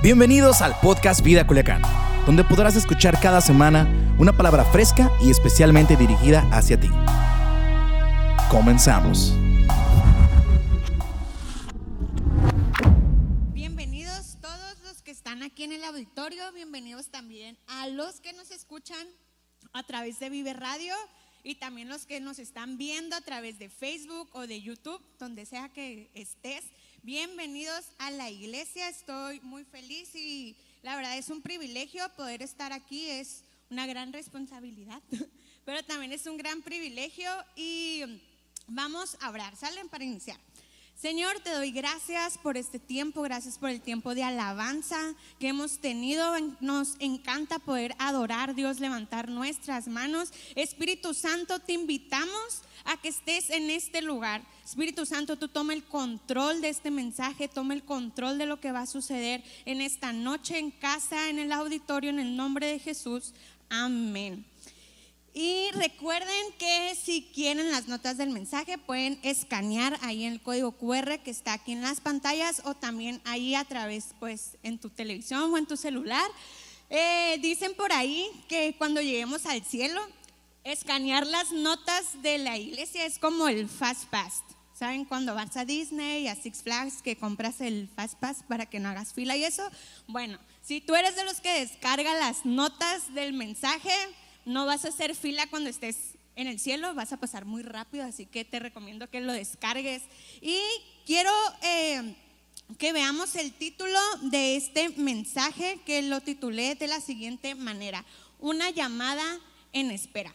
Bienvenidos 0.00 0.62
al 0.62 0.78
podcast 0.78 1.24
Vida 1.24 1.44
Culiacán, 1.44 1.82
donde 2.24 2.44
podrás 2.44 2.76
escuchar 2.76 3.18
cada 3.20 3.40
semana 3.40 4.14
una 4.16 4.32
palabra 4.32 4.64
fresca 4.64 5.10
y 5.20 5.28
especialmente 5.28 5.96
dirigida 5.96 6.48
hacia 6.52 6.78
ti. 6.78 6.86
Comenzamos. 8.48 9.32
Bienvenidos 13.52 14.38
todos 14.40 14.78
los 14.84 15.02
que 15.02 15.10
están 15.10 15.42
aquí 15.42 15.64
en 15.64 15.72
el 15.72 15.82
auditorio, 15.82 16.44
bienvenidos 16.52 17.08
también 17.08 17.58
a 17.66 17.88
los 17.88 18.20
que 18.20 18.32
nos 18.34 18.52
escuchan 18.52 19.04
a 19.72 19.82
través 19.82 20.20
de 20.20 20.30
Vive 20.30 20.52
Radio 20.52 20.94
y 21.42 21.56
también 21.56 21.88
los 21.88 22.06
que 22.06 22.20
nos 22.20 22.38
están 22.38 22.78
viendo 22.78 23.16
a 23.16 23.20
través 23.20 23.58
de 23.58 23.68
Facebook 23.68 24.30
o 24.32 24.46
de 24.46 24.62
YouTube, 24.62 25.02
donde 25.18 25.44
sea 25.44 25.70
que 25.70 26.12
estés. 26.14 26.62
Bienvenidos 27.02 27.86
a 27.98 28.10
la 28.10 28.28
iglesia, 28.28 28.88
estoy 28.88 29.40
muy 29.40 29.64
feliz 29.64 30.14
y 30.16 30.56
la 30.82 30.96
verdad 30.96 31.16
es 31.16 31.30
un 31.30 31.40
privilegio 31.40 32.02
poder 32.16 32.42
estar 32.42 32.72
aquí, 32.72 33.08
es 33.08 33.44
una 33.70 33.86
gran 33.86 34.12
responsabilidad, 34.12 35.00
pero 35.64 35.82
también 35.84 36.12
es 36.12 36.26
un 36.26 36.36
gran 36.36 36.60
privilegio 36.60 37.30
y 37.54 38.02
vamos 38.66 39.16
a 39.20 39.30
orar, 39.30 39.56
salen 39.56 39.88
para 39.88 40.04
iniciar. 40.04 40.38
Señor, 41.00 41.38
te 41.38 41.52
doy 41.52 41.70
gracias 41.70 42.38
por 42.38 42.56
este 42.56 42.80
tiempo, 42.80 43.22
gracias 43.22 43.56
por 43.56 43.70
el 43.70 43.80
tiempo 43.80 44.16
de 44.16 44.24
alabanza 44.24 44.98
que 45.38 45.46
hemos 45.46 45.78
tenido. 45.78 46.34
Nos 46.58 46.96
encanta 46.98 47.60
poder 47.60 47.94
adorar, 48.00 48.56
Dios, 48.56 48.80
levantar 48.80 49.28
nuestras 49.28 49.86
manos. 49.86 50.32
Espíritu 50.56 51.14
Santo, 51.14 51.60
te 51.60 51.74
invitamos 51.74 52.62
a 52.84 52.96
que 52.96 53.10
estés 53.10 53.50
en 53.50 53.70
este 53.70 54.02
lugar. 54.02 54.42
Espíritu 54.64 55.06
Santo, 55.06 55.36
tú 55.36 55.46
toma 55.46 55.72
el 55.72 55.84
control 55.84 56.60
de 56.60 56.70
este 56.70 56.90
mensaje, 56.90 57.46
toma 57.46 57.74
el 57.74 57.84
control 57.84 58.36
de 58.36 58.46
lo 58.46 58.58
que 58.58 58.72
va 58.72 58.80
a 58.80 58.86
suceder 58.86 59.44
en 59.66 59.80
esta 59.80 60.12
noche 60.12 60.58
en 60.58 60.72
casa, 60.72 61.28
en 61.28 61.38
el 61.38 61.52
auditorio, 61.52 62.10
en 62.10 62.18
el 62.18 62.34
nombre 62.34 62.66
de 62.66 62.80
Jesús. 62.80 63.34
Amén. 63.70 64.44
Y 65.40 65.70
recuerden 65.70 66.52
que 66.58 66.96
si 67.00 67.22
quieren 67.32 67.70
las 67.70 67.86
notas 67.86 68.18
del 68.18 68.30
mensaje 68.30 68.76
pueden 68.76 69.20
escanear 69.22 69.96
ahí 70.02 70.24
en 70.24 70.32
el 70.32 70.42
código 70.42 70.72
QR 70.72 71.20
que 71.20 71.30
está 71.30 71.52
aquí 71.52 71.70
en 71.70 71.80
las 71.80 72.00
pantallas 72.00 72.60
o 72.64 72.74
también 72.74 73.20
ahí 73.24 73.54
a 73.54 73.62
través 73.64 74.16
pues 74.18 74.56
en 74.64 74.80
tu 74.80 74.90
televisión 74.90 75.54
o 75.54 75.56
en 75.56 75.66
tu 75.66 75.76
celular. 75.76 76.28
Eh, 76.90 77.38
dicen 77.40 77.72
por 77.76 77.92
ahí 77.92 78.28
que 78.48 78.74
cuando 78.78 79.00
lleguemos 79.00 79.46
al 79.46 79.62
cielo, 79.62 80.00
escanear 80.64 81.24
las 81.24 81.52
notas 81.52 82.20
de 82.20 82.38
la 82.38 82.58
iglesia 82.58 83.06
es 83.06 83.20
como 83.20 83.46
el 83.46 83.68
Fast 83.68 84.06
Pass. 84.06 84.42
¿Saben 84.74 85.04
cuando 85.04 85.36
vas 85.36 85.56
a 85.56 85.64
Disney 85.64 86.26
a 86.26 86.34
Six 86.34 86.64
Flags 86.64 87.00
que 87.00 87.16
compras 87.16 87.60
el 87.60 87.88
Fast 87.94 88.18
Pass 88.18 88.38
para 88.48 88.66
que 88.66 88.80
no 88.80 88.88
hagas 88.88 89.14
fila 89.14 89.36
y 89.36 89.44
eso? 89.44 89.62
Bueno, 90.08 90.40
si 90.64 90.80
tú 90.80 90.96
eres 90.96 91.14
de 91.14 91.24
los 91.24 91.40
que 91.40 91.60
descarga 91.60 92.12
las 92.14 92.44
notas 92.44 93.14
del 93.14 93.34
mensaje, 93.34 93.92
no 94.48 94.66
vas 94.66 94.84
a 94.84 94.88
hacer 94.88 95.14
fila 95.14 95.46
cuando 95.48 95.70
estés 95.70 96.16
en 96.34 96.46
el 96.46 96.58
cielo, 96.58 96.94
vas 96.94 97.12
a 97.12 97.18
pasar 97.18 97.44
muy 97.44 97.62
rápido, 97.62 98.04
así 98.04 98.24
que 98.24 98.44
te 98.44 98.58
recomiendo 98.58 99.10
que 99.10 99.20
lo 99.20 99.32
descargues. 99.32 100.02
Y 100.40 100.58
quiero 101.04 101.30
eh, 101.62 102.14
que 102.78 102.92
veamos 102.92 103.36
el 103.36 103.52
título 103.52 103.98
de 104.22 104.56
este 104.56 104.88
mensaje 104.90 105.80
que 105.84 106.00
lo 106.02 106.20
titulé 106.20 106.74
de 106.76 106.86
la 106.86 107.00
siguiente 107.00 107.54
manera, 107.54 108.04
una 108.38 108.70
llamada 108.70 109.38
en 109.72 109.90
espera. 109.90 110.34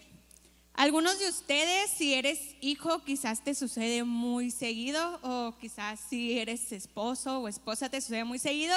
Algunos 0.75 1.19
de 1.19 1.29
ustedes, 1.29 1.91
si 1.91 2.13
eres 2.13 2.39
hijo, 2.59 3.03
quizás 3.03 3.43
te 3.43 3.55
sucede 3.55 4.03
muy 4.03 4.51
seguido, 4.51 5.19
o 5.21 5.55
quizás 5.59 5.99
si 6.09 6.37
eres 6.37 6.71
esposo 6.71 7.39
o 7.39 7.47
esposa 7.47 7.89
te 7.89 8.01
sucede 8.01 8.23
muy 8.23 8.39
seguido, 8.39 8.75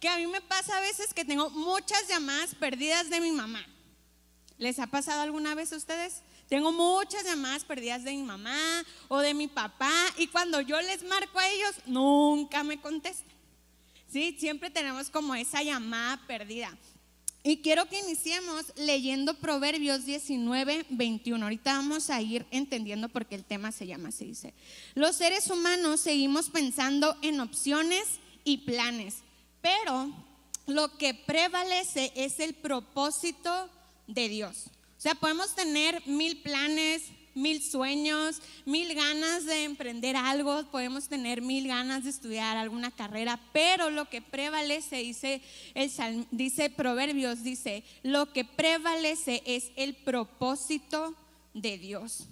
que 0.00 0.08
a 0.08 0.16
mí 0.16 0.26
me 0.26 0.40
pasa 0.40 0.76
a 0.76 0.80
veces 0.80 1.14
que 1.14 1.24
tengo 1.24 1.50
muchas 1.50 2.08
llamadas 2.08 2.54
perdidas 2.56 3.08
de 3.10 3.20
mi 3.20 3.30
mamá. 3.30 3.64
¿Les 4.58 4.78
ha 4.78 4.88
pasado 4.88 5.22
alguna 5.22 5.54
vez 5.54 5.72
a 5.72 5.76
ustedes? 5.76 6.22
Tengo 6.48 6.72
muchas 6.72 7.24
llamadas 7.24 7.64
perdidas 7.64 8.04
de 8.04 8.12
mi 8.12 8.22
mamá 8.22 8.84
o 9.08 9.18
de 9.20 9.34
mi 9.34 9.48
papá 9.48 9.92
y 10.16 10.26
cuando 10.28 10.60
yo 10.60 10.80
les 10.80 11.04
marco 11.04 11.38
a 11.38 11.48
ellos, 11.48 11.74
nunca 11.86 12.64
me 12.64 12.80
contestan. 12.80 13.38
Sí, 14.10 14.36
siempre 14.38 14.70
tenemos 14.70 15.10
como 15.10 15.34
esa 15.34 15.62
llamada 15.62 16.20
perdida. 16.26 16.76
Y 17.44 17.58
quiero 17.58 17.88
que 17.88 18.00
iniciemos 18.00 18.72
leyendo 18.76 19.34
Proverbios 19.34 20.04
19, 20.04 20.86
21. 20.90 21.44
Ahorita 21.44 21.74
vamos 21.74 22.10
a 22.10 22.20
ir 22.20 22.44
entendiendo 22.50 23.08
por 23.08 23.26
qué 23.26 23.36
el 23.36 23.44
tema 23.44 23.70
se 23.70 23.86
llama 23.86 24.08
así. 24.08 24.26
Dice, 24.26 24.54
los 24.94 25.16
seres 25.16 25.48
humanos 25.50 26.00
seguimos 26.00 26.50
pensando 26.50 27.16
en 27.22 27.40
opciones 27.40 28.06
y 28.44 28.58
planes, 28.58 29.16
pero 29.60 30.10
lo 30.66 30.96
que 30.98 31.14
prevalece 31.14 32.12
es 32.16 32.40
el 32.40 32.54
propósito 32.54 33.70
de 34.08 34.28
Dios. 34.28 34.64
O 34.96 35.00
sea, 35.00 35.14
podemos 35.14 35.54
tener 35.54 36.04
mil 36.06 36.42
planes, 36.42 37.04
mil 37.34 37.62
sueños, 37.62 38.42
mil 38.64 38.92
ganas 38.94 39.44
de 39.44 39.62
emprender 39.62 40.16
algo, 40.16 40.64
podemos 40.72 41.08
tener 41.08 41.40
mil 41.40 41.68
ganas 41.68 42.02
de 42.02 42.10
estudiar 42.10 42.56
alguna 42.56 42.90
carrera, 42.90 43.40
pero 43.52 43.90
lo 43.90 44.08
que 44.08 44.20
prevalece, 44.20 44.96
dice, 44.96 45.40
el, 45.74 46.26
dice 46.32 46.68
Proverbios, 46.68 47.44
dice, 47.44 47.84
lo 48.02 48.32
que 48.32 48.44
prevalece 48.44 49.42
es 49.46 49.70
el 49.76 49.94
propósito 49.94 51.14
de 51.54 51.78
Dios. 51.78 52.24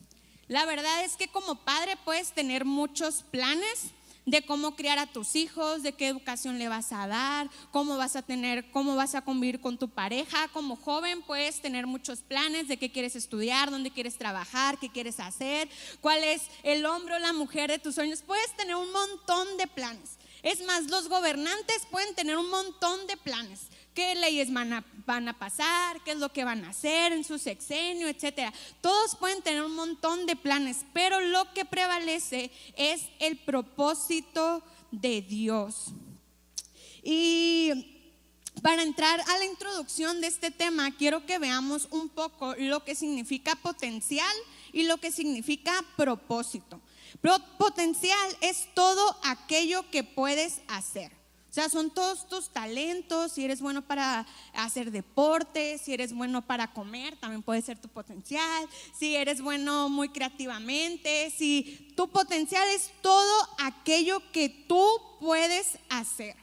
La 0.49 0.65
verdad 0.67 1.05
es 1.05 1.17
que 1.17 1.29
como 1.29 1.65
padre 1.65 1.97
puedes 2.05 2.33
tener 2.33 2.65
muchos 2.65 3.23
planes, 3.31 3.91
de 4.27 4.45
cómo 4.45 4.75
criar 4.75 4.99
a 4.99 5.07
tus 5.07 5.37
hijos, 5.37 5.85
de 5.85 5.93
qué 5.93 6.09
educación 6.09 6.59
le 6.59 6.69
vas 6.69 6.93
a 6.93 7.07
dar, 7.07 7.49
cómo 7.71 7.97
vas 7.97 8.17
a 8.17 8.23
tener, 8.23 8.69
cómo 8.73 8.97
vas 8.97 9.15
a 9.15 9.23
convivir 9.23 9.61
con 9.61 9.79
tu 9.79 9.89
pareja. 9.89 10.49
Como 10.49 10.75
joven 10.75 11.23
puedes 11.23 11.61
tener 11.61 11.87
muchos 11.87 12.23
planes 12.23 12.67
de 12.67 12.77
qué 12.77 12.91
quieres 12.91 13.15
estudiar, 13.15 13.71
dónde 13.71 13.93
quieres 13.93 14.19
trabajar, 14.19 14.79
qué 14.79 14.91
quieres 14.91 15.21
hacer, 15.21 15.69
cuál 16.01 16.25
es 16.25 16.43
el 16.65 16.85
hombre 16.87 17.15
o 17.15 17.19
la 17.21 17.33
mujer 17.33 17.71
de 17.71 17.79
tus 17.79 17.95
sueños. 17.95 18.23
Puedes 18.23 18.55
tener 18.57 18.75
un 18.75 18.91
montón 18.91 19.57
de 19.59 19.69
planes. 19.69 20.19
Es 20.43 20.65
más, 20.67 20.91
los 20.91 21.09
gobernantes 21.09 21.87
pueden 21.91 22.15
tener 22.17 22.37
un 22.37 22.51
montón 22.51 23.07
de 23.07 23.17
planes 23.17 23.69
qué 23.97 24.15
leyes 24.15 24.53
van 24.53 24.75
a, 24.75 24.85
van 25.07 25.27
a, 25.27 25.39
pasar, 25.39 26.05
qué 26.05 26.13
es 26.13 26.19
lo 26.19 26.31
que 26.31 26.45
van 26.45 26.65
a 26.67 26.69
hacer 26.69 27.15
en 27.15 27.25
su 27.25 27.39
sexenio, 27.39 28.07
etcétera. 28.07 28.53
Todos 28.83 29.17
pueden 29.17 29.43
tener 29.43 29.63
un 29.63 29.75
montón 29.75 30.27
de 30.27 30.37
planes, 30.37 30.85
pero 30.93 31.21
lo 31.21 31.53
que 31.55 31.65
prevalece 31.65 32.53
es 32.77 33.09
el 33.19 33.39
propósito 33.39 34.63
de 34.91 35.23
Dios. 35.23 35.87
Y 37.03 38.05
para 38.61 38.83
entrar 38.83 39.19
a 39.19 39.39
la 39.39 39.47
introducción 39.47 40.21
de 40.21 40.27
este 40.27 40.51
tema, 40.51 40.95
quiero 40.95 41.25
que 41.25 41.39
veamos 41.39 41.89
un 41.91 42.11
poco 42.11 42.55
lo 42.59 42.85
que 42.85 42.95
significa 42.95 43.57
potencial 43.57 44.37
y 44.73 44.83
lo 44.83 44.99
que 44.99 45.11
significa 45.11 45.73
propósito. 45.97 46.81
Potencial 47.57 48.37
es 48.43 48.69
todo 48.75 49.17
aquello 49.25 49.91
que 49.91 50.05
puedes 50.05 50.61
hacer. 50.69 51.13
O 51.57 51.59
sea, 51.59 51.71
son 51.71 51.89
todos 51.89 52.29
tus 52.29 52.51
talentos, 52.51 53.33
si 53.33 53.43
eres 53.43 53.63
bueno 53.63 53.81
para 53.81 54.27
hacer 54.53 54.91
deporte, 54.91 55.79
si 55.79 55.95
eres 55.95 56.13
bueno 56.13 56.47
para 56.47 56.75
comer, 56.75 57.17
también 57.17 57.43
puede 57.43 57.63
ser 57.63 57.79
tu 57.79 57.89
potencial, 57.89 58.69
si 58.93 59.17
eres 59.17 59.41
bueno 59.41 59.89
muy 59.89 60.11
creativamente, 60.11 61.33
si 61.35 61.95
tu 61.97 62.09
potencial 62.09 62.69
es 62.69 62.93
todo 63.01 63.49
aquello 63.57 64.21
que 64.33 64.51
tú 64.69 64.87
puedes 65.19 65.79
hacer. 65.89 66.37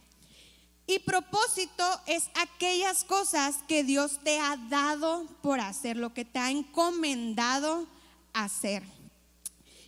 Y 0.87 0.97
propósito 0.97 1.85
es 2.07 2.31
aquellas 2.33 3.03
cosas 3.03 3.57
que 3.67 3.83
Dios 3.83 4.19
te 4.23 4.39
ha 4.39 4.57
dado 4.67 5.27
por 5.43 5.59
hacer, 5.59 5.95
lo 5.95 6.15
que 6.15 6.25
te 6.25 6.39
ha 6.39 6.49
encomendado 6.49 7.85
hacer. 8.33 8.81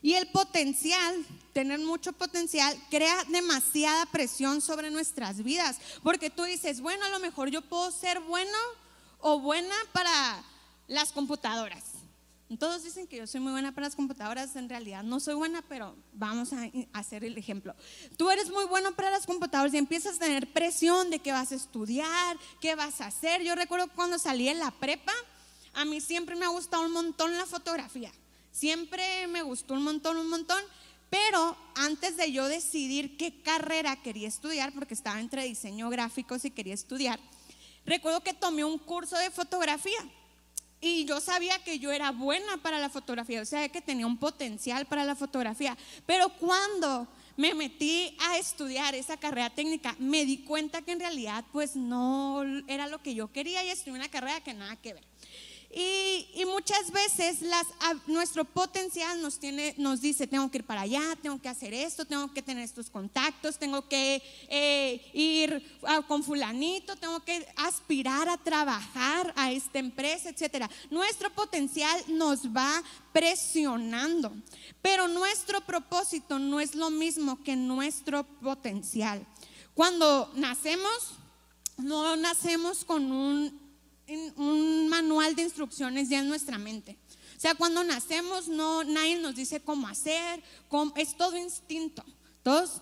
Y 0.05 0.13
el 0.13 0.27
potencial, 0.27 1.25
tener 1.51 1.79
mucho 1.79 2.13
potencial, 2.13 2.79
crea 2.91 3.23
demasiada 3.23 4.05
presión 4.05 4.61
sobre 4.61 4.91
nuestras 4.91 5.43
vidas. 5.43 5.79
Porque 6.03 6.29
tú 6.29 6.43
dices, 6.43 6.79
bueno, 6.79 7.03
a 7.05 7.09
lo 7.09 7.17
mejor 7.19 7.49
yo 7.49 7.63
puedo 7.63 7.89
ser 7.89 8.19
bueno 8.19 8.55
o 9.17 9.39
buena 9.39 9.73
para 9.93 10.43
las 10.85 11.11
computadoras. 11.11 11.85
Todos 12.59 12.83
dicen 12.83 13.07
que 13.07 13.17
yo 13.17 13.25
soy 13.25 13.41
muy 13.41 13.51
buena 13.51 13.71
para 13.71 13.87
las 13.87 13.95
computadoras, 13.95 14.55
en 14.55 14.69
realidad 14.69 15.01
no 15.01 15.19
soy 15.19 15.33
buena, 15.33 15.63
pero 15.67 15.95
vamos 16.13 16.53
a 16.53 16.69
hacer 16.93 17.23
el 17.23 17.35
ejemplo. 17.35 17.73
Tú 18.15 18.29
eres 18.29 18.51
muy 18.51 18.65
bueno 18.65 18.95
para 18.95 19.09
las 19.09 19.25
computadoras 19.25 19.73
y 19.73 19.79
empiezas 19.79 20.17
a 20.17 20.19
tener 20.19 20.53
presión 20.53 21.09
de 21.09 21.17
qué 21.17 21.31
vas 21.31 21.51
a 21.51 21.55
estudiar, 21.55 22.37
qué 22.61 22.75
vas 22.75 23.01
a 23.01 23.07
hacer. 23.07 23.41
Yo 23.41 23.55
recuerdo 23.55 23.87
cuando 23.95 24.19
salí 24.19 24.49
en 24.49 24.59
la 24.59 24.69
prepa, 24.69 25.13
a 25.73 25.83
mí 25.83 25.99
siempre 25.99 26.35
me 26.35 26.45
ha 26.45 26.49
gustado 26.49 26.85
un 26.85 26.91
montón 26.91 27.35
la 27.35 27.47
fotografía. 27.47 28.11
Siempre 28.55 29.27
me 29.27 29.41
gustó 29.41 29.73
un 29.73 29.83
montón, 29.83 30.15
un 30.15 30.29
montón, 30.29 30.63
pero 31.09 31.57
antes 31.75 32.15
de 32.15 32.31
yo 32.31 32.47
decidir 32.47 33.17
qué 33.17 33.41
carrera 33.41 34.01
quería 34.01 34.29
estudiar, 34.29 34.71
porque 34.71 34.93
estaba 34.93 35.19
entre 35.19 35.43
diseño 35.43 35.89
gráfico 35.89 36.37
y 36.41 36.51
quería 36.51 36.73
estudiar, 36.73 37.19
recuerdo 37.85 38.21
que 38.21 38.33
tomé 38.33 38.63
un 38.63 38.77
curso 38.77 39.17
de 39.17 39.29
fotografía 39.29 39.99
y 40.79 41.03
yo 41.03 41.19
sabía 41.19 41.61
que 41.65 41.79
yo 41.79 41.91
era 41.91 42.11
buena 42.11 42.55
para 42.63 42.79
la 42.79 42.89
fotografía, 42.89 43.41
o 43.41 43.45
sea, 43.45 43.67
que 43.67 43.81
tenía 43.81 44.07
un 44.07 44.17
potencial 44.17 44.85
para 44.85 45.03
la 45.03 45.17
fotografía, 45.17 45.77
pero 46.05 46.29
cuando 46.29 47.09
me 47.35 47.53
metí 47.53 48.15
a 48.21 48.37
estudiar 48.37 48.95
esa 48.95 49.17
carrera 49.17 49.49
técnica, 49.49 49.97
me 49.99 50.23
di 50.23 50.37
cuenta 50.37 50.81
que 50.81 50.93
en 50.93 51.01
realidad 51.01 51.43
pues 51.51 51.75
no 51.75 52.41
era 52.67 52.87
lo 52.87 53.01
que 53.01 53.15
yo 53.15 53.29
quería 53.33 53.65
y 53.65 53.69
estudié 53.69 53.97
una 53.97 54.07
carrera 54.07 54.39
que 54.39 54.53
nada 54.53 54.77
que 54.77 54.93
ver. 54.93 55.03
Y, 55.77 56.45
muchas 56.45 56.89
veces 56.89 57.41
las, 57.41 57.65
nuestro 58.07 58.45
potencial 58.45 59.21
nos, 59.21 59.39
tiene, 59.39 59.75
nos 59.77 59.99
dice, 59.99 60.25
tengo 60.25 60.49
que 60.49 60.59
ir 60.59 60.63
para 60.63 60.81
allá, 60.81 61.01
tengo 61.21 61.41
que 61.41 61.49
hacer 61.49 61.73
esto, 61.73 62.05
tengo 62.05 62.33
que 62.33 62.41
tener 62.41 62.63
estos 62.63 62.89
contactos, 62.89 63.57
tengo 63.57 63.85
que 63.89 64.23
eh, 64.47 65.11
ir 65.13 65.61
con 66.07 66.23
fulanito, 66.23 66.95
tengo 66.95 67.19
que 67.25 67.45
aspirar 67.57 68.29
a 68.29 68.37
trabajar 68.37 69.33
a 69.35 69.51
esta 69.51 69.79
empresa, 69.79 70.29
etc. 70.29 70.71
Nuestro 70.89 71.29
potencial 71.33 72.01
nos 72.07 72.47
va 72.47 72.81
presionando, 73.11 74.31
pero 74.81 75.09
nuestro 75.09 75.59
propósito 75.59 76.39
no 76.39 76.61
es 76.61 76.75
lo 76.75 76.89
mismo 76.89 77.43
que 77.43 77.57
nuestro 77.57 78.23
potencial. 78.23 79.27
Cuando 79.73 80.31
nacemos, 80.35 81.15
no 81.77 82.15
nacemos 82.15 82.85
con 82.85 83.11
un 83.11 83.64
un 84.35 84.87
manual 84.89 85.35
de 85.35 85.43
instrucciones 85.43 86.09
ya 86.09 86.19
en 86.19 86.29
nuestra 86.29 86.57
mente. 86.57 86.97
O 87.35 87.39
sea, 87.39 87.53
cuando 87.55 87.83
nacemos, 87.83 88.47
no, 88.47 88.83
nadie 88.83 89.17
nos 89.17 89.35
dice 89.35 89.59
cómo 89.59 89.87
hacer, 89.87 90.41
es 90.95 91.17
todo 91.17 91.37
instinto. 91.37 92.03
Todos, 92.43 92.81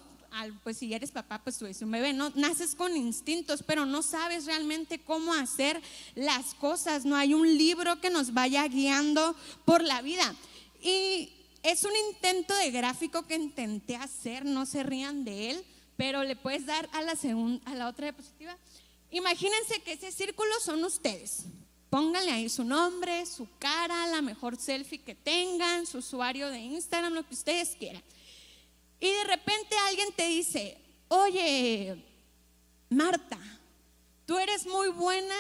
pues 0.64 0.78
si 0.78 0.94
eres 0.94 1.12
papá, 1.12 1.42
pues 1.44 1.58
tú 1.58 1.66
eres 1.66 1.82
un 1.82 1.92
bebé, 1.92 2.14
¿no? 2.14 2.32
Naces 2.36 2.76
con 2.76 2.96
instintos, 2.96 3.64
pero 3.64 3.86
no 3.86 4.04
sabes 4.04 4.46
realmente 4.46 5.00
cómo 5.00 5.34
hacer 5.34 5.82
las 6.16 6.54
cosas. 6.56 7.04
No 7.04 7.16
hay 7.16 7.34
un 7.34 7.58
libro 7.58 8.00
que 8.00 8.10
nos 8.10 8.34
vaya 8.34 8.68
guiando 8.68 9.36
por 9.66 9.84
la 9.84 10.02
vida. 10.02 10.36
Y 10.82 11.32
es 11.64 11.84
un 11.84 11.94
intento 12.10 12.56
de 12.56 12.72
gráfico 12.72 13.24
que 13.24 13.36
intenté 13.36 13.96
hacer, 13.96 14.46
no 14.46 14.66
se 14.66 14.84
rían 14.84 15.24
de 15.24 15.52
él, 15.52 15.66
pero 15.98 16.24
le 16.24 16.36
puedes 16.36 16.66
dar 16.66 16.88
a 16.94 17.02
la, 17.02 17.16
segunda, 17.16 17.64
a 17.72 17.74
la 17.74 17.88
otra 17.88 18.06
diapositiva. 18.06 18.56
Imagínense 19.14 19.80
que 19.84 19.94
ese 19.94 20.12
círculo 20.12 20.52
son 20.60 20.84
ustedes. 20.84 21.44
Pónganle 21.92 22.32
ahí 22.32 22.50
su 22.50 22.64
nombre, 22.64 23.28
su 23.28 23.48
cara, 23.60 24.08
la 24.08 24.24
mejor 24.24 24.58
selfie 24.58 24.98
que 24.98 25.14
tengan, 25.14 25.86
su 25.86 26.00
usuario 26.00 26.50
de 26.50 26.58
Instagram, 26.58 27.14
lo 27.14 27.24
que 27.24 27.36
ustedes 27.36 27.76
quieran. 27.78 28.02
Y 29.00 29.12
de 29.12 29.24
repente 29.26 29.76
alguien 29.88 30.10
te 30.16 30.28
dice, 30.28 30.80
oye, 31.10 32.04
Marta, 32.90 33.38
tú 34.26 34.40
eres 34.40 34.66
muy 34.66 34.88
buena 34.88 35.36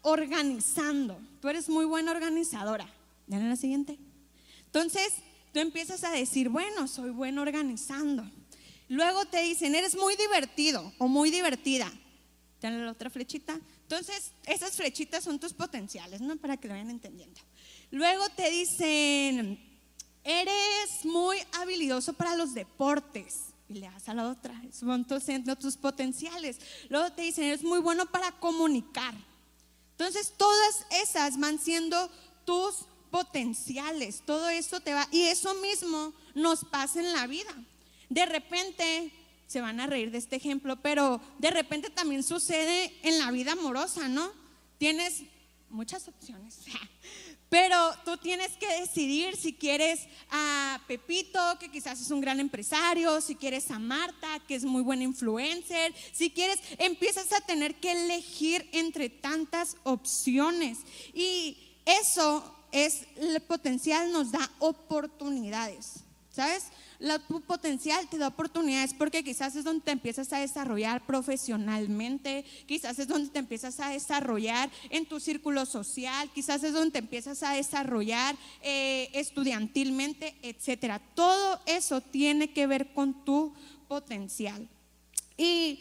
organizando, 0.00 1.20
tú 1.42 1.48
eres 1.50 1.68
muy 1.68 1.84
buena 1.84 2.12
organizadora. 2.12 2.88
¿Dale 3.26 3.50
la 3.50 3.56
siguiente? 3.56 3.98
Entonces, 4.64 5.12
tú 5.52 5.60
empiezas 5.60 6.04
a 6.04 6.10
decir, 6.10 6.48
bueno, 6.48 6.88
soy 6.88 7.10
buena 7.10 7.42
organizando. 7.42 8.24
Luego 8.88 9.26
te 9.26 9.42
dicen, 9.42 9.74
eres 9.74 9.94
muy 9.94 10.16
divertido 10.16 10.90
o 10.96 11.06
muy 11.06 11.30
divertida. 11.30 11.92
Tienen 12.60 12.84
la 12.84 12.92
otra 12.92 13.10
flechita. 13.10 13.58
Entonces, 13.82 14.32
esas 14.46 14.76
flechitas 14.76 15.24
son 15.24 15.40
tus 15.40 15.52
potenciales, 15.54 16.20
¿no? 16.20 16.36
Para 16.36 16.56
que 16.58 16.68
lo 16.68 16.74
vayan 16.74 16.90
entendiendo. 16.90 17.40
Luego 17.90 18.28
te 18.30 18.50
dicen, 18.50 19.58
eres 20.22 21.04
muy 21.04 21.38
habilidoso 21.60 22.12
para 22.12 22.36
los 22.36 22.54
deportes. 22.54 23.46
Y 23.68 23.74
le 23.74 23.86
das 23.86 24.08
a 24.08 24.14
la 24.14 24.28
otra, 24.28 24.60
son 24.72 25.06
tus 25.06 25.76
potenciales. 25.76 26.58
Luego 26.88 27.12
te 27.12 27.22
dicen, 27.22 27.44
eres 27.44 27.62
muy 27.62 27.78
bueno 27.78 28.06
para 28.06 28.32
comunicar. 28.32 29.14
Entonces, 29.92 30.34
todas 30.36 30.86
esas 30.90 31.38
van 31.38 31.58
siendo 31.58 32.10
tus 32.44 32.84
potenciales. 33.10 34.22
Todo 34.26 34.48
eso 34.48 34.80
te 34.80 34.92
va. 34.92 35.08
Y 35.10 35.22
eso 35.22 35.54
mismo 35.54 36.12
nos 36.34 36.64
pasa 36.64 37.00
en 37.00 37.12
la 37.12 37.26
vida. 37.26 37.54
De 38.08 38.26
repente 38.26 39.12
se 39.50 39.60
van 39.60 39.80
a 39.80 39.86
reír 39.88 40.12
de 40.12 40.18
este 40.18 40.36
ejemplo, 40.36 40.76
pero 40.76 41.20
de 41.40 41.50
repente 41.50 41.90
también 41.90 42.22
sucede 42.22 42.94
en 43.02 43.18
la 43.18 43.32
vida 43.32 43.52
amorosa, 43.52 44.06
¿no? 44.06 44.30
Tienes 44.78 45.24
muchas 45.70 46.06
opciones, 46.06 46.60
pero 47.48 47.76
tú 48.04 48.16
tienes 48.16 48.52
que 48.52 48.68
decidir 48.78 49.36
si 49.36 49.52
quieres 49.52 50.06
a 50.30 50.80
Pepito, 50.86 51.40
que 51.58 51.68
quizás 51.68 52.00
es 52.00 52.12
un 52.12 52.20
gran 52.20 52.38
empresario, 52.38 53.20
si 53.20 53.34
quieres 53.34 53.72
a 53.72 53.80
Marta, 53.80 54.38
que 54.46 54.54
es 54.54 54.62
muy 54.62 54.82
buena 54.82 55.02
influencer, 55.02 55.92
si 56.12 56.30
quieres, 56.30 56.60
empiezas 56.78 57.32
a 57.32 57.40
tener 57.40 57.74
que 57.74 57.90
elegir 57.90 58.68
entre 58.70 59.10
tantas 59.10 59.76
opciones. 59.82 60.78
Y 61.12 61.76
eso 61.84 62.56
es, 62.70 63.04
el 63.16 63.40
potencial 63.40 64.12
nos 64.12 64.30
da 64.30 64.48
oportunidades, 64.60 66.04
¿sabes? 66.30 66.66
La, 67.00 67.18
tu 67.18 67.40
potencial 67.40 68.08
te 68.08 68.18
da 68.18 68.28
oportunidades 68.28 68.94
porque 68.94 69.24
quizás 69.24 69.56
es 69.56 69.64
donde 69.64 69.82
te 69.82 69.90
empiezas 69.90 70.32
a 70.32 70.38
desarrollar 70.38 71.04
profesionalmente, 71.06 72.44
quizás 72.66 72.98
es 72.98 73.08
donde 73.08 73.30
te 73.30 73.38
empiezas 73.38 73.80
a 73.80 73.88
desarrollar 73.88 74.70
en 74.90 75.06
tu 75.06 75.18
círculo 75.18 75.66
social, 75.66 76.30
quizás 76.34 76.62
es 76.62 76.72
donde 76.72 76.92
te 76.92 76.98
empiezas 76.98 77.42
a 77.42 77.54
desarrollar 77.54 78.36
eh, 78.62 79.10
estudiantilmente, 79.14 80.36
etcétera. 80.42 81.00
Todo 81.14 81.60
eso 81.66 82.00
tiene 82.00 82.52
que 82.52 82.66
ver 82.66 82.92
con 82.92 83.24
tu 83.24 83.52
potencial. 83.88 84.68
Y 85.36 85.80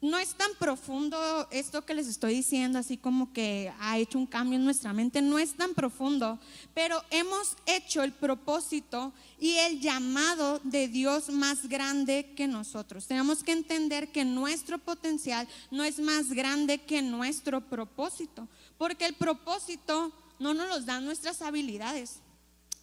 no 0.00 0.18
es 0.18 0.34
tan 0.34 0.50
profundo 0.58 1.48
esto 1.50 1.84
que 1.84 1.94
les 1.94 2.06
estoy 2.06 2.34
diciendo, 2.34 2.78
así 2.78 2.96
como 2.96 3.32
que 3.32 3.72
ha 3.80 3.98
hecho 3.98 4.18
un 4.18 4.26
cambio 4.26 4.58
en 4.58 4.64
nuestra 4.64 4.92
mente, 4.92 5.22
no 5.22 5.38
es 5.38 5.54
tan 5.54 5.74
profundo, 5.74 6.38
pero 6.76 7.02
hemos 7.08 7.56
hecho 7.64 8.02
el 8.02 8.12
propósito 8.12 9.14
y 9.40 9.54
el 9.54 9.80
llamado 9.80 10.60
de 10.62 10.88
Dios 10.88 11.30
más 11.30 11.70
grande 11.70 12.34
que 12.36 12.46
nosotros. 12.46 13.06
Tenemos 13.06 13.42
que 13.42 13.52
entender 13.52 14.12
que 14.12 14.26
nuestro 14.26 14.76
potencial 14.76 15.48
no 15.70 15.84
es 15.84 15.98
más 15.98 16.28
grande 16.28 16.76
que 16.76 17.00
nuestro 17.00 17.62
propósito, 17.62 18.46
porque 18.76 19.06
el 19.06 19.14
propósito 19.14 20.12
no 20.38 20.52
nos 20.52 20.68
los 20.68 20.84
da 20.84 21.00
nuestras 21.00 21.40
habilidades, 21.40 22.16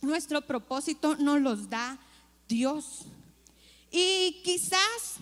nuestro 0.01 0.41
propósito 0.41 1.15
nos 1.17 1.39
los 1.39 1.69
da 1.69 1.99
Dios. 2.47 3.01
Y 3.91 4.41
quizás 4.43 5.17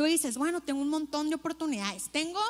Tú 0.00 0.06
dices, 0.06 0.38
bueno, 0.38 0.62
tengo 0.62 0.80
un 0.80 0.88
montón 0.88 1.28
de 1.28 1.34
oportunidades. 1.34 2.08
Tengo 2.08 2.40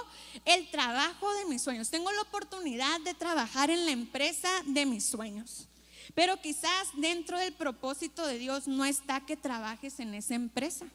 el 0.44 0.70
trabajo 0.70 1.35
de 1.35 1.47
mis 1.47 1.61
sueños. 1.61 1.91
Tengo 1.91 2.12
la 2.12 2.23
oportunidad 2.23 3.00
de 3.00 3.12
trabajar 3.12 3.70
en 3.70 3.87
la 3.87 3.91
empresa 3.91 4.49
de 4.67 4.87
mis 4.87 5.05
sueños. 5.05 5.67
Pero 6.14 6.41
quizás 6.41 6.87
dentro 6.97 7.37
del 7.41 7.52
propósito 7.52 8.25
de 8.25 8.38
Dios 8.38 8.69
no 8.69 8.85
está 8.85 9.26
que 9.26 9.37
trabajes 9.37 9.99
en 9.99 10.14
esa 10.14 10.37
empresa. 10.37 10.87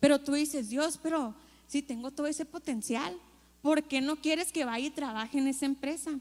Pero 0.00 0.18
tú 0.18 0.32
dices, 0.32 0.70
Dios, 0.70 0.98
pero 1.02 1.34
si 1.66 1.82
tengo 1.82 2.10
todo 2.10 2.28
ese 2.28 2.46
potencial, 2.46 3.14
¿por 3.60 3.82
qué 3.82 4.00
no 4.00 4.16
quieres 4.16 4.52
que 4.52 4.64
vaya 4.64 4.86
y 4.86 4.90
trabaje 4.90 5.36
en 5.36 5.48
esa 5.48 5.66
empresa? 5.66 6.12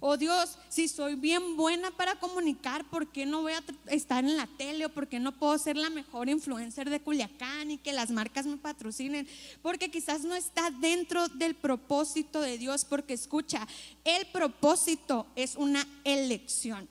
Oh 0.00 0.16
Dios, 0.16 0.58
si 0.68 0.88
soy 0.88 1.14
bien 1.14 1.56
buena 1.56 1.90
para 1.90 2.18
comunicar, 2.18 2.84
¿por 2.90 3.08
qué 3.08 3.24
no 3.24 3.42
voy 3.42 3.54
a 3.54 3.64
estar 3.86 4.24
en 4.24 4.36
la 4.36 4.46
tele 4.46 4.86
o 4.86 4.88
por 4.90 5.08
qué 5.08 5.18
no 5.18 5.32
puedo 5.32 5.56
ser 5.58 5.76
la 5.76 5.88
mejor 5.88 6.28
influencer 6.28 6.90
de 6.90 7.00
Culiacán 7.00 7.70
y 7.70 7.78
que 7.78 7.92
las 7.92 8.10
marcas 8.10 8.46
me 8.46 8.58
patrocinen? 8.58 9.26
Porque 9.62 9.90
quizás 9.90 10.22
no 10.24 10.34
está 10.34 10.70
dentro 10.70 11.28
del 11.28 11.54
propósito 11.54 12.40
de 12.40 12.58
Dios, 12.58 12.84
porque 12.84 13.14
escucha, 13.14 13.66
el 14.04 14.26
propósito 14.26 15.26
es 15.34 15.56
una 15.56 15.86
elección. 16.04 16.88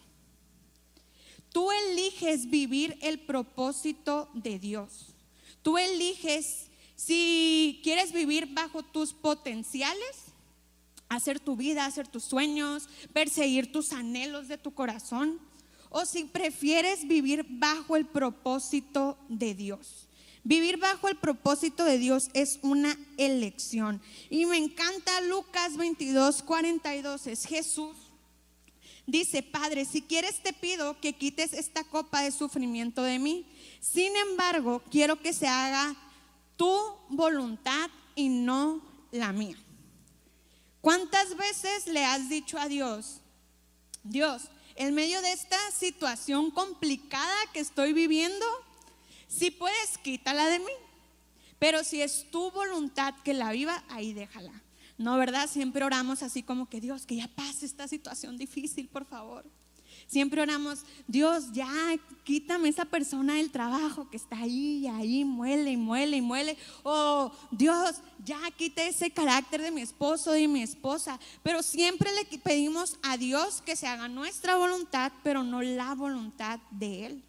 Tú 1.52 1.72
eliges 1.72 2.50
vivir 2.50 2.98
el 3.02 3.20
propósito 3.20 4.30
de 4.34 4.60
Dios. 4.60 5.14
Tú 5.62 5.78
eliges 5.78 6.68
si 6.96 7.80
quieres 7.84 8.12
vivir 8.12 8.48
bajo 8.54 8.84
tus 8.84 9.14
potenciales 9.14 10.25
hacer 11.10 11.40
tu 11.40 11.56
vida, 11.56 11.86
hacer 11.86 12.08
tus 12.08 12.24
sueños, 12.24 12.90
perseguir 13.14 13.72
tus 13.72 13.94
anhelos 13.94 14.48
de 14.48 14.58
tu 14.58 14.74
corazón, 14.74 15.40
o 15.90 16.06
si 16.06 16.26
prefieres 16.26 17.08
vivir 17.08 17.46
bajo 17.48 17.96
el 17.96 18.06
propósito 18.06 19.18
de 19.30 19.54
Dios. 19.56 20.10
Vivir 20.44 20.78
bajo 20.78 21.08
el 21.08 21.16
propósito 21.16 21.84
de 21.86 21.98
Dios 21.98 22.30
es 22.34 22.60
una 22.62 22.96
elección. 23.18 24.00
Y 24.30 24.46
me 24.46 24.58
encanta 24.58 25.22
Lucas 25.22 25.76
22, 25.76 26.44
42, 26.44 27.28
es 27.28 27.46
Jesús. 27.46 27.96
Dice, 29.08 29.42
Padre, 29.42 29.86
si 29.86 30.02
quieres 30.02 30.42
te 30.44 30.54
pido 30.54 31.00
que 31.00 31.14
quites 31.14 31.54
esta 31.54 31.84
copa 31.84 32.22
de 32.22 32.32
sufrimiento 32.32 33.02
de 33.02 33.18
mí. 33.18 33.48
Sin 33.80 34.16
embargo, 34.16 34.84
quiero 34.92 35.20
que 35.20 35.34
se 35.34 35.48
haga 35.48 35.96
tu 36.58 36.76
voluntad 37.10 37.90
y 38.16 38.30
no 38.30 38.82
la 39.12 39.32
mía. 39.32 39.58
¿Cuántas 40.86 41.36
veces 41.36 41.88
le 41.88 42.06
has 42.06 42.30
dicho 42.30 42.60
a 42.60 42.68
Dios, 42.68 43.20
Dios, 44.04 44.44
en 44.76 44.94
medio 44.94 45.20
de 45.24 45.32
esta 45.32 45.58
situación 45.72 46.52
complicada 46.52 47.36
que 47.54 47.60
estoy 47.60 47.92
viviendo, 47.92 48.46
si 49.28 49.50
puedes, 49.50 49.98
quítala 50.04 50.46
de 50.46 50.60
mí. 50.60 50.72
Pero 51.58 51.84
si 51.84 52.04
es 52.04 52.30
tu 52.30 52.52
voluntad 52.52 53.16
que 53.24 53.34
la 53.34 53.52
viva, 53.52 53.84
ahí 53.90 54.14
déjala. 54.14 54.62
No, 55.00 55.18
¿verdad? 55.18 55.50
Siempre 55.50 55.84
oramos 55.84 56.22
así 56.22 56.44
como 56.44 56.70
que 56.70 56.82
Dios, 56.82 57.08
que 57.08 57.16
ya 57.16 57.30
pase 57.30 57.66
esta 57.66 57.88
situación 57.88 58.38
difícil, 58.38 58.88
por 58.88 59.06
favor. 59.06 59.44
Siempre 60.08 60.42
oramos, 60.42 60.84
Dios, 61.08 61.46
ya 61.52 61.68
quítame 62.24 62.70
esa 62.70 62.86
persona 62.86 63.36
del 63.36 63.52
trabajo 63.52 64.08
que 64.10 64.18
está 64.18 64.38
ahí 64.38 64.88
ahí, 64.88 65.26
muele 65.26 65.72
y 65.72 65.78
muele 65.78 66.18
y 66.18 66.22
muele. 66.22 66.58
O 66.84 67.32
Dios, 67.52 67.96
ya 68.24 68.40
quite 68.56 68.88
ese 68.88 69.10
carácter 69.10 69.62
de 69.62 69.72
mi 69.72 69.82
esposo 69.82 70.38
y 70.38 70.48
mi 70.48 70.62
esposa. 70.62 71.20
Pero 71.42 71.64
siempre 71.64 72.12
le 72.14 72.38
pedimos 72.38 72.98
a 73.02 73.18
Dios 73.18 73.64
que 73.66 73.76
se 73.76 73.88
haga 73.88 74.08
nuestra 74.08 74.56
voluntad, 74.58 75.12
pero 75.24 75.44
no 75.44 75.62
la 75.62 75.96
voluntad 75.96 76.60
de 76.70 77.08
Él. 77.08 77.24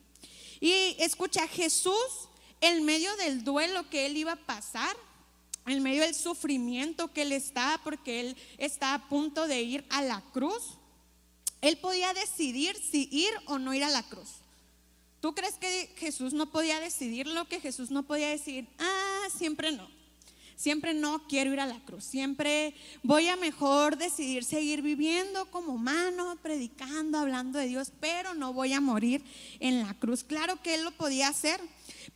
Y 0.60 0.96
escucha, 0.98 1.48
Jesús, 1.48 2.28
en 2.60 2.84
medio 2.84 3.14
del 3.16 3.42
duelo 3.42 3.88
que 3.88 4.06
Él 4.06 4.18
iba 4.18 4.32
a 4.32 4.36
pasar, 4.36 4.96
en 5.66 5.82
medio 5.82 6.02
del 6.02 6.14
sufrimiento 6.14 7.12
que 7.12 7.22
Él 7.22 7.32
está, 7.32 7.80
porque 7.82 8.20
Él 8.20 8.36
está 8.58 8.94
a 8.94 9.08
punto 9.08 9.46
de 9.46 9.62
ir 9.62 9.84
a 9.88 10.02
la 10.02 10.20
cruz 10.32 10.78
él 11.66 11.78
podía 11.78 12.12
decidir 12.14 12.76
si 12.76 13.08
ir 13.10 13.30
o 13.46 13.58
no 13.58 13.74
ir 13.74 13.84
a 13.84 13.90
la 13.90 14.02
cruz. 14.02 14.28
¿Tú 15.20 15.34
crees 15.34 15.54
que 15.54 15.90
Jesús 15.96 16.32
no 16.32 16.50
podía 16.50 16.78
decidir 16.78 17.26
lo 17.26 17.48
que 17.48 17.60
Jesús 17.60 17.90
no 17.90 18.04
podía 18.04 18.28
decir? 18.28 18.68
Ah, 18.78 19.24
siempre 19.36 19.72
no. 19.72 19.88
Siempre 20.56 20.94
no 20.94 21.26
quiero 21.26 21.52
ir 21.52 21.60
a 21.60 21.66
la 21.66 21.80
cruz. 21.80 22.04
Siempre 22.04 22.74
voy 23.02 23.28
a 23.28 23.36
mejor 23.36 23.98
decidir 23.98 24.44
seguir 24.44 24.80
viviendo 24.80 25.50
como 25.50 25.74
humano, 25.74 26.38
predicando, 26.42 27.18
hablando 27.18 27.58
de 27.58 27.66
Dios, 27.66 27.92
pero 28.00 28.34
no 28.34 28.52
voy 28.52 28.72
a 28.72 28.80
morir 28.80 29.22
en 29.60 29.80
la 29.80 29.92
cruz. 29.94 30.24
Claro 30.24 30.62
que 30.62 30.74
Él 30.74 30.84
lo 30.84 30.92
podía 30.92 31.28
hacer, 31.28 31.60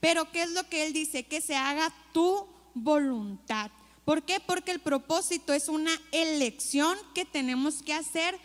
pero 0.00 0.30
¿qué 0.33 0.42
es 0.42 0.50
lo 0.52 0.66
que 0.69 0.87
Él 0.87 0.95
dice? 0.95 1.25
Que 1.25 1.40
se 1.40 1.54
haga 1.54 1.92
tu 2.12 2.47
voluntad. 2.73 3.71
¿Por 4.07 4.23
qué? 4.23 4.40
Porque 4.40 4.71
el 4.71 4.80
propósito 4.80 5.52
es 5.52 5.69
una 5.69 5.92
elección 6.11 6.97
que 7.14 7.25
tenemos 7.26 7.83
que 7.83 7.92
hacer 7.92 8.38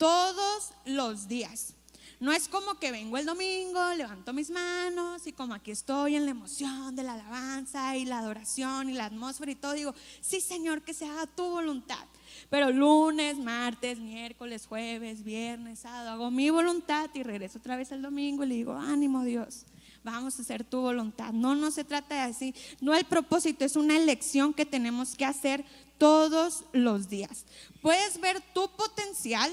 todos 0.00 0.72
los 0.86 1.28
días. 1.28 1.74
No 2.20 2.32
es 2.32 2.48
como 2.48 2.78
que 2.78 2.90
vengo 2.90 3.18
el 3.18 3.26
domingo, 3.26 3.92
levanto 3.94 4.32
mis 4.32 4.48
manos 4.48 5.26
y 5.26 5.32
como 5.32 5.52
aquí 5.52 5.70
estoy 5.70 6.16
en 6.16 6.24
la 6.24 6.30
emoción 6.30 6.96
de 6.96 7.02
la 7.02 7.14
alabanza 7.14 7.96
y 7.98 8.06
la 8.06 8.20
adoración 8.20 8.88
y 8.88 8.94
la 8.94 9.04
atmósfera 9.04 9.52
y 9.52 9.56
todo, 9.56 9.74
digo, 9.74 9.94
sí 10.22 10.40
Señor, 10.40 10.82
que 10.82 10.94
se 10.94 11.04
haga 11.06 11.26
tu 11.26 11.44
voluntad. 11.44 12.02
Pero 12.48 12.70
lunes, 12.70 13.36
martes, 13.36 13.98
miércoles, 13.98 14.66
jueves, 14.66 15.22
viernes, 15.22 15.80
sábado, 15.80 16.10
hago 16.10 16.30
mi 16.30 16.48
voluntad 16.48 17.10
y 17.12 17.22
regreso 17.22 17.58
otra 17.58 17.76
vez 17.76 17.92
el 17.92 18.00
domingo 18.00 18.44
y 18.44 18.48
le 18.48 18.54
digo, 18.54 18.72
ánimo 18.72 19.22
Dios, 19.22 19.66
vamos 20.02 20.38
a 20.38 20.42
hacer 20.42 20.64
tu 20.64 20.80
voluntad. 20.80 21.32
No, 21.34 21.54
no 21.54 21.70
se 21.70 21.84
trata 21.84 22.14
de 22.14 22.20
así. 22.22 22.54
No 22.80 22.94
el 22.94 23.04
propósito, 23.04 23.66
es 23.66 23.76
una 23.76 23.98
elección 23.98 24.54
que 24.54 24.64
tenemos 24.64 25.14
que 25.14 25.26
hacer 25.26 25.62
todos 25.98 26.64
los 26.72 27.10
días. 27.10 27.44
Puedes 27.82 28.18
ver 28.18 28.40
tu 28.54 28.70
potencial 28.76 29.52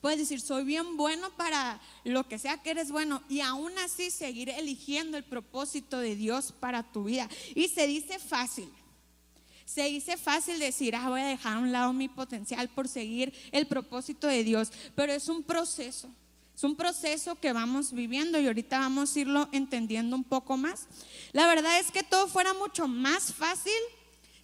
Puedes 0.00 0.18
decir, 0.18 0.40
soy 0.40 0.64
bien 0.64 0.96
bueno 0.96 1.30
para 1.36 1.80
lo 2.04 2.26
que 2.28 2.38
sea 2.38 2.62
que 2.62 2.70
eres 2.70 2.90
bueno 2.90 3.22
y 3.28 3.40
aún 3.40 3.76
así 3.78 4.10
seguir 4.10 4.50
eligiendo 4.50 5.16
el 5.16 5.24
propósito 5.24 5.98
de 5.98 6.16
Dios 6.16 6.52
para 6.52 6.82
tu 6.82 7.04
vida. 7.04 7.28
Y 7.54 7.68
se 7.68 7.86
dice 7.86 8.18
fácil. 8.18 8.68
Se 9.64 9.84
dice 9.84 10.16
fácil 10.16 10.58
decir, 10.58 10.94
ah, 10.94 11.08
voy 11.08 11.20
a 11.20 11.26
dejar 11.26 11.56
a 11.56 11.58
un 11.58 11.72
lado 11.72 11.92
mi 11.92 12.08
potencial 12.08 12.68
por 12.68 12.86
seguir 12.86 13.32
el 13.50 13.66
propósito 13.66 14.26
de 14.26 14.44
Dios, 14.44 14.70
pero 14.94 15.12
es 15.12 15.28
un 15.28 15.42
proceso. 15.42 16.08
Es 16.54 16.62
un 16.62 16.76
proceso 16.76 17.34
que 17.34 17.52
vamos 17.52 17.92
viviendo 17.92 18.38
y 18.38 18.46
ahorita 18.46 18.78
vamos 18.78 19.16
a 19.16 19.18
irlo 19.18 19.48
entendiendo 19.50 20.14
un 20.14 20.22
poco 20.22 20.56
más. 20.56 20.86
La 21.32 21.48
verdad 21.48 21.80
es 21.80 21.90
que 21.90 22.04
todo 22.04 22.28
fuera 22.28 22.54
mucho 22.54 22.86
más 22.86 23.32
fácil 23.32 23.72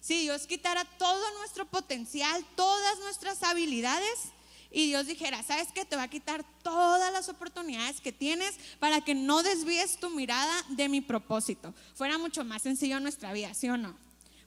si 0.01 0.23
Dios 0.23 0.47
quitara 0.47 0.83
todo 0.83 1.23
nuestro 1.37 1.65
potencial, 1.67 2.43
todas 2.55 2.99
nuestras 2.99 3.43
habilidades 3.43 4.31
y 4.71 4.87
Dios 4.87 5.05
dijera, 5.05 5.43
¿sabes 5.43 5.67
qué? 5.73 5.83
Te 5.83 5.97
va 5.97 6.03
a 6.03 6.09
quitar 6.09 6.45
todas 6.63 7.11
las 7.11 7.27
oportunidades 7.27 7.99
que 7.99 8.13
tienes 8.13 8.55
para 8.79 9.01
que 9.01 9.13
no 9.13 9.43
desvíes 9.43 9.99
tu 9.99 10.09
mirada 10.09 10.53
de 10.69 10.87
mi 10.87 11.01
propósito. 11.01 11.73
Fuera 11.93 12.17
mucho 12.17 12.45
más 12.45 12.61
sencillo 12.61 12.99
nuestra 13.01 13.33
vida, 13.33 13.53
¿sí 13.53 13.67
o 13.69 13.77
no? 13.77 13.97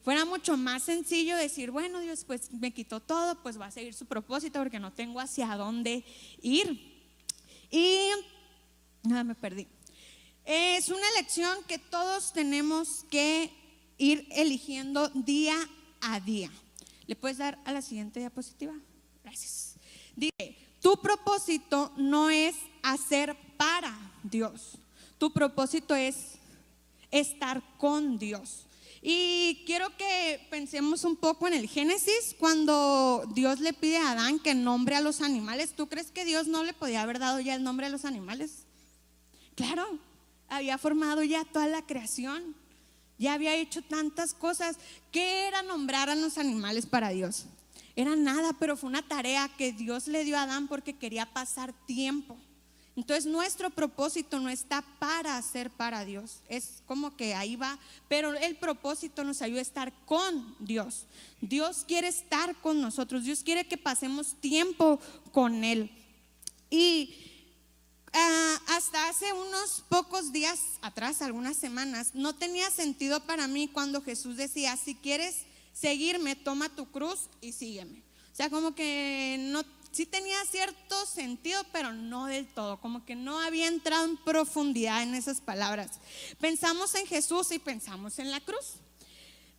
Fuera 0.02 0.24
mucho 0.24 0.56
más 0.56 0.82
sencillo 0.82 1.36
decir, 1.36 1.70
bueno, 1.70 2.00
Dios, 2.00 2.24
pues 2.24 2.52
me 2.52 2.72
quitó 2.72 3.00
todo, 3.00 3.42
pues 3.42 3.60
va 3.60 3.66
a 3.66 3.70
seguir 3.70 3.94
su 3.94 4.06
propósito 4.06 4.58
porque 4.58 4.78
no 4.78 4.92
tengo 4.92 5.20
hacia 5.20 5.46
dónde 5.56 6.04
ir. 6.40 6.94
Y 7.70 8.08
nada, 9.02 9.24
me 9.24 9.34
perdí. 9.34 9.66
Es 10.44 10.88
una 10.88 11.08
elección 11.16 11.56
que 11.66 11.78
todos 11.78 12.32
tenemos 12.32 13.04
que 13.10 13.50
ir 13.98 14.26
eligiendo 14.30 15.08
día 15.08 15.56
a 16.00 16.20
día. 16.20 16.50
¿Le 17.06 17.16
puedes 17.16 17.38
dar 17.38 17.58
a 17.64 17.72
la 17.72 17.82
siguiente 17.82 18.20
diapositiva? 18.20 18.74
Gracias. 19.22 19.73
Dice, 20.16 20.56
tu 20.80 20.96
propósito 21.00 21.92
no 21.96 22.30
es 22.30 22.56
hacer 22.82 23.36
para 23.56 23.96
Dios. 24.22 24.78
Tu 25.18 25.32
propósito 25.32 25.94
es 25.94 26.34
estar 27.10 27.62
con 27.78 28.18
Dios. 28.18 28.66
Y 29.06 29.62
quiero 29.66 29.94
que 29.98 30.40
pensemos 30.50 31.04
un 31.04 31.16
poco 31.16 31.46
en 31.46 31.52
el 31.52 31.68
Génesis, 31.68 32.34
cuando 32.38 33.24
Dios 33.34 33.60
le 33.60 33.74
pide 33.74 33.98
a 33.98 34.12
Adán 34.12 34.38
que 34.38 34.54
nombre 34.54 34.96
a 34.96 35.02
los 35.02 35.20
animales. 35.20 35.74
¿Tú 35.76 35.88
crees 35.88 36.10
que 36.10 36.24
Dios 36.24 36.46
no 36.46 36.64
le 36.64 36.72
podía 36.72 37.02
haber 37.02 37.18
dado 37.18 37.38
ya 37.38 37.54
el 37.54 37.62
nombre 37.62 37.86
a 37.86 37.90
los 37.90 38.06
animales? 38.06 38.64
Claro, 39.56 39.98
había 40.48 40.78
formado 40.78 41.22
ya 41.22 41.44
toda 41.44 41.66
la 41.66 41.82
creación, 41.82 42.54
ya 43.18 43.34
había 43.34 43.54
hecho 43.54 43.82
tantas 43.82 44.32
cosas. 44.32 44.76
¿Qué 45.12 45.48
era 45.48 45.62
nombrar 45.62 46.08
a 46.08 46.14
los 46.14 46.38
animales 46.38 46.86
para 46.86 47.10
Dios? 47.10 47.44
Era 47.96 48.16
nada, 48.16 48.52
pero 48.58 48.76
fue 48.76 48.88
una 48.88 49.06
tarea 49.06 49.48
que 49.56 49.72
Dios 49.72 50.08
le 50.08 50.24
dio 50.24 50.36
a 50.36 50.42
Adán 50.42 50.66
porque 50.68 50.96
quería 50.96 51.32
pasar 51.32 51.72
tiempo. 51.86 52.36
Entonces 52.96 53.26
nuestro 53.26 53.70
propósito 53.70 54.38
no 54.38 54.48
está 54.48 54.82
para 55.00 55.36
hacer 55.36 55.68
para 55.70 56.04
Dios, 56.04 56.42
es 56.48 56.82
como 56.86 57.16
que 57.16 57.34
ahí 57.34 57.56
va, 57.56 57.76
pero 58.08 58.34
el 58.34 58.56
propósito 58.56 59.24
nos 59.24 59.42
ayuda 59.42 59.58
a 59.58 59.62
estar 59.62 59.92
con 60.04 60.54
Dios. 60.60 61.06
Dios 61.40 61.84
quiere 61.88 62.06
estar 62.06 62.54
con 62.60 62.80
nosotros, 62.80 63.24
Dios 63.24 63.42
quiere 63.42 63.66
que 63.66 63.76
pasemos 63.76 64.40
tiempo 64.40 65.00
con 65.32 65.64
Él. 65.64 65.90
Y 66.70 67.12
ah, 68.12 68.60
hasta 68.68 69.08
hace 69.08 69.32
unos 69.32 69.82
pocos 69.88 70.30
días 70.30 70.60
atrás, 70.80 71.20
algunas 71.20 71.56
semanas, 71.56 72.12
no 72.14 72.36
tenía 72.36 72.70
sentido 72.70 73.18
para 73.26 73.48
mí 73.48 73.66
cuando 73.66 74.02
Jesús 74.02 74.36
decía, 74.36 74.76
si 74.76 74.94
quieres 74.94 75.46
seguirme, 75.74 76.36
toma 76.36 76.74
tu 76.74 76.90
cruz 76.90 77.28
y 77.42 77.52
sígueme. 77.52 78.02
O 78.32 78.36
sea, 78.36 78.48
como 78.48 78.74
que 78.74 79.36
no, 79.38 79.62
sí 79.92 80.06
tenía 80.06 80.42
cierto 80.46 81.06
sentido, 81.06 81.62
pero 81.72 81.92
no 81.92 82.26
del 82.26 82.46
todo, 82.46 82.80
como 82.80 83.04
que 83.04 83.14
no 83.14 83.38
había 83.40 83.68
entrado 83.68 84.06
en 84.06 84.16
profundidad 84.16 85.02
en 85.02 85.14
esas 85.14 85.40
palabras. 85.40 86.00
Pensamos 86.40 86.94
en 86.94 87.06
Jesús 87.06 87.52
y 87.52 87.58
pensamos 87.58 88.18
en 88.18 88.30
la 88.30 88.40
cruz. 88.40 88.74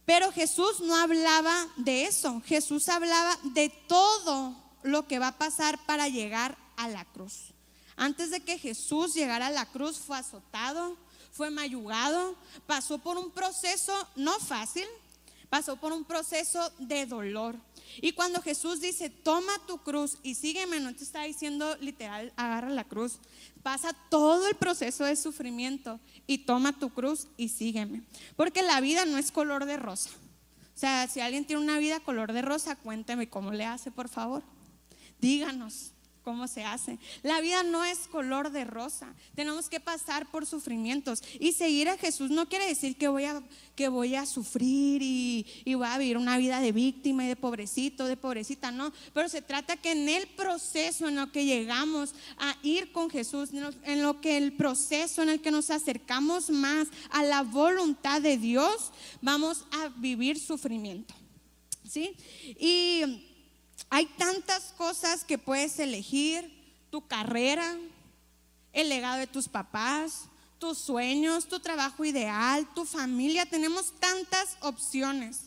Pero 0.05 0.31
Jesús 0.31 0.81
no 0.81 0.95
hablaba 0.95 1.67
de 1.77 2.05
eso, 2.05 2.41
Jesús 2.45 2.89
hablaba 2.89 3.37
de 3.43 3.69
todo 3.87 4.55
lo 4.83 5.07
que 5.07 5.19
va 5.19 5.29
a 5.29 5.37
pasar 5.37 5.83
para 5.85 6.07
llegar 6.07 6.57
a 6.77 6.87
la 6.87 7.05
cruz. 7.05 7.53
Antes 7.95 8.29
de 8.29 8.41
que 8.41 8.59
Jesús 8.59 9.13
llegara 9.13 9.47
a 9.47 9.51
la 9.51 9.65
cruz 9.65 9.97
fue 9.97 10.17
azotado, 10.17 10.97
fue 11.31 11.49
mayugado, 11.49 12.35
pasó 12.67 12.99
por 12.99 13.17
un 13.17 13.31
proceso 13.31 13.93
no 14.15 14.37
fácil, 14.39 14.85
pasó 15.49 15.77
por 15.77 15.91
un 15.93 16.03
proceso 16.03 16.71
de 16.79 17.05
dolor. 17.05 17.55
Y 18.01 18.13
cuando 18.13 18.41
Jesús 18.41 18.81
dice, 18.81 19.09
toma 19.09 19.53
tu 19.67 19.77
cruz 19.79 20.17
y 20.23 20.35
sígueme, 20.35 20.79
no 20.79 20.93
te 20.93 21.03
está 21.03 21.23
diciendo 21.23 21.77
literal, 21.79 22.33
agarra 22.35 22.69
la 22.69 22.83
cruz. 22.83 23.19
Pasa 23.63 23.93
todo 24.09 24.47
el 24.47 24.55
proceso 24.55 25.05
de 25.05 25.15
sufrimiento 25.15 25.99
y 26.27 26.39
toma 26.39 26.77
tu 26.77 26.89
cruz 26.89 27.27
y 27.37 27.49
sígueme. 27.49 28.03
Porque 28.35 28.61
la 28.61 28.81
vida 28.81 29.05
no 29.05 29.17
es 29.17 29.31
color 29.31 29.65
de 29.65 29.77
rosa. 29.77 30.09
O 30.75 30.77
sea, 30.77 31.07
si 31.07 31.21
alguien 31.21 31.45
tiene 31.45 31.61
una 31.61 31.79
vida 31.79 32.01
color 32.01 32.33
de 32.33 32.41
rosa, 32.41 32.75
cuénteme 32.75 33.29
cómo 33.29 33.51
le 33.51 33.65
hace, 33.65 33.91
por 33.91 34.09
favor. 34.09 34.43
Díganos 35.21 35.91
cómo 36.25 36.47
se 36.47 36.65
hace. 36.65 36.97
La 37.21 37.39
vida 37.39 37.61
no 37.63 37.85
es 37.85 38.07
color 38.07 38.51
de 38.51 38.65
rosa. 38.65 39.13
Tenemos 39.35 39.69
que 39.69 39.79
pasar 39.79 40.29
por 40.31 40.47
sufrimientos. 40.47 41.21
Y 41.39 41.53
seguir 41.53 41.87
a 41.87 41.97
Jesús 41.97 42.31
no 42.31 42.49
quiere 42.49 42.67
decir 42.67 42.97
que 42.97 43.07
voy 43.07 43.25
a, 43.25 43.43
que 43.75 43.87
voy 43.87 44.15
a 44.15 44.25
sufrir 44.25 45.03
y, 45.03 45.45
y 45.63 45.75
voy 45.75 45.87
a 45.87 45.99
vivir 45.99 46.17
una 46.17 46.37
vida 46.37 46.59
de 46.59 46.71
víctima 46.71 47.23
y 47.23 47.27
de 47.27 47.35
pobrecito, 47.35 48.07
de 48.07 48.17
pobrecita. 48.17 48.71
No, 48.71 48.91
pero 49.13 49.29
se 49.29 49.43
trata 49.43 49.77
que 49.77 49.91
en 49.91 50.09
el 50.09 50.27
proceso 50.29 51.07
en 51.07 51.15
lo 51.15 51.31
que 51.31 51.45
llegamos 51.45 52.15
a 52.39 52.57
ir 52.63 52.91
con 52.91 53.11
Jesús, 53.11 53.51
en 53.83 54.01
lo 54.01 54.19
que 54.19 54.37
el 54.37 54.53
proceso 54.53 55.21
en 55.21 55.29
el 55.29 55.41
que 55.41 55.51
nos 55.51 55.69
acercamos 55.69 56.49
más 56.49 56.87
a 57.11 57.23
la 57.23 57.43
voluntad 57.43 58.19
de 58.19 58.37
Dios, 58.37 58.91
vamos 59.21 59.65
a 59.71 59.89
vivir 59.89 60.39
sufrimiento. 60.39 61.13
¿Sí? 61.87 62.15
Y 62.59 63.34
hay 63.95 64.07
tantas 64.07 64.73
cosas 64.77 65.23
que 65.23 65.37
puedes 65.37 65.79
elegir, 65.79 66.51
tu 66.89 67.07
carrera, 67.07 67.77
el 68.73 68.89
legado 68.89 69.19
de 69.19 69.25
tus 69.25 69.47
papás, 69.47 70.25
tus 70.59 70.79
sueños, 70.79 71.47
tu 71.47 71.61
trabajo 71.61 72.03
ideal, 72.03 72.67
tu 72.75 72.83
familia. 72.83 73.45
Tenemos 73.45 73.93
tantas 74.01 74.57
opciones. 74.59 75.43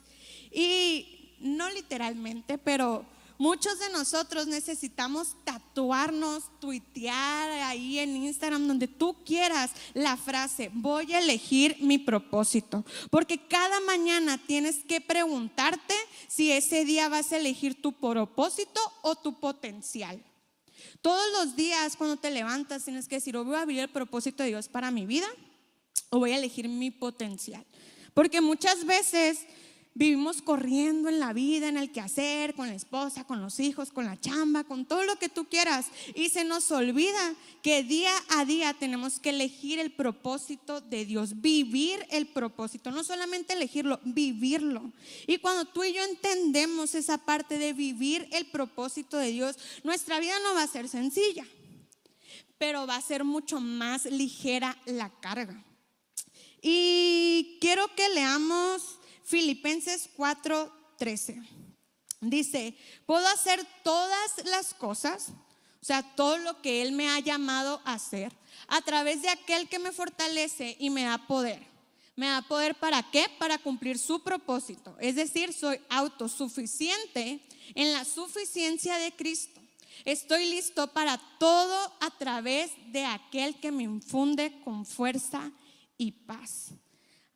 Y 0.51 1.35
no 1.41 1.69
literalmente, 1.69 2.57
pero 2.57 3.05
Muchos 3.39 3.79
de 3.79 3.89
nosotros 3.91 4.49
necesitamos 4.49 5.37
tatuarnos, 5.45 6.45
tuitear 6.61 7.49
ahí 7.63 8.01
en 8.01 8.17
Instagram, 8.17 8.67
donde 8.67 8.89
tú 8.89 9.17
quieras, 9.25 9.71
la 9.95 10.17
frase, 10.17 10.71
voy 10.75 11.13
a 11.13 11.21
elegir 11.21 11.77
mi 11.81 11.99
propósito. 11.99 12.85
Porque 13.11 13.47
cada 13.47 13.81
mañana 13.81 14.39
tienes 14.39 14.83
que 14.85 15.01
preguntarte 15.01 15.95
si 16.27 16.51
ese 16.51 16.85
día 16.85 17.09
vas 17.09 17.31
a 17.31 17.37
elegir 17.37 17.81
tu 17.81 17.93
propósito 17.93 18.81
o 19.03 19.15
tu 19.15 19.39
potencial. 19.39 20.21
Todos 21.01 21.25
los 21.33 21.55
días 21.55 21.97
cuando 21.97 22.17
te 22.17 22.33
levantas 22.33 22.85
tienes 22.85 23.07
que 23.07 23.17
decir, 23.17 23.37
o 23.37 23.45
voy 23.45 23.55
a 23.55 23.63
abrir 23.63 23.79
el 23.79 23.89
propósito 23.89 24.43
de 24.43 24.49
Dios 24.49 24.69
para 24.69 24.91
mi 24.91 25.07
vida 25.07 25.29
o 26.11 26.19
voy 26.19 26.33
a 26.33 26.39
elegir 26.39 26.69
mi 26.69 26.91
potencial. 26.91 27.65
Porque 28.15 28.41
muchas 28.41 28.85
veces 28.85 29.47
Vivimos 29.99 30.43
corriendo 30.43 31.09
en 31.09 31.19
la 31.19 31.33
vida, 31.33 31.67
en 31.67 31.77
el 31.77 31.91
quehacer, 31.91 32.55
con 32.55 32.69
la 32.69 32.75
esposa, 32.77 33.25
con 33.25 33.43
los 33.43 33.59
hijos, 33.59 33.91
con 33.91 34.05
la 34.05 34.17
chamba, 34.17 34.63
con 34.63 34.85
todo 34.85 35.03
lo 35.03 35.17
que 35.17 35.29
tú 35.29 35.47
quieras. 35.47 35.87
Y 36.15 36.29
se 36.29 36.45
nos 36.45 36.71
olvida 36.71 37.35
que 37.65 37.83
día 37.83 38.13
a 38.29 38.45
día 38.45 38.75
tenemos 38.75 39.19
que 39.19 39.31
elegir 39.31 39.81
el 39.81 39.91
propósito 39.91 40.81
de 40.81 41.05
Dios, 41.05 41.41
vivir 41.41 42.07
el 42.11 42.29
propósito, 42.29 42.93
no 42.93 43.03
solamente 43.03 43.55
elegirlo, 43.55 43.99
vivirlo. 44.05 44.93
Y 45.27 45.39
cuando 45.39 45.65
tú 45.65 45.83
y 45.83 45.93
yo 45.93 46.05
entendemos 46.05 46.95
esa 46.95 47.19
parte 47.19 47.59
de 47.59 47.73
vivir 47.73 48.29
el 48.31 48.47
propósito 48.47 49.17
de 49.17 49.33
Dios, 49.33 49.57
nuestra 49.83 50.21
vida 50.21 50.39
no 50.45 50.55
va 50.55 50.63
a 50.63 50.69
ser 50.69 50.89
sencilla, 50.89 51.45
pero 52.57 52.87
va 52.87 52.95
a 52.95 53.03
ser 53.03 53.25
mucho 53.25 53.61
más 53.61 54.05
ligera 54.05 54.79
la 54.87 55.11
carga. 55.19 55.65
Y 56.63 57.59
quiero 57.61 57.93
que 57.97 58.09
leamos 58.11 58.98
Filipenses 59.29 60.09
4:13. 60.17 61.47
Dice, 62.23 62.75
puedo 63.05 63.27
hacer 63.29 63.65
todas 63.85 64.45
las 64.47 64.73
cosas, 64.73 65.29
o 65.81 65.85
sea, 65.85 66.03
todo 66.17 66.39
lo 66.39 66.63
que 66.63 66.81
Él 66.81 66.93
me 66.93 67.11
ha 67.11 67.21
llamado 67.21 67.83
a 67.85 67.93
hacer, 67.93 68.33
a 68.69 68.81
través 68.81 69.21
de 69.21 69.29
aquel 69.29 69.69
que 69.69 69.79
me 69.79 69.93
fortalece 69.93 70.77
y 70.81 70.89
me 70.89 71.05
da 71.05 71.27
poder. 71.27 71.63
¿Me 72.17 72.27
da 72.27 72.41
poder 72.41 72.75
para 72.75 73.03
qué? 73.11 73.27
Para 73.39 73.59
cumplir 73.59 73.99
su 73.99 74.25
propósito. 74.25 74.97
Es 74.99 75.15
decir, 75.15 75.53
soy 75.53 75.79
autosuficiente 75.91 77.41
en 77.75 77.93
la 77.93 78.07
suficiencia 78.07 78.97
de 78.97 79.13
Cristo. 79.13 79.61
Estoy 80.07 80.49
listo 80.49 80.93
para 80.93 81.21
todo 81.39 81.93
a 82.01 82.11
través 82.19 82.73
de 82.93 83.05
aquel 83.05 83.61
que 83.61 83.71
me 83.71 83.83
infunde 83.83 84.59
con 84.65 84.87
fuerza 84.87 85.53
y 85.99 86.13
paz. 86.13 86.73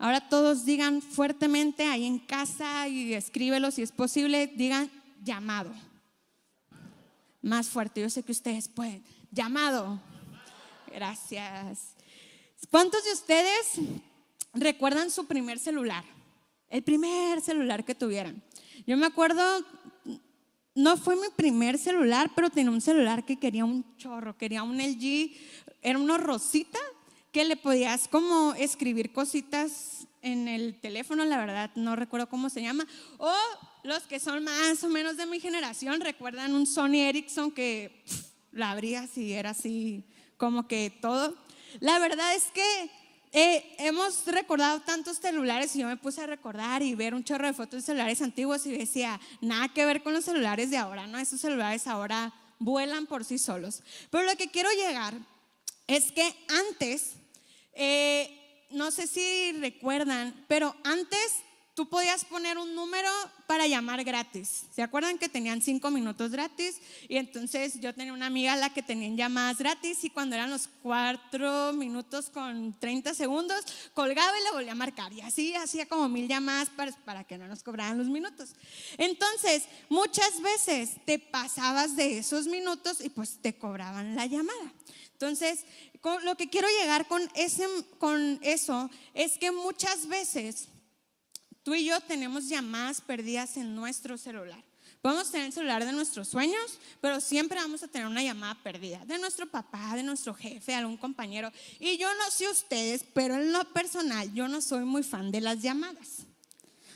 Ahora 0.03 0.21
todos 0.21 0.65
digan 0.65 1.01
fuertemente 1.01 1.87
ahí 1.87 2.05
en 2.05 2.19
casa 2.19 2.89
y 2.89 3.15
escríbelo 3.15 3.71
si 3.71 3.83
es 3.83 3.93
posible, 3.93 4.49
digan 4.49 4.91
llamado. 5.23 5.73
Más 7.41 7.69
fuerte, 7.69 8.01
yo 8.01 8.11
sé 8.11 8.25
que 8.25 8.33
ustedes 8.33 8.69
pueden. 8.69 9.05
Llamado. 9.31 10.01
Gracias. 10.93 11.95
¿Cuántos 12.69 13.05
de 13.05 13.13
ustedes 13.13 13.67
recuerdan 14.53 15.09
su 15.09 15.25
primer 15.27 15.61
celular? 15.61 16.03
El 16.69 16.83
primer 16.83 17.41
celular 17.41 17.85
que 17.85 17.95
tuvieran. 17.95 18.43
Yo 18.89 18.97
me 18.97 19.07
acuerdo, 19.07 19.65
no 20.75 20.97
fue 20.97 21.15
mi 21.15 21.29
primer 21.37 21.79
celular, 21.79 22.33
pero 22.35 22.51
tenía 22.51 22.73
un 22.73 22.81
celular 22.81 23.25
que 23.25 23.39
quería 23.39 23.65
un 23.65 23.97
chorro, 23.99 24.37
quería 24.37 24.65
un 24.65 24.79
LG, 24.79 25.31
era 25.81 25.97
uno 25.97 26.19
rosita 26.19 26.81
que 27.33 27.47
le 27.47 27.57
podías 27.57 28.09
como 28.09 28.53
escribir 28.55 29.11
cositas 29.11 29.92
en 30.23 30.49
el 30.49 30.81
teléfono, 30.81 31.25
la 31.25 31.39
verdad 31.39 31.71
no 31.75 31.97
recuerdo 31.97 32.29
cómo 32.29 32.49
se 32.49 32.63
llama, 32.63 32.87
o 33.19 33.33
los 33.83 34.05
que 34.05 34.21
son 34.21 34.45
más 34.45 34.83
o 34.85 34.89
menos 34.89 35.17
de 35.17 35.27
mi 35.27 35.41
generación 35.41 36.01
recuerdan 36.01 36.55
un 36.55 36.67
Sony 36.67 37.01
Ericsson 37.09 37.51
que 37.51 38.05
la 38.53 38.71
abrías 38.71 39.17
y 39.19 39.33
era 39.33 39.51
así 39.51 40.05
como 40.37 40.69
que 40.69 40.97
todo. 41.01 41.37
La 41.81 41.99
verdad 41.99 42.35
es 42.35 42.45
que 42.53 42.91
eh, 43.33 43.75
hemos 43.79 44.27
recordado 44.27 44.81
tantos 44.81 45.19
celulares 45.19 45.75
y 45.75 45.81
yo 45.81 45.87
me 45.87 45.97
puse 45.97 46.21
a 46.21 46.27
recordar 46.27 46.83
y 46.83 46.95
ver 46.95 47.15
un 47.15 47.25
chorro 47.25 47.47
de 47.47 47.55
fotos 47.55 47.81
de 47.81 47.87
celulares 47.87 48.21
antiguos 48.21 48.67
y 48.67 48.77
decía, 48.77 49.19
nada 49.41 49.69
que 49.69 49.87
ver 49.87 50.03
con 50.03 50.13
los 50.13 50.25
celulares 50.25 50.71
de 50.71 50.77
ahora, 50.77 51.07
¿no? 51.07 51.19
Esos 51.19 51.41
celulares 51.41 51.87
ahora 51.87 52.33
vuelan 52.59 53.07
por 53.07 53.25
sí 53.25 53.39
solos. 53.39 53.83
Pero 54.11 54.25
lo 54.25 54.37
que 54.37 54.51
quiero 54.51 54.71
llegar 54.73 55.15
es 55.87 56.13
que 56.13 56.35
antes 56.69 57.15
eh, 57.73 58.42
no 58.73 58.91
sé 58.91 59.07
si 59.07 59.53
recuerdan, 59.53 60.45
pero 60.49 60.75
antes 60.85 61.43
tú 61.75 61.89
podías 61.89 62.25
poner 62.25 62.59
un 62.59 62.75
número 62.75 63.09
para 63.47 63.67
llamar 63.67 64.05
gratis. 64.05 64.65
¿Se 64.75 64.83
acuerdan 64.83 65.19
que 65.19 65.29
tenían 65.29 65.63
cinco 65.63 65.91
minutos 65.91 66.31
gratis? 66.31 66.79
Y 67.09 67.17
entonces 67.17 67.81
yo 67.81 67.95
tenía 67.95 68.13
una 68.13 68.27
amiga 68.27 68.53
a 68.53 68.57
la 68.57 68.71
que 68.71 68.83
tenían 68.83 69.17
llamadas 69.17 69.59
gratis 69.59 70.05
y 70.05 70.11
cuando 70.11 70.37
eran 70.37 70.51
los 70.51 70.69
cuatro 70.83 71.73
minutos 71.73 72.29
con 72.29 72.79
30 72.79 73.15
segundos, 73.15 73.65
colgaba 73.95 74.39
y 74.39 74.45
le 74.45 74.51
volvía 74.53 74.73
a 74.73 74.77
marcar. 74.77 75.13
Y 75.13 75.23
así 75.23 75.55
hacía 75.55 75.87
como 75.87 76.09
mil 76.09 76.29
llamadas 76.29 76.69
para, 76.71 76.93
para 76.93 77.25
que 77.25 77.39
no 77.39 77.49
nos 77.49 77.63
cobraran 77.63 77.99
los 77.99 78.09
minutos. 78.09 78.51
Entonces, 78.99 79.65
muchas 79.89 80.41
veces 80.43 80.97
te 81.07 81.19
pasabas 81.19 81.97
de 81.97 82.19
esos 82.19 82.47
minutos 82.47 83.01
y 83.01 83.09
pues 83.09 83.39
te 83.41 83.57
cobraban 83.57 84.15
la 84.15 84.27
llamada. 84.27 84.73
Entonces, 85.23 85.65
lo 86.25 86.37
que 86.37 86.51
quiero 86.51 86.67
llegar 86.81 87.07
con, 87.07 87.23
con 88.01 88.41
eso 88.43 88.91
es 89.15 89.39
que 89.39 89.53
muchas 89.53 90.09
veces 90.09 90.67
tú 91.63 91.75
y 91.75 91.85
yo 91.85 92.01
tenemos 92.01 92.49
llamadas 92.49 93.01
perdidas 93.01 93.57
en 93.57 93.77
nuestro 93.77 94.19
celular. 94.19 94.65
Podemos 95.01 95.31
tener 95.31 95.47
el 95.47 95.53
celular 95.53 95.85
de 95.85 95.93
nuestros 95.93 96.27
sueños, 96.27 96.81
pero 97.01 97.21
siempre 97.21 97.61
vamos 97.61 97.85
a 97.85 97.89
tener 97.89 98.09
una 98.09 98.21
llamada 98.21 98.57
perdida 98.65 99.05
de 99.05 99.17
nuestro 99.19 99.49
papá, 99.49 99.95
de 99.95 100.03
nuestro 100.03 100.35
jefe, 100.35 100.73
de 100.73 100.79
algún 100.79 100.97
compañero. 100.97 101.53
Y 101.79 101.97
yo 101.99 102.13
no 102.15 102.29
sé 102.33 102.49
ustedes, 102.49 103.05
pero 103.15 103.37
en 103.37 103.53
lo 103.53 103.63
personal 103.73 104.35
yo 104.35 104.49
no 104.49 104.61
soy 104.61 104.85
muy 104.85 105.05
fan 105.05 105.31
de 105.31 105.41
las 105.41 105.63
llamadas. 105.63 106.27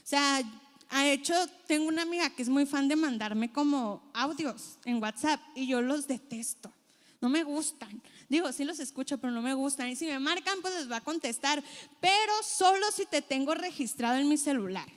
O 0.03 0.07
sea, 0.09 0.43
de 0.91 1.13
hecho, 1.13 1.35
tengo 1.69 1.87
una 1.87 2.03
amiga 2.03 2.29
que 2.31 2.43
es 2.43 2.49
muy 2.49 2.67
fan 2.67 2.89
de 2.89 2.97
mandarme 2.97 3.53
como 3.53 4.11
audios 4.15 4.79
en 4.85 5.01
WhatsApp 5.01 5.41
y 5.55 5.69
yo 5.69 5.81
los 5.81 6.09
detesto. 6.09 6.73
No 7.21 7.29
me 7.29 7.45
gustan. 7.45 8.03
Digo, 8.29 8.53
sí 8.53 8.65
los 8.65 8.79
escucho, 8.81 9.19
pero 9.19 9.33
no 9.33 9.43
me 9.43 9.55
gustan. 9.55 9.89
Y 9.89 9.97
si 9.97 10.07
me 10.07 10.19
marcan, 10.19 10.61
pues 10.63 10.75
les 10.75 10.91
va 10.91 10.97
a 10.97 11.01
contestar. 11.01 11.63
Pero 12.01 12.33
solo 12.43 12.87
si 12.93 13.07
te 13.07 13.23
tengo 13.23 13.55
registrado 13.55 14.17
en 14.17 14.29
mi 14.29 14.37
celular. 14.37 14.89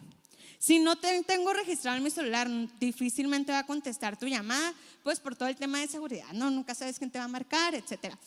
Si 0.58 0.80
no 0.80 0.98
te 0.98 1.24
tengo 1.24 1.54
registrado 1.54 1.98
en 1.98 2.04
mi 2.04 2.10
celular, 2.10 2.50
difícilmente 2.80 3.54
va 3.54 3.60
a 3.60 3.66
contestar 3.66 4.18
tu 4.18 4.28
llamada, 4.28 4.74
pues 5.04 5.20
por 5.22 5.36
todo 5.36 5.48
el 5.48 5.56
tema 5.56 5.80
de 5.80 5.88
seguridad. 5.88 6.28
No, 6.34 6.52
nunca 6.52 6.76
sabes 6.76 6.98
quién 6.98 7.10
te 7.10 7.18
va 7.18 7.26
a 7.26 7.30
marcar, 7.30 7.76
etcétera. 7.76 8.20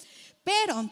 Pero 0.43 0.91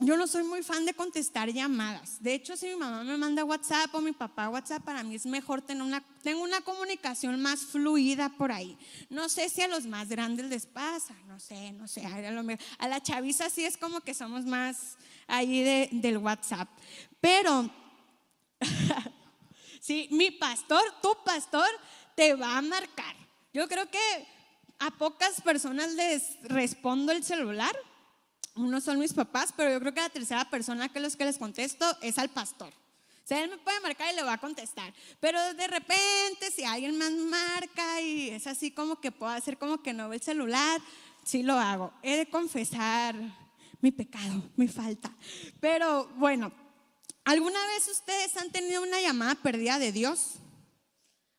yo 0.00 0.16
no 0.16 0.26
soy 0.26 0.42
muy 0.42 0.62
fan 0.62 0.84
de 0.84 0.94
contestar 0.94 1.52
llamadas. 1.52 2.20
De 2.20 2.34
hecho, 2.34 2.56
si 2.56 2.66
mi 2.66 2.76
mamá 2.76 3.04
me 3.04 3.16
manda 3.16 3.44
WhatsApp 3.44 3.94
o 3.94 4.00
mi 4.00 4.12
papá 4.12 4.48
WhatsApp, 4.48 4.82
para 4.82 5.04
mí 5.04 5.14
es 5.14 5.24
mejor 5.24 5.62
tener 5.62 5.82
una, 5.82 6.04
una 6.36 6.60
comunicación 6.62 7.40
más 7.40 7.60
fluida 7.60 8.28
por 8.30 8.50
ahí. 8.50 8.76
No 9.08 9.28
sé 9.28 9.48
si 9.48 9.62
a 9.62 9.68
los 9.68 9.86
más 9.86 10.08
grandes 10.08 10.46
les 10.46 10.66
pasa, 10.66 11.14
no 11.26 11.38
sé, 11.38 11.72
no 11.72 11.86
sé. 11.86 12.04
A, 12.04 12.88
la 12.88 13.00
chaviza 13.00 13.48
sí 13.50 13.64
es 13.64 13.76
como 13.76 14.00
que 14.00 14.14
somos 14.14 14.44
más 14.44 14.96
ahí 15.28 15.62
del 15.92 16.18
WhatsApp. 16.18 16.68
Pero, 17.20 17.70
sí, 19.80 20.08
mi 20.10 20.32
pastor, 20.32 20.82
tu 21.02 21.16
pastor, 21.24 21.68
te 22.16 22.34
va 22.34 22.58
a 22.58 22.62
marcar. 22.62 23.14
Yo 23.52 23.68
creo 23.68 23.88
que 23.88 24.26
a 24.80 24.90
pocas 24.90 25.40
personas 25.40 25.92
les 25.92 26.42
respondo 26.42 27.12
el 27.12 27.22
celular 27.22 27.74
uno 28.54 28.80
son 28.80 28.98
mis 28.98 29.12
papás, 29.12 29.52
pero 29.56 29.70
yo 29.70 29.80
creo 29.80 29.94
que 29.94 30.00
la 30.00 30.08
tercera 30.08 30.48
persona 30.48 30.88
que 30.88 31.00
los 31.00 31.16
que 31.16 31.24
les 31.24 31.38
contesto 31.38 31.84
es 32.00 32.18
al 32.18 32.30
pastor. 32.30 32.72
O 33.24 33.26
sea, 33.26 33.42
él 33.42 33.50
me 33.50 33.56
puede 33.56 33.80
marcar 33.80 34.12
y 34.12 34.16
le 34.16 34.22
va 34.22 34.34
a 34.34 34.38
contestar. 34.38 34.92
Pero 35.18 35.40
de 35.54 35.66
repente, 35.66 36.50
si 36.54 36.62
alguien 36.62 36.98
más 36.98 37.10
marca 37.10 38.00
y 38.02 38.28
es 38.28 38.46
así 38.46 38.70
como 38.70 39.00
que 39.00 39.10
puedo 39.10 39.32
hacer 39.32 39.56
como 39.56 39.82
que 39.82 39.94
no 39.94 40.10
ve 40.10 40.16
el 40.16 40.22
celular, 40.22 40.80
sí 41.24 41.42
lo 41.42 41.54
hago. 41.54 41.92
He 42.02 42.18
de 42.18 42.26
confesar 42.28 43.16
mi 43.80 43.90
pecado, 43.90 44.42
mi 44.56 44.68
falta. 44.68 45.10
Pero 45.58 46.06
bueno, 46.16 46.52
¿alguna 47.24 47.58
vez 47.68 47.88
ustedes 47.88 48.36
han 48.36 48.50
tenido 48.50 48.82
una 48.82 49.00
llamada 49.00 49.34
perdida 49.36 49.78
de 49.78 49.90
Dios? 49.90 50.34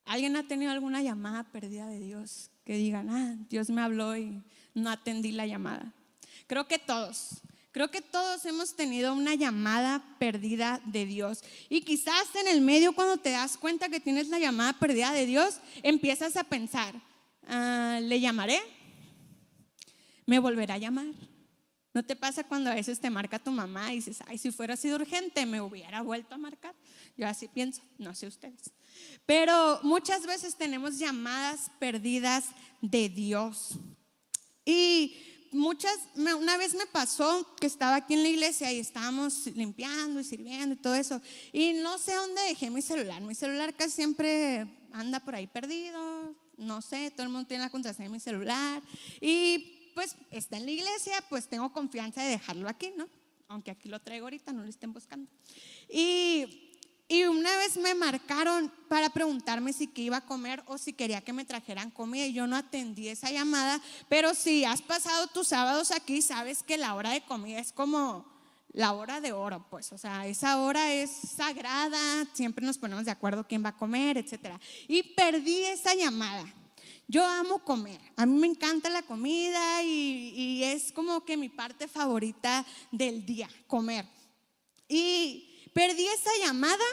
¿Alguien 0.05 0.35
ha 0.35 0.47
tenido 0.47 0.71
alguna 0.71 1.01
llamada 1.01 1.43
perdida 1.43 1.87
de 1.87 1.99
Dios? 1.99 2.49
Que 2.65 2.77
digan, 2.77 3.09
ah, 3.09 3.35
Dios 3.49 3.69
me 3.69 3.81
habló 3.81 4.17
y 4.17 4.43
no 4.73 4.89
atendí 4.89 5.31
la 5.31 5.45
llamada. 5.45 5.93
Creo 6.47 6.67
que 6.67 6.79
todos. 6.79 7.41
Creo 7.71 7.91
que 7.91 8.01
todos 8.01 8.45
hemos 8.45 8.75
tenido 8.75 9.13
una 9.13 9.35
llamada 9.35 10.01
perdida 10.17 10.81
de 10.85 11.05
Dios. 11.05 11.43
Y 11.67 11.81
quizás 11.81 12.33
en 12.35 12.47
el 12.47 12.61
medio, 12.61 12.93
cuando 12.93 13.17
te 13.17 13.31
das 13.31 13.57
cuenta 13.57 13.89
que 13.89 13.99
tienes 13.99 14.29
la 14.29 14.39
llamada 14.39 14.73
perdida 14.79 15.11
de 15.11 15.25
Dios, 15.25 15.59
empiezas 15.83 16.37
a 16.37 16.45
pensar, 16.45 16.95
ah, 17.47 17.99
¿le 18.01 18.21
llamaré? 18.21 18.61
¿Me 20.25 20.39
volverá 20.39 20.75
a 20.75 20.77
llamar? 20.77 21.07
¿No 21.93 22.03
te 22.03 22.15
pasa 22.15 22.43
cuando 22.45 22.69
a 22.69 22.75
veces 22.75 22.99
te 22.99 23.09
marca 23.09 23.39
tu 23.39 23.51
mamá 23.51 23.91
y 23.91 23.97
dices, 23.97 24.19
ay, 24.27 24.37
si 24.37 24.51
fuera 24.51 24.75
sido 24.75 24.95
urgente, 24.95 25.45
me 25.45 25.61
hubiera 25.61 26.01
vuelto 26.01 26.35
a 26.35 26.37
marcar? 26.37 26.75
Yo 27.17 27.27
así 27.27 27.47
pienso, 27.47 27.81
no 27.97 28.15
sé 28.15 28.27
ustedes. 28.27 28.71
Pero 29.25 29.79
muchas 29.81 30.25
veces 30.25 30.55
tenemos 30.55 30.97
llamadas 30.97 31.71
perdidas 31.79 32.45
de 32.81 33.09
Dios. 33.09 33.71
Y 34.65 35.15
muchas, 35.55 35.97
una 36.15 36.57
vez 36.57 36.75
me 36.75 36.85
pasó 36.85 37.47
que 37.59 37.67
estaba 37.67 37.95
aquí 37.95 38.13
en 38.13 38.23
la 38.23 38.29
iglesia 38.29 38.71
y 38.71 38.79
estábamos 38.79 39.47
limpiando 39.47 40.19
y 40.19 40.23
sirviendo 40.23 40.75
y 40.75 40.77
todo 40.77 40.95
eso. 40.95 41.21
Y 41.51 41.73
no 41.73 41.97
sé 41.97 42.13
dónde 42.13 42.41
dejé 42.43 42.69
mi 42.69 42.81
celular. 42.81 43.21
Mi 43.21 43.33
celular 43.33 43.73
casi 43.73 43.91
siempre 43.91 44.67
anda 44.91 45.19
por 45.19 45.35
ahí 45.35 45.47
perdido. 45.47 46.35
No 46.57 46.81
sé, 46.81 47.11
todo 47.11 47.23
el 47.23 47.31
mundo 47.31 47.47
tiene 47.47 47.63
la 47.63 47.69
contraseña 47.69 48.09
de 48.09 48.13
mi 48.13 48.19
celular. 48.19 48.81
Y 49.21 49.91
pues 49.95 50.15
está 50.31 50.57
en 50.57 50.65
la 50.65 50.71
iglesia, 50.71 51.23
pues 51.29 51.47
tengo 51.47 51.71
confianza 51.71 52.21
de 52.21 52.29
dejarlo 52.29 52.69
aquí, 52.69 52.91
¿no? 52.95 53.07
Aunque 53.47 53.71
aquí 53.71 53.89
lo 53.89 53.99
traigo 53.99 54.25
ahorita, 54.25 54.51
no 54.53 54.63
lo 54.63 54.69
estén 54.69 54.91
buscando. 54.91 55.29
Y, 55.89 56.64
y 57.07 57.23
una 57.23 57.55
vez 57.57 57.77
me 57.77 57.93
marcaron 57.93 58.71
para 58.87 59.09
preguntarme 59.09 59.73
si 59.73 59.87
qué 59.87 60.03
iba 60.03 60.17
a 60.17 60.25
comer 60.25 60.63
o 60.65 60.77
si 60.77 60.93
quería 60.93 61.21
que 61.21 61.33
me 61.33 61.45
trajeran 61.45 61.91
comida 61.91 62.25
y 62.25 62.33
yo 62.33 62.47
no 62.47 62.55
atendí 62.55 63.09
esa 63.09 63.31
llamada, 63.31 63.79
pero 64.09 64.33
si 64.33 64.65
has 64.65 64.81
pasado 64.81 65.27
tus 65.27 65.49
sábados 65.49 65.91
aquí, 65.91 66.21
sabes 66.21 66.63
que 66.63 66.77
la 66.77 66.95
hora 66.95 67.11
de 67.11 67.21
comida 67.21 67.59
es 67.59 67.71
como 67.71 68.25
la 68.75 68.91
hora 68.91 69.21
de 69.21 69.31
oro, 69.31 69.65
pues, 69.69 69.93
o 69.93 69.97
sea, 69.97 70.27
esa 70.27 70.59
hora 70.61 70.91
es 70.91 71.09
sagrada, 71.09 72.25
siempre 72.33 72.65
nos 72.65 72.77
ponemos 72.77 73.05
de 73.05 73.11
acuerdo 73.11 73.47
quién 73.47 73.63
va 73.63 73.69
a 73.69 73.77
comer, 73.77 74.17
etcétera. 74.17 74.59
Y 74.87 75.01
perdí 75.01 75.63
esa 75.63 75.95
llamada. 75.95 76.45
Yo 77.07 77.25
amo 77.25 77.59
comer, 77.59 78.01
a 78.17 78.25
mí 78.25 78.37
me 78.37 78.47
encanta 78.47 78.89
la 78.89 79.03
comida 79.03 79.83
y, 79.83 80.63
es 80.63 80.91
como 80.91 81.23
que 81.23 81.37
mi 81.37 81.49
parte 81.49 81.87
favorita 81.87 82.65
del 82.91 83.25
día, 83.25 83.47
comer. 83.67 84.05
Y 84.89 85.54
perdí 85.75 86.07
esa 86.07 86.31
llamada 86.39 86.85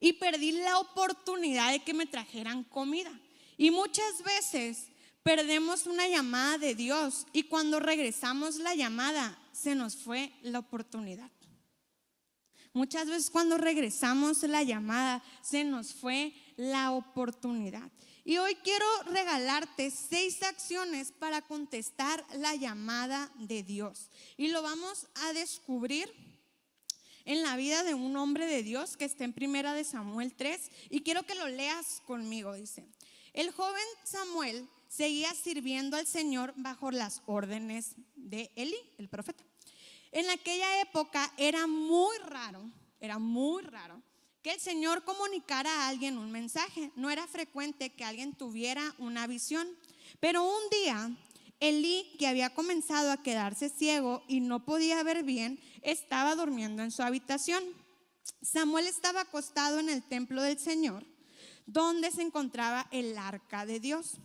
y 0.00 0.14
perdí 0.14 0.50
la 0.50 0.80
oportunidad 0.80 1.70
de 1.70 1.84
que 1.84 1.94
me 1.94 2.04
trajeran 2.04 2.64
comida. 2.64 3.12
Y 3.56 3.70
muchas 3.70 4.24
veces 4.24 4.88
perdemos 5.22 5.86
una 5.86 6.08
llamada 6.08 6.58
de 6.58 6.74
Dios 6.74 7.28
y 7.32 7.44
cuando 7.44 7.78
regresamos 7.78 8.56
la 8.56 8.74
llamada 8.74 9.38
se 9.52 9.76
nos 9.76 9.94
fue 9.94 10.32
la 10.42 10.58
oportunidad. 10.58 11.30
Muchas 12.72 13.06
veces 13.06 13.30
cuando 13.30 13.56
regresamos 13.56 14.42
la 14.42 14.64
llamada 14.64 15.22
se 15.40 15.62
nos 15.62 15.94
fue 15.94 16.34
la 16.56 16.90
oportunidad. 16.90 17.88
Y 18.24 18.38
hoy 18.38 18.56
quiero 18.64 18.86
regalarte 19.12 19.92
seis 19.92 20.42
acciones 20.42 21.12
para 21.12 21.40
contestar 21.42 22.26
la 22.36 22.56
llamada 22.56 23.30
de 23.36 23.62
Dios. 23.62 24.10
Y 24.36 24.48
lo 24.48 24.60
vamos 24.60 25.06
a 25.26 25.32
descubrir 25.34 26.23
en 27.24 27.42
la 27.42 27.56
vida 27.56 27.82
de 27.82 27.94
un 27.94 28.16
hombre 28.16 28.46
de 28.46 28.62
Dios 28.62 28.96
que 28.96 29.04
está 29.04 29.24
en 29.24 29.32
primera 29.32 29.74
de 29.74 29.84
Samuel 29.84 30.34
3. 30.34 30.70
Y 30.90 31.02
quiero 31.02 31.24
que 31.24 31.34
lo 31.34 31.48
leas 31.48 32.02
conmigo, 32.06 32.54
dice. 32.54 32.84
El 33.32 33.50
joven 33.50 33.82
Samuel 34.04 34.68
seguía 34.88 35.32
sirviendo 35.34 35.96
al 35.96 36.06
Señor 36.06 36.54
bajo 36.56 36.90
las 36.90 37.22
órdenes 37.26 37.96
de 38.14 38.50
Eli, 38.54 38.76
el 38.98 39.08
profeta. 39.08 39.42
En 40.12 40.30
aquella 40.30 40.80
época 40.80 41.32
era 41.36 41.66
muy 41.66 42.16
raro, 42.18 42.70
era 43.00 43.18
muy 43.18 43.62
raro 43.64 44.00
que 44.42 44.52
el 44.52 44.60
Señor 44.60 45.02
comunicara 45.04 45.70
a 45.72 45.88
alguien 45.88 46.18
un 46.18 46.30
mensaje. 46.30 46.92
No 46.96 47.10
era 47.10 47.26
frecuente 47.26 47.90
que 47.90 48.04
alguien 48.04 48.34
tuviera 48.34 48.94
una 48.98 49.26
visión. 49.26 49.66
Pero 50.20 50.44
un 50.44 50.70
día, 50.70 51.10
Elí, 51.60 52.14
que 52.18 52.26
había 52.26 52.54
comenzado 52.54 53.10
a 53.10 53.22
quedarse 53.22 53.68
ciego 53.68 54.22
y 54.28 54.40
no 54.40 54.64
podía 54.64 55.02
ver 55.02 55.22
bien, 55.22 55.58
estaba 55.82 56.34
durmiendo 56.34 56.82
en 56.82 56.90
su 56.90 57.02
habitación. 57.02 57.62
Samuel 58.42 58.86
estaba 58.86 59.22
acostado 59.22 59.78
en 59.78 59.88
el 59.88 60.02
templo 60.02 60.42
del 60.42 60.58
Señor, 60.58 61.06
donde 61.66 62.10
se 62.10 62.22
encontraba 62.22 62.88
el 62.90 63.16
arca 63.16 63.66
de 63.66 63.80
Dios. 63.80 64.18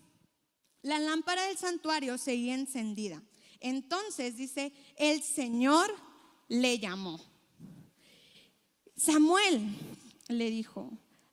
La 0.81 0.99
lámpara 0.99 1.43
del 1.43 1.57
santuario 1.57 2.17
seguía 2.17 2.55
encendida. 2.55 3.21
Entonces 3.59 4.37
dice, 4.37 4.73
el 4.97 5.21
Señor 5.21 5.93
le 6.47 6.79
llamó. 6.79 7.19
Samuel, 8.95 9.61
le 10.27 10.49
dijo, 10.49 10.91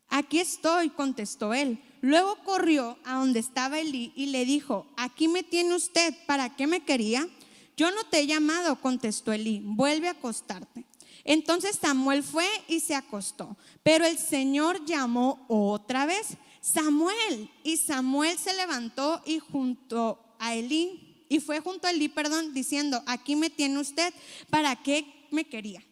aquí 0.08 0.40
estoy, 0.40 0.90
contestó 0.90 1.52
él. 1.54 1.80
Luego 2.06 2.36
corrió 2.44 2.96
a 3.04 3.16
donde 3.16 3.40
estaba 3.40 3.80
Elí 3.80 4.12
y 4.14 4.26
le 4.26 4.44
dijo, 4.44 4.86
aquí 4.96 5.26
me 5.26 5.42
tiene 5.42 5.74
usted, 5.74 6.14
¿para 6.26 6.54
qué 6.54 6.68
me 6.68 6.84
quería? 6.84 7.28
Yo 7.76 7.90
no 7.90 8.04
te 8.04 8.20
he 8.20 8.28
llamado, 8.28 8.80
contestó 8.80 9.32
Elí, 9.32 9.60
vuelve 9.64 10.06
a 10.06 10.12
acostarte. 10.12 10.84
Entonces 11.24 11.80
Samuel 11.82 12.22
fue 12.22 12.46
y 12.68 12.78
se 12.78 12.94
acostó, 12.94 13.56
pero 13.82 14.06
el 14.06 14.18
Señor 14.18 14.84
llamó 14.84 15.44
otra 15.48 16.06
vez, 16.06 16.36
Samuel, 16.60 17.50
y 17.64 17.76
Samuel 17.76 18.38
se 18.38 18.54
levantó 18.54 19.20
y 19.26 19.40
junto 19.40 20.20
a 20.38 20.54
Elí, 20.54 21.24
y 21.28 21.40
fue 21.40 21.58
junto 21.58 21.88
a 21.88 21.90
Elí, 21.90 22.08
perdón, 22.08 22.54
diciendo, 22.54 23.02
aquí 23.06 23.34
me 23.34 23.50
tiene 23.50 23.80
usted, 23.80 24.14
¿para 24.48 24.76
qué 24.76 25.26
me 25.32 25.42
quería? 25.48 25.82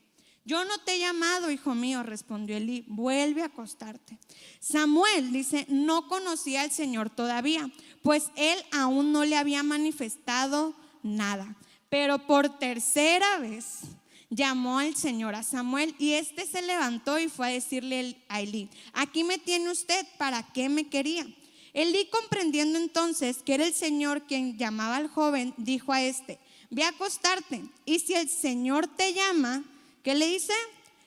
Yo 0.46 0.64
no 0.64 0.78
te 0.78 0.94
he 0.94 0.98
llamado, 0.98 1.50
hijo 1.50 1.74
mío, 1.74 2.02
respondió 2.02 2.56
Elí, 2.56 2.84
vuelve 2.86 3.42
a 3.42 3.46
acostarte. 3.46 4.18
Samuel 4.60 5.32
dice, 5.32 5.66
no 5.70 6.06
conocía 6.06 6.62
al 6.62 6.70
Señor 6.70 7.08
todavía, 7.08 7.70
pues 8.02 8.30
él 8.36 8.58
aún 8.70 9.12
no 9.12 9.24
le 9.24 9.36
había 9.36 9.62
manifestado 9.62 10.74
nada. 11.02 11.56
Pero 11.88 12.26
por 12.26 12.58
tercera 12.58 13.38
vez 13.38 13.80
llamó 14.28 14.80
al 14.80 14.94
Señor 14.96 15.34
a 15.34 15.42
Samuel 15.42 15.94
y 15.98 16.12
éste 16.12 16.46
se 16.46 16.60
levantó 16.60 17.18
y 17.18 17.28
fue 17.28 17.46
a 17.46 17.50
decirle 17.50 18.16
a 18.28 18.42
Elí, 18.42 18.68
aquí 18.92 19.24
me 19.24 19.38
tiene 19.38 19.70
usted, 19.70 20.06
¿para 20.18 20.42
qué 20.52 20.68
me 20.68 20.88
quería? 20.88 21.26
Elí 21.72 22.06
comprendiendo 22.10 22.78
entonces 22.78 23.38
que 23.42 23.54
era 23.54 23.66
el 23.66 23.74
Señor 23.74 24.26
quien 24.26 24.58
llamaba 24.58 24.96
al 24.96 25.08
joven, 25.08 25.54
dijo 25.56 25.92
a 25.92 26.02
este, 26.02 26.38
ve 26.70 26.84
a 26.84 26.88
acostarte 26.88 27.64
y 27.84 28.00
si 28.00 28.14
el 28.14 28.28
Señor 28.28 28.86
te 28.88 29.14
llama, 29.14 29.64
¿Qué 30.04 30.14
le 30.14 30.26
dice? 30.26 30.52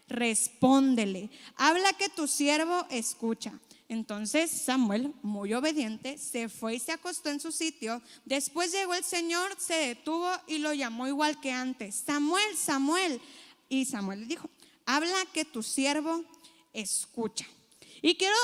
Respóndele. 0.09 1.29
Habla 1.55 1.93
que 1.93 2.09
tu 2.09 2.27
siervo 2.27 2.83
escucha. 2.89 3.53
Entonces 3.89 4.49
Samuel, 4.49 5.13
muy 5.21 5.53
obediente, 5.53 6.17
se 6.17 6.49
fue 6.49 6.75
y 6.75 6.79
se 6.79 6.93
acostó 6.93 7.29
en 7.29 7.39
su 7.39 7.51
sitio. 7.51 8.01
Después 8.25 8.71
llegó 8.71 8.95
el 8.95 9.03
Señor, 9.03 9.55
se 9.59 9.75
detuvo 9.75 10.27
y 10.47 10.57
lo 10.57 10.73
llamó 10.73 11.07
igual 11.07 11.39
que 11.39 11.51
antes. 11.51 11.93
Samuel, 12.05 12.57
Samuel. 12.57 13.21
Y 13.69 13.85
Samuel 13.85 14.21
le 14.21 14.25
dijo, 14.25 14.49
habla 14.87 15.15
que 15.31 15.45
tu 15.45 15.61
siervo 15.61 16.23
escucha. 16.73 17.45
Y 18.01 18.15
quiero, 18.15 18.35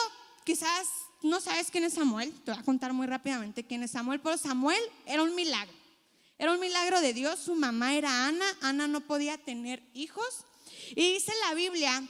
quizás 0.45 0.87
no 1.23 1.41
sabes 1.41 1.71
quién 1.71 1.85
es 1.85 1.93
Samuel, 1.93 2.31
te 2.45 2.51
voy 2.51 2.59
a 2.59 2.63
contar 2.63 2.93
muy 2.93 3.07
rápidamente 3.07 3.63
quién 3.63 3.81
es 3.81 3.91
Samuel, 3.91 4.19
pero 4.19 4.37
Samuel 4.37 4.81
era 5.07 5.23
un 5.23 5.33
milagro. 5.33 5.82
Era 6.37 6.53
un 6.53 6.59
milagro 6.59 7.01
de 7.01 7.13
Dios. 7.13 7.39
Su 7.39 7.55
mamá 7.55 7.95
era 7.95 8.27
Ana. 8.27 8.45
Ana 8.61 8.87
no 8.87 9.01
podía 9.01 9.37
tener 9.37 9.83
hijos. 9.93 10.45
Y 10.91 11.13
dice 11.13 11.31
la 11.47 11.53
Biblia, 11.53 12.07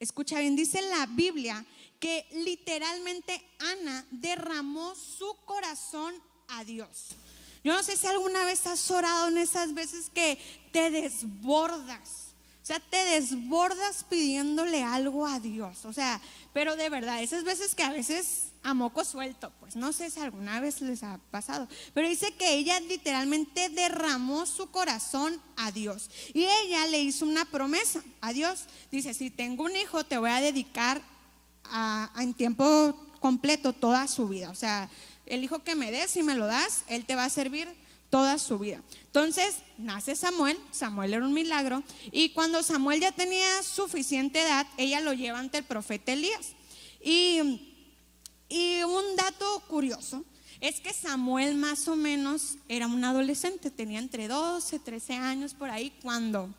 escucha 0.00 0.40
bien, 0.40 0.56
dice 0.56 0.82
la 0.82 1.06
Biblia 1.06 1.64
que 2.00 2.26
literalmente 2.32 3.42
Ana 3.58 4.04
derramó 4.10 4.94
su 4.94 5.34
corazón 5.44 6.14
a 6.48 6.64
Dios. 6.64 7.08
Yo 7.64 7.72
no 7.72 7.82
sé 7.82 7.96
si 7.96 8.06
alguna 8.06 8.44
vez 8.44 8.66
has 8.66 8.90
orado 8.90 9.28
en 9.28 9.38
esas 9.38 9.74
veces 9.74 10.10
que 10.10 10.38
te 10.72 10.90
desbordas 10.90 12.26
o 12.62 12.68
sea, 12.68 12.80
te 12.80 12.96
desbordas 12.96 14.02
pidiéndole 14.02 14.82
algo 14.82 15.24
a 15.24 15.38
Dios. 15.38 15.84
O 15.84 15.92
sea, 15.92 16.20
pero 16.52 16.74
de 16.74 16.90
verdad, 16.90 17.22
esas 17.22 17.44
veces 17.44 17.76
que 17.76 17.84
a 17.84 17.92
veces 17.92 18.46
a 18.66 18.74
moco 18.74 19.04
suelto, 19.04 19.52
pues 19.60 19.76
no 19.76 19.92
sé 19.92 20.10
si 20.10 20.18
alguna 20.18 20.58
vez 20.58 20.80
les 20.80 21.04
ha 21.04 21.20
pasado. 21.30 21.68
Pero 21.94 22.08
dice 22.08 22.34
que 22.34 22.54
ella 22.54 22.80
literalmente 22.80 23.68
derramó 23.68 24.44
su 24.44 24.72
corazón 24.72 25.40
a 25.54 25.70
Dios. 25.70 26.10
Y 26.34 26.42
ella 26.42 26.84
le 26.88 26.98
hizo 26.98 27.24
una 27.24 27.44
promesa 27.44 28.02
a 28.20 28.32
Dios. 28.32 28.64
Dice, 28.90 29.14
si 29.14 29.30
tengo 29.30 29.62
un 29.62 29.76
hijo, 29.76 30.02
te 30.02 30.18
voy 30.18 30.30
a 30.30 30.40
dedicar 30.40 31.00
en 32.18 32.34
tiempo 32.34 33.00
completo 33.20 33.72
toda 33.72 34.08
su 34.08 34.26
vida. 34.26 34.50
O 34.50 34.56
sea, 34.56 34.90
el 35.26 35.44
hijo 35.44 35.60
que 35.60 35.76
me 35.76 35.92
des, 35.92 36.10
si 36.10 36.24
me 36.24 36.34
lo 36.34 36.46
das, 36.46 36.82
él 36.88 37.06
te 37.06 37.14
va 37.14 37.24
a 37.24 37.30
servir 37.30 37.68
toda 38.10 38.36
su 38.36 38.58
vida. 38.58 38.82
Entonces 39.04 39.58
nace 39.78 40.16
Samuel, 40.16 40.58
Samuel 40.72 41.14
era 41.14 41.24
un 41.24 41.32
milagro, 41.32 41.84
y 42.10 42.30
cuando 42.30 42.64
Samuel 42.64 43.00
ya 43.00 43.12
tenía 43.12 43.62
suficiente 43.62 44.42
edad, 44.42 44.66
ella 44.76 45.00
lo 45.00 45.12
lleva 45.12 45.38
ante 45.38 45.58
el 45.58 45.64
profeta 45.64 46.12
Elías. 46.12 46.54
Y, 47.00 47.74
y 48.48 48.82
un 48.82 49.16
dato 49.16 49.62
curioso 49.68 50.24
es 50.60 50.80
que 50.80 50.92
Samuel 50.92 51.54
más 51.54 51.86
o 51.88 51.96
menos 51.96 52.56
era 52.68 52.86
un 52.86 53.04
adolescente, 53.04 53.70
tenía 53.70 53.98
entre 53.98 54.28
12, 54.28 54.78
13 54.78 55.14
años 55.14 55.54
por 55.54 55.70
ahí 55.70 55.92
cuando 56.02 56.54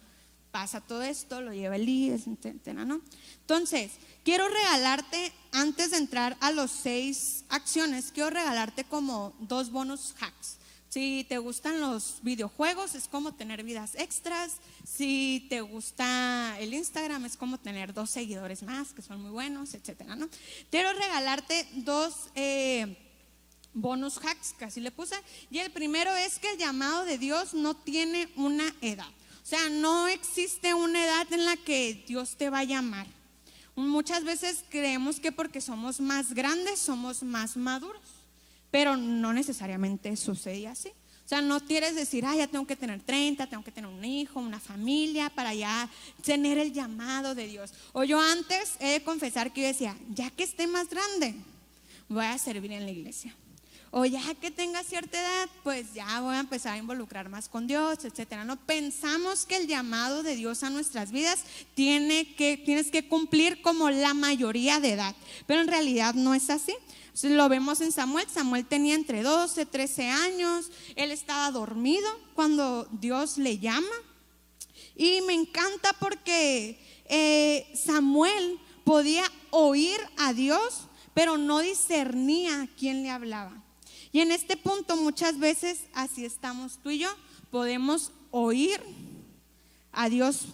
pasa 0.52 0.82
todo 0.82 1.02
esto, 1.04 1.41
lo 1.41 1.54
lleva 1.54 1.76
Elías, 1.76 2.28
etcétera, 2.28 2.86
¿no? 2.86 3.02
Entonces, 3.41 3.91
quiero 4.23 4.47
regalarte, 4.47 5.32
antes 5.52 5.91
de 5.91 5.97
entrar 5.97 6.38
a 6.39 6.52
los 6.52 6.71
seis 6.71 7.43
acciones, 7.50 8.12
quiero 8.12 8.30
regalarte 8.30 8.84
como 8.84 9.34
dos 9.39 9.71
bonus 9.71 10.15
hacks 10.19 10.57
Si 10.89 11.26
te 11.28 11.38
gustan 11.38 11.82
los 11.82 12.19
videojuegos, 12.21 12.95
es 12.95 13.08
como 13.08 13.34
tener 13.34 13.63
vidas 13.63 13.95
extras. 13.95 14.54
Si 14.88 15.45
te 15.50 15.60
gusta 15.62 16.56
el 16.60 16.73
Instagram, 16.73 17.26
es 17.26 17.36
como 17.36 17.60
tener 17.60 17.93
dos 17.93 18.10
seguidores 18.10 18.63
más, 18.63 18.93
que 18.93 19.02
son 19.02 19.21
muy 19.21 19.32
buenos, 19.32 19.73
etcétera, 19.73 20.15
¿no? 20.15 20.30
Quiero 20.71 20.93
regalarte 20.93 21.67
dos 21.73 22.30
eh, 22.36 22.97
bonus 23.73 24.17
hacks, 24.17 24.54
que 24.54 24.65
así 24.65 24.80
le 24.80 24.91
puse. 24.91 25.15
Y 25.52 25.60
el 25.60 25.71
primero 25.71 26.15
es 26.15 26.39
que 26.39 26.52
el 26.52 26.58
llamado 26.58 27.04
de 27.04 27.17
Dios 27.17 27.54
no 27.54 27.76
tiene 27.76 28.30
una 28.38 28.73
edad. 28.82 29.10
O 29.43 29.45
sea, 29.45 29.69
no 29.69 30.08
existe 30.08 30.73
una 30.73 31.04
edad 31.04 31.32
en 31.34 31.45
la 31.45 31.58
que 31.58 32.06
Dios 32.08 32.38
te 32.38 32.50
va 32.50 32.60
a 32.60 32.63
llamar. 32.63 33.08
Muchas 33.76 34.23
veces 34.23 34.63
creemos 34.69 35.19
que 35.19 35.32
porque 35.32 35.62
somos 35.62 36.00
más 36.00 36.34
grandes 36.34 36.80
somos 36.80 37.21
más 37.21 37.56
maduros 37.56 38.16
pero 38.78 38.96
no 38.96 39.34
necesariamente 39.34 40.16
sucede 40.16 40.68
así. 40.68 40.90
O 40.90 41.28
sea, 41.28 41.42
no 41.42 41.60
quieres 41.62 41.96
decir, 41.96 42.24
ah, 42.28 42.36
ya 42.36 42.46
tengo 42.46 42.68
que 42.68 42.76
tener 42.76 43.02
30, 43.02 43.48
tengo 43.48 43.63
que 43.63 43.72
tener 43.72 43.90
un 43.90 44.06
hijo, 44.06 44.40
una 44.40 44.60
familia 44.60 45.32
para 45.32 45.52
ya 45.56 45.90
tener 46.24 46.60
el 46.60 46.72
llamado 46.72 47.34
de 47.34 47.48
Dios. 47.48 47.74
O 47.92 48.04
yo 48.04 48.22
antes 48.22 48.76
he 48.80 48.90
de 48.90 49.02
confesar 49.02 49.52
que 49.52 49.62
yo 49.62 49.68
decía, 49.68 49.98
ya 50.13 50.30
que 50.30 50.44
esté 50.44 50.68
más 50.68 50.90
grande, 50.90 51.34
voy 52.08 52.26
a 52.26 52.38
servir 52.38 52.72
en 52.72 52.86
la 52.86 52.92
iglesia. 52.92 53.36
O 53.90 54.06
ya 54.06 54.22
que 54.36 54.52
tenga 54.52 54.84
cierta 54.84 55.20
edad, 55.20 55.50
pues 55.63 55.96
ya 55.96 56.22
voy 56.22 56.36
a 56.36 56.40
empezar 56.40 56.76
a 56.76 56.78
involucrar 56.78 57.30
más 57.30 57.50
con 57.50 57.66
Dios, 57.66 58.06
etcétera. 58.06 58.46
No 58.46 58.58
pensamos 58.58 59.48
que 59.48 59.56
el 59.56 59.66
llamado 59.66 60.22
de 60.22 60.36
Dios 60.36 60.62
a 60.62 60.70
nuestras 60.70 61.12
vidas 61.12 61.40
tiene 61.74 62.36
que, 62.36 62.58
tienes 62.58 62.92
que 62.92 63.08
cumplir 63.08 63.63
como 63.63 63.90
la 63.90 64.13
mayoría 64.13 64.80
de 64.80 64.92
edad, 64.92 65.16
pero 65.48 65.62
en 65.62 65.68
realidad 65.68 66.13
no 66.13 66.36
es 66.36 66.52
así. 66.52 66.76
Lo 67.23 67.49
vemos 67.49 67.82
en 67.82 67.91
Samuel. 67.91 68.27
Samuel 68.30 68.65
tenía 68.65 68.95
entre 68.95 69.23
12, 69.23 69.65
13 69.65 70.10
años. 70.10 70.69
Él 70.95 71.12
estaba 71.12 71.51
dormido 71.51 72.08
cuando 72.36 72.88
Dios 72.91 73.38
le 73.38 73.58
llama. 73.58 73.88
Y 74.95 75.21
me 75.21 75.34
encanta 75.34 75.93
porque 75.93 76.80
eh, 77.06 77.71
Samuel 77.75 78.60
podía 78.84 79.23
oír 79.51 79.99
a 80.17 80.34
Dios, 80.34 80.88
pero 81.13 81.38
no 81.38 81.60
discernía 81.60 82.69
quién 82.77 83.03
le 83.03 83.10
hablaba. 83.10 83.63
Y 84.12 84.21
en 84.21 84.32
este 84.32 84.58
punto 84.58 84.95
muchas 84.95 85.39
veces 85.39 85.82
así 85.93 86.25
estamos 86.25 86.80
tú 86.82 86.89
y 86.89 86.99
yo. 86.99 87.10
Podemos 87.51 88.12
oír 88.32 88.82
a 89.91 90.10
Dios, 90.10 90.45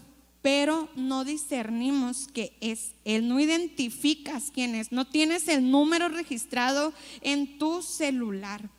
pero 0.44 0.90
no 0.96 1.24
discernimos 1.24 2.28
que 2.28 2.56
es 2.60 2.92
Él, 3.06 3.30
no 3.30 3.40
identificas 3.40 4.52
quién 4.54 4.76
es, 4.76 4.92
no 4.92 5.08
tienes 5.08 5.48
el 5.48 5.72
número 5.72 6.10
registrado 6.10 6.94
en 7.22 7.58
tu 7.58 7.82
celular. 7.82 8.70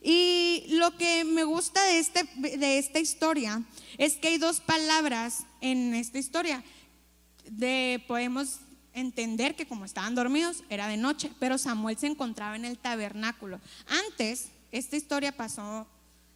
Y 0.00 0.66
lo 0.70 0.96
que 0.96 1.24
me 1.24 1.42
gusta 1.42 1.82
de, 1.82 1.98
este, 1.98 2.22
de 2.56 2.78
esta 2.78 3.00
historia 3.00 3.64
es 3.98 4.14
que 4.14 4.28
hay 4.28 4.38
dos 4.38 4.60
palabras 4.60 5.44
en 5.60 5.94
esta 5.94 6.18
historia. 6.18 6.62
De, 7.50 8.04
podemos 8.06 8.60
entender 8.92 9.56
que 9.56 9.66
como 9.66 9.84
estaban 9.84 10.14
dormidos 10.14 10.62
era 10.70 10.86
de 10.86 10.96
noche, 10.96 11.32
pero 11.40 11.58
Samuel 11.58 11.98
se 11.98 12.06
encontraba 12.06 12.54
en 12.54 12.64
el 12.64 12.78
tabernáculo. 12.78 13.60
Antes, 14.06 14.50
esta 14.70 14.96
historia 14.96 15.36
pasó 15.36 15.88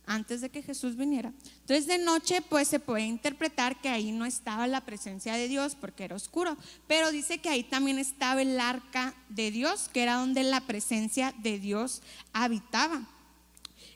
antes 0.06 0.40
de 0.40 0.50
que 0.50 0.62
Jesús 0.62 0.96
viniera. 0.96 1.32
Entonces 1.60 1.86
de 1.86 1.98
noche 1.98 2.42
pues 2.48 2.68
se 2.68 2.80
puede 2.80 3.04
interpretar 3.04 3.80
que 3.80 3.88
ahí 3.88 4.12
no 4.12 4.24
estaba 4.24 4.66
la 4.66 4.84
presencia 4.84 5.34
de 5.34 5.48
Dios 5.48 5.76
porque 5.80 6.04
era 6.04 6.16
oscuro, 6.16 6.56
pero 6.86 7.10
dice 7.10 7.38
que 7.38 7.48
ahí 7.48 7.62
también 7.62 7.98
estaba 7.98 8.42
el 8.42 8.58
arca 8.60 9.14
de 9.28 9.50
Dios, 9.50 9.88
que 9.92 10.02
era 10.02 10.16
donde 10.16 10.42
la 10.42 10.60
presencia 10.62 11.34
de 11.38 11.58
Dios 11.58 12.02
habitaba. 12.32 13.02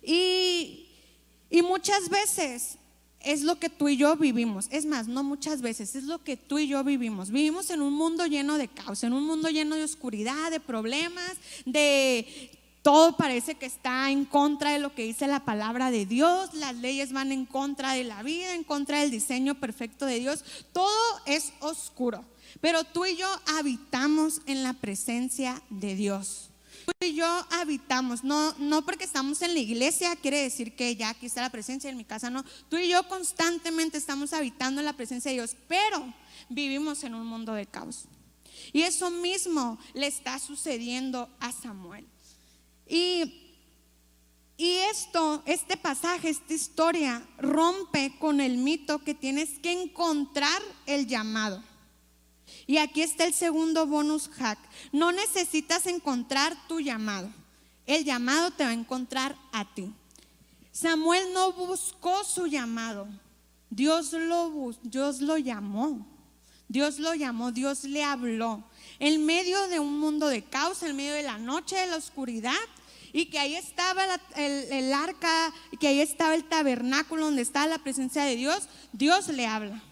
Y, 0.02 0.86
y 1.50 1.62
muchas 1.62 2.08
veces 2.08 2.78
es 3.26 3.42
lo 3.42 3.58
que 3.58 3.68
tú 3.68 3.88
y 3.88 3.96
yo 3.96 4.16
vivimos. 4.16 4.68
Es 4.70 4.86
más, 4.86 5.08
no 5.08 5.24
muchas 5.24 5.60
veces, 5.60 5.96
es 5.96 6.04
lo 6.04 6.22
que 6.22 6.36
tú 6.36 6.58
y 6.58 6.68
yo 6.68 6.84
vivimos. 6.84 7.30
Vivimos 7.30 7.70
en 7.70 7.82
un 7.82 7.92
mundo 7.92 8.24
lleno 8.26 8.56
de 8.56 8.68
caos, 8.68 9.02
en 9.02 9.12
un 9.12 9.26
mundo 9.26 9.48
lleno 9.48 9.74
de 9.74 9.82
oscuridad, 9.82 10.52
de 10.52 10.60
problemas, 10.60 11.32
de 11.64 12.55
todo 12.86 13.16
parece 13.16 13.56
que 13.56 13.66
está 13.66 14.12
en 14.12 14.24
contra 14.24 14.70
de 14.70 14.78
lo 14.78 14.94
que 14.94 15.02
dice 15.02 15.26
la 15.26 15.44
palabra 15.44 15.90
de 15.90 16.06
Dios, 16.06 16.54
las 16.54 16.76
leyes 16.76 17.12
van 17.12 17.32
en 17.32 17.44
contra 17.44 17.94
de 17.94 18.04
la 18.04 18.22
vida, 18.22 18.54
en 18.54 18.62
contra 18.62 19.00
del 19.00 19.10
diseño 19.10 19.56
perfecto 19.56 20.06
de 20.06 20.20
Dios, 20.20 20.44
todo 20.72 21.20
es 21.26 21.52
oscuro. 21.58 22.24
Pero 22.60 22.84
tú 22.84 23.04
y 23.04 23.16
yo 23.16 23.26
habitamos 23.58 24.40
en 24.46 24.62
la 24.62 24.72
presencia 24.72 25.60
de 25.68 25.96
Dios. 25.96 26.50
Tú 26.84 26.92
y 27.04 27.14
yo 27.14 27.26
habitamos, 27.50 28.22
no, 28.22 28.54
no 28.58 28.84
porque 28.84 29.02
estamos 29.02 29.42
en 29.42 29.54
la 29.54 29.58
iglesia 29.58 30.14
quiere 30.14 30.42
decir 30.42 30.76
que 30.76 30.94
ya 30.94 31.08
aquí 31.08 31.26
está 31.26 31.42
la 31.42 31.50
presencia 31.50 31.90
en 31.90 31.96
mi 31.96 32.04
casa, 32.04 32.30
no. 32.30 32.44
Tú 32.68 32.76
y 32.76 32.86
yo 32.86 33.08
constantemente 33.08 33.98
estamos 33.98 34.32
habitando 34.32 34.80
en 34.80 34.84
la 34.84 34.92
presencia 34.92 35.32
de 35.32 35.38
Dios, 35.38 35.56
pero 35.66 36.14
vivimos 36.48 37.02
en 37.02 37.16
un 37.16 37.26
mundo 37.26 37.52
de 37.52 37.66
caos. 37.66 38.04
Y 38.72 38.82
eso 38.82 39.10
mismo 39.10 39.76
le 39.92 40.06
está 40.06 40.38
sucediendo 40.38 41.28
a 41.40 41.50
Samuel. 41.50 42.06
Y, 42.88 43.42
esto, 44.58 45.42
este 45.44 45.76
pasaje, 45.76 46.30
esta 46.30 46.54
historia, 46.54 47.26
rompe 47.38 48.16
con 48.18 48.40
el 48.40 48.56
mito 48.56 49.00
que 49.00 49.14
tienes 49.14 49.58
que 49.58 49.72
encontrar 49.72 50.62
el 50.86 51.06
llamado. 51.06 51.62
Y 52.66 52.78
aquí 52.78 53.02
está 53.02 53.24
el 53.24 53.34
segundo 53.34 53.86
bonus 53.86 54.28
hack. 54.28 54.58
No 54.92 55.12
necesitas 55.12 55.86
encontrar 55.86 56.56
tu 56.68 56.80
llamado. 56.80 57.28
El 57.86 58.04
llamado 58.04 58.50
te 58.50 58.64
va 58.64 58.70
a 58.70 58.74
encontrar 58.74 59.36
a 59.52 59.64
ti. 59.74 59.92
Samuel 60.72 61.32
no 61.32 61.52
buscó 61.52 62.24
su 62.24 62.46
llamado. 62.46 63.08
Dios 63.70 64.12
lo, 64.12 64.72
Dios 64.82 65.20
lo 65.20 65.38
llamó. 65.38 66.06
Dios 66.68 66.98
lo 66.98 67.14
llamó, 67.14 67.52
Dios 67.52 67.84
le 67.84 68.02
habló. 68.02 68.64
En 68.98 69.24
medio 69.24 69.68
de 69.68 69.78
un 69.78 69.98
mundo 70.00 70.26
de 70.26 70.42
caos, 70.42 70.82
en 70.82 70.96
medio 70.96 71.12
de 71.12 71.22
la 71.22 71.38
noche, 71.38 71.76
de 71.76 71.86
la 71.86 71.96
oscuridad, 71.96 72.52
y 73.16 73.24
que 73.24 73.38
ahí 73.38 73.54
estaba 73.54 74.04
el, 74.36 74.92
arca, 74.92 75.50
que 75.80 75.88
ahí 75.88 76.00
estaba 76.00 76.34
el 76.34 76.44
tabernáculo 76.44 77.24
donde 77.24 77.40
estaba 77.40 77.66
la 77.66 77.78
presencia 77.78 78.24
de 78.24 78.36
Dios, 78.36 78.68
Dios 78.92 79.28
le 79.28 79.46
habla. 79.46 79.82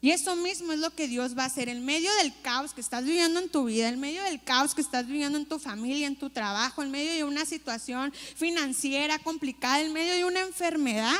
Y 0.00 0.12
eso 0.12 0.34
mismo 0.36 0.72
es 0.72 0.78
lo 0.78 0.88
que 0.88 1.06
Dios 1.06 1.36
va 1.36 1.42
a 1.42 1.46
hacer 1.48 1.68
en 1.68 1.84
medio 1.84 2.10
del 2.14 2.32
caos 2.40 2.72
que 2.72 2.80
estás 2.80 3.04
viviendo 3.04 3.40
en 3.40 3.50
tu 3.50 3.66
vida, 3.66 3.90
en 3.90 4.00
medio 4.00 4.22
del 4.22 4.42
caos 4.42 4.74
que 4.74 4.80
estás 4.80 5.06
viviendo 5.06 5.36
en 5.36 5.44
tu 5.44 5.58
familia, 5.58 6.06
en 6.06 6.16
tu 6.16 6.30
trabajo, 6.30 6.82
en 6.82 6.90
medio 6.90 7.12
de 7.12 7.24
una 7.24 7.44
situación 7.44 8.10
financiera 8.14 9.18
complicada, 9.18 9.82
en 9.82 9.92
medio 9.92 10.14
de 10.14 10.24
una 10.24 10.40
enfermedad, 10.40 11.18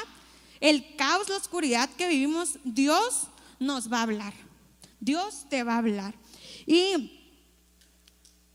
el 0.61 0.97
caos, 0.97 1.29
la 1.29 1.37
oscuridad 1.37 1.91
que 1.99 2.09
vivimos, 2.09 2.59
Dios 2.65 3.25
nos 3.59 3.93
va 3.93 3.99
a 3.99 4.05
hablar. 4.05 4.33
Dios 5.01 5.45
te 5.51 5.65
va 5.65 5.75
a 5.75 5.79
hablar. 5.79 6.15
Y, 6.65 7.37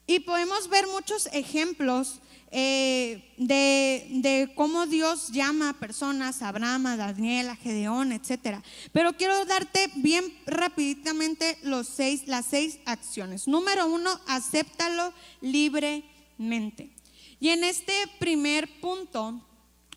y 0.08 0.22
podemos 0.22 0.68
ver 0.68 0.88
muchos 0.88 1.28
ejemplos 1.28 2.22
eh, 2.54 3.34
de, 3.38 4.52
cómo 4.56 4.86
Dios 4.86 5.30
llama 5.32 5.70
a 5.70 5.80
personas, 5.80 6.42
a 6.42 6.50
Abraham, 6.50 6.86
a 6.86 6.98
Daniel, 6.98 7.50
a 7.50 7.56
Gedeón, 7.56 8.12
etc. 8.12 8.62
Pero 8.92 9.16
quiero 9.16 9.46
darte 9.46 9.90
bien 9.96 10.26
rapiditamente 10.46 11.58
los 11.64 11.88
seis, 11.88 12.28
las 12.28 12.46
seis 12.46 12.80
acciones. 12.86 13.48
Número 13.48 13.88
uno, 13.88 14.20
acéptalo 14.28 15.14
libremente. 15.40 16.94
Y 17.40 17.50
en 17.50 17.64
este 17.64 17.94
primer 18.20 18.82
punto 18.82 19.42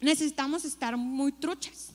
necesitamos 0.00 0.64
estar 0.64 0.96
muy 0.96 1.32
truchas, 1.32 1.90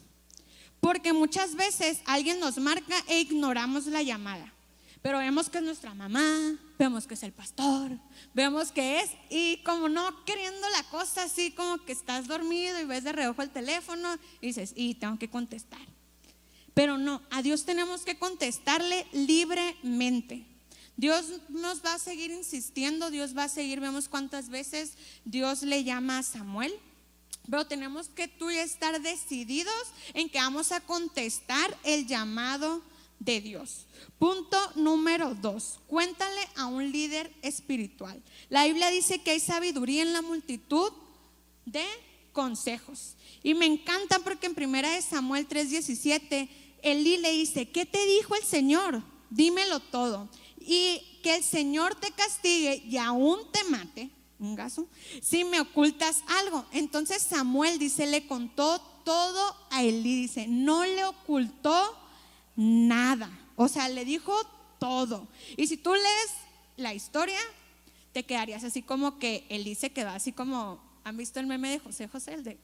porque 0.81 1.13
muchas 1.13 1.55
veces 1.55 2.01
alguien 2.05 2.39
nos 2.39 2.57
marca 2.57 2.95
e 3.07 3.21
ignoramos 3.21 3.85
la 3.85 4.03
llamada. 4.03 4.53
Pero 5.01 5.19
vemos 5.19 5.49
que 5.49 5.59
es 5.59 5.63
nuestra 5.63 5.93
mamá, 5.93 6.59
vemos 6.79 7.05
que 7.05 7.15
es 7.15 7.23
el 7.23 7.33
pastor, 7.33 7.91
vemos 8.33 8.71
que 8.71 9.01
es, 9.01 9.11
y 9.29 9.57
como 9.63 9.89
no 9.89 10.23
queriendo 10.23 10.67
la 10.69 10.83
cosa 10.83 11.23
así, 11.23 11.51
como 11.51 11.77
que 11.83 11.91
estás 11.91 12.25
dormido 12.25 12.79
y 12.79 12.85
ves 12.85 13.03
de 13.03 13.11
reojo 13.11 13.41
el 13.41 13.49
teléfono 13.49 14.15
y 14.39 14.47
dices, 14.47 14.71
y 14.75 14.95
tengo 14.95 15.19
que 15.19 15.29
contestar. 15.29 15.85
Pero 16.73 16.97
no, 16.97 17.21
a 17.31 17.41
Dios 17.41 17.65
tenemos 17.65 18.03
que 18.03 18.17
contestarle 18.17 19.05
libremente. 19.11 20.45
Dios 20.95 21.25
nos 21.49 21.83
va 21.83 21.95
a 21.95 21.99
seguir 21.99 22.31
insistiendo, 22.31 23.11
Dios 23.11 23.37
va 23.37 23.43
a 23.43 23.49
seguir, 23.49 23.81
vemos 23.81 24.07
cuántas 24.07 24.47
veces 24.47 24.93
Dios 25.25 25.63
le 25.63 25.83
llama 25.83 26.19
a 26.19 26.23
Samuel. 26.23 26.73
Pero 27.49 27.67
tenemos 27.67 28.07
que 28.07 28.29
tú 28.29 28.51
y 28.51 28.57
estar 28.57 29.01
decididos 29.01 29.73
en 30.13 30.29
que 30.29 30.37
vamos 30.37 30.71
a 30.71 30.79
contestar 30.79 31.77
el 31.83 32.07
llamado 32.07 32.81
de 33.19 33.41
Dios. 33.41 33.85
Punto 34.17 34.57
número 34.75 35.35
dos, 35.35 35.79
cuéntale 35.87 36.41
a 36.55 36.65
un 36.65 36.91
líder 36.91 37.31
espiritual. 37.41 38.21
La 38.49 38.65
Biblia 38.65 38.89
dice 38.89 39.21
que 39.21 39.31
hay 39.31 39.39
sabiduría 39.39 40.01
en 40.01 40.13
la 40.13 40.21
multitud 40.21 40.91
de 41.65 41.85
consejos. 42.31 43.15
Y 43.43 43.53
me 43.53 43.65
encanta 43.65 44.19
porque 44.19 44.47
en 44.47 44.55
primera 44.55 44.89
de 44.91 45.01
Samuel 45.01 45.47
3:17, 45.47 46.49
Elí 46.81 47.17
le 47.17 47.31
dice, 47.31 47.69
¿qué 47.69 47.85
te 47.85 48.05
dijo 48.05 48.35
el 48.35 48.43
Señor? 48.43 49.03
Dímelo 49.29 49.79
todo. 49.79 50.29
Y 50.59 51.01
que 51.23 51.35
el 51.35 51.43
Señor 51.43 51.95
te 51.95 52.11
castigue 52.11 52.83
y 52.87 52.97
aún 52.97 53.39
te 53.51 53.63
mate. 53.65 54.09
un 54.39 54.55
gaso, 54.55 54.87
si 55.21 55.43
me 55.43 55.59
ocultas 55.59 56.23
algo. 56.27 56.65
Entonces 56.71 57.21
Samuel 57.21 57.77
dice, 57.77 58.07
le 58.07 58.25
contó 58.25 58.79
todo 59.03 59.55
a 59.69 59.83
Elí, 59.83 60.21
dice, 60.21 60.47
no 60.47 60.85
le 60.85 61.03
ocultó 61.03 61.97
nada. 62.59 63.31
O 63.55 63.69
sea, 63.69 63.87
le 63.87 64.03
dijo 64.03 64.33
todo. 64.79 65.27
Y 65.55 65.67
si 65.67 65.77
tú 65.77 65.93
lees 65.93 66.31
la 66.75 66.93
historia, 66.93 67.39
te 68.11 68.23
quedarías 68.23 68.65
así 68.65 68.81
como 68.81 69.17
que 69.17 69.45
Elí 69.49 69.75
se 69.75 69.91
quedó 69.91 70.09
así 70.09 70.33
como, 70.33 70.81
¿han 71.05 71.15
visto 71.15 71.39
el 71.39 71.47
meme 71.47 71.69
de 71.69 71.79
José 71.79 72.09
José? 72.09 72.33
El 72.33 72.43
de 72.43 72.57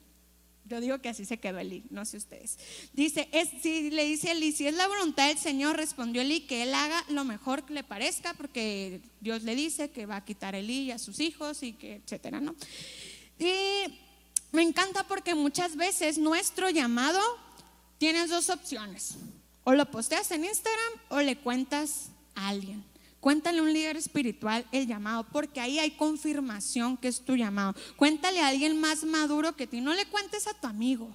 yo 0.68 0.82
digo 0.82 0.98
que 1.00 1.10
así 1.10 1.26
se 1.26 1.38
quedó 1.38 1.60
Eli, 1.60 1.84
no 1.92 2.06
sé 2.06 2.18
ustedes. 2.18 2.58
Dice, 2.94 3.30
es, 3.32 3.50
si 3.62 3.92
le 3.92 4.04
dice 4.04 4.32
Eli, 4.32 4.52
si 4.52 4.66
es 4.66 4.74
la 4.74 4.88
voluntad 4.88 5.28
del 5.28 5.38
Señor, 5.38 5.78
respondió 5.78 6.24
Eli, 6.24 6.42
que 6.42 6.64
él 6.64 6.74
haga 6.74 7.06
lo 7.10 7.24
mejor 7.24 7.66
que 7.66 7.76
le 7.76 7.84
parezca, 7.84 8.34
porque 8.34 9.00
Dios 9.22 9.44
le 9.44 9.56
dice 9.56 9.92
que 9.92 10.08
va 10.08 10.16
a 10.16 10.26
quitar 10.26 10.56
y 10.56 10.90
a 10.90 10.98
sus 10.98 11.20
hijos 11.20 11.62
y 11.62 11.74
que 11.74 11.98
etcétera, 11.98 12.42
¿no? 12.42 12.56
Y 13.38 13.94
me 14.52 14.64
encanta 14.64 15.06
porque 15.08 15.36
muchas 15.36 15.76
veces 15.76 16.18
nuestro 16.18 16.72
llamado 16.72 17.22
tienes 18.00 18.32
dos 18.32 18.50
opciones. 18.50 19.18
O 19.66 19.74
lo 19.74 19.86
posteas 19.92 20.32
en 20.32 20.46
Instagram 20.46 20.94
o 21.10 21.20
le 21.20 21.36
cuentas 21.38 22.10
a 22.36 22.48
alguien. 22.48 22.84
Cuéntale 23.20 23.58
a 23.60 23.64
un 23.64 23.74
líder 23.74 23.98
espiritual 23.98 24.68
el 24.72 24.86
llamado, 24.86 25.26
porque 25.32 25.60
ahí 25.60 25.80
hay 25.80 25.92
confirmación 25.92 26.96
que 26.96 27.08
es 27.08 27.26
tu 27.26 27.36
llamado. 27.36 27.74
Cuéntale 27.96 28.40
a 28.42 28.48
alguien 28.48 28.80
más 28.80 29.04
maduro 29.04 29.56
que 29.56 29.66
ti. 29.66 29.82
No 29.82 29.96
le 29.96 30.06
cuentes 30.06 30.46
a 30.46 30.54
tu 30.54 30.68
amigo. 30.68 31.10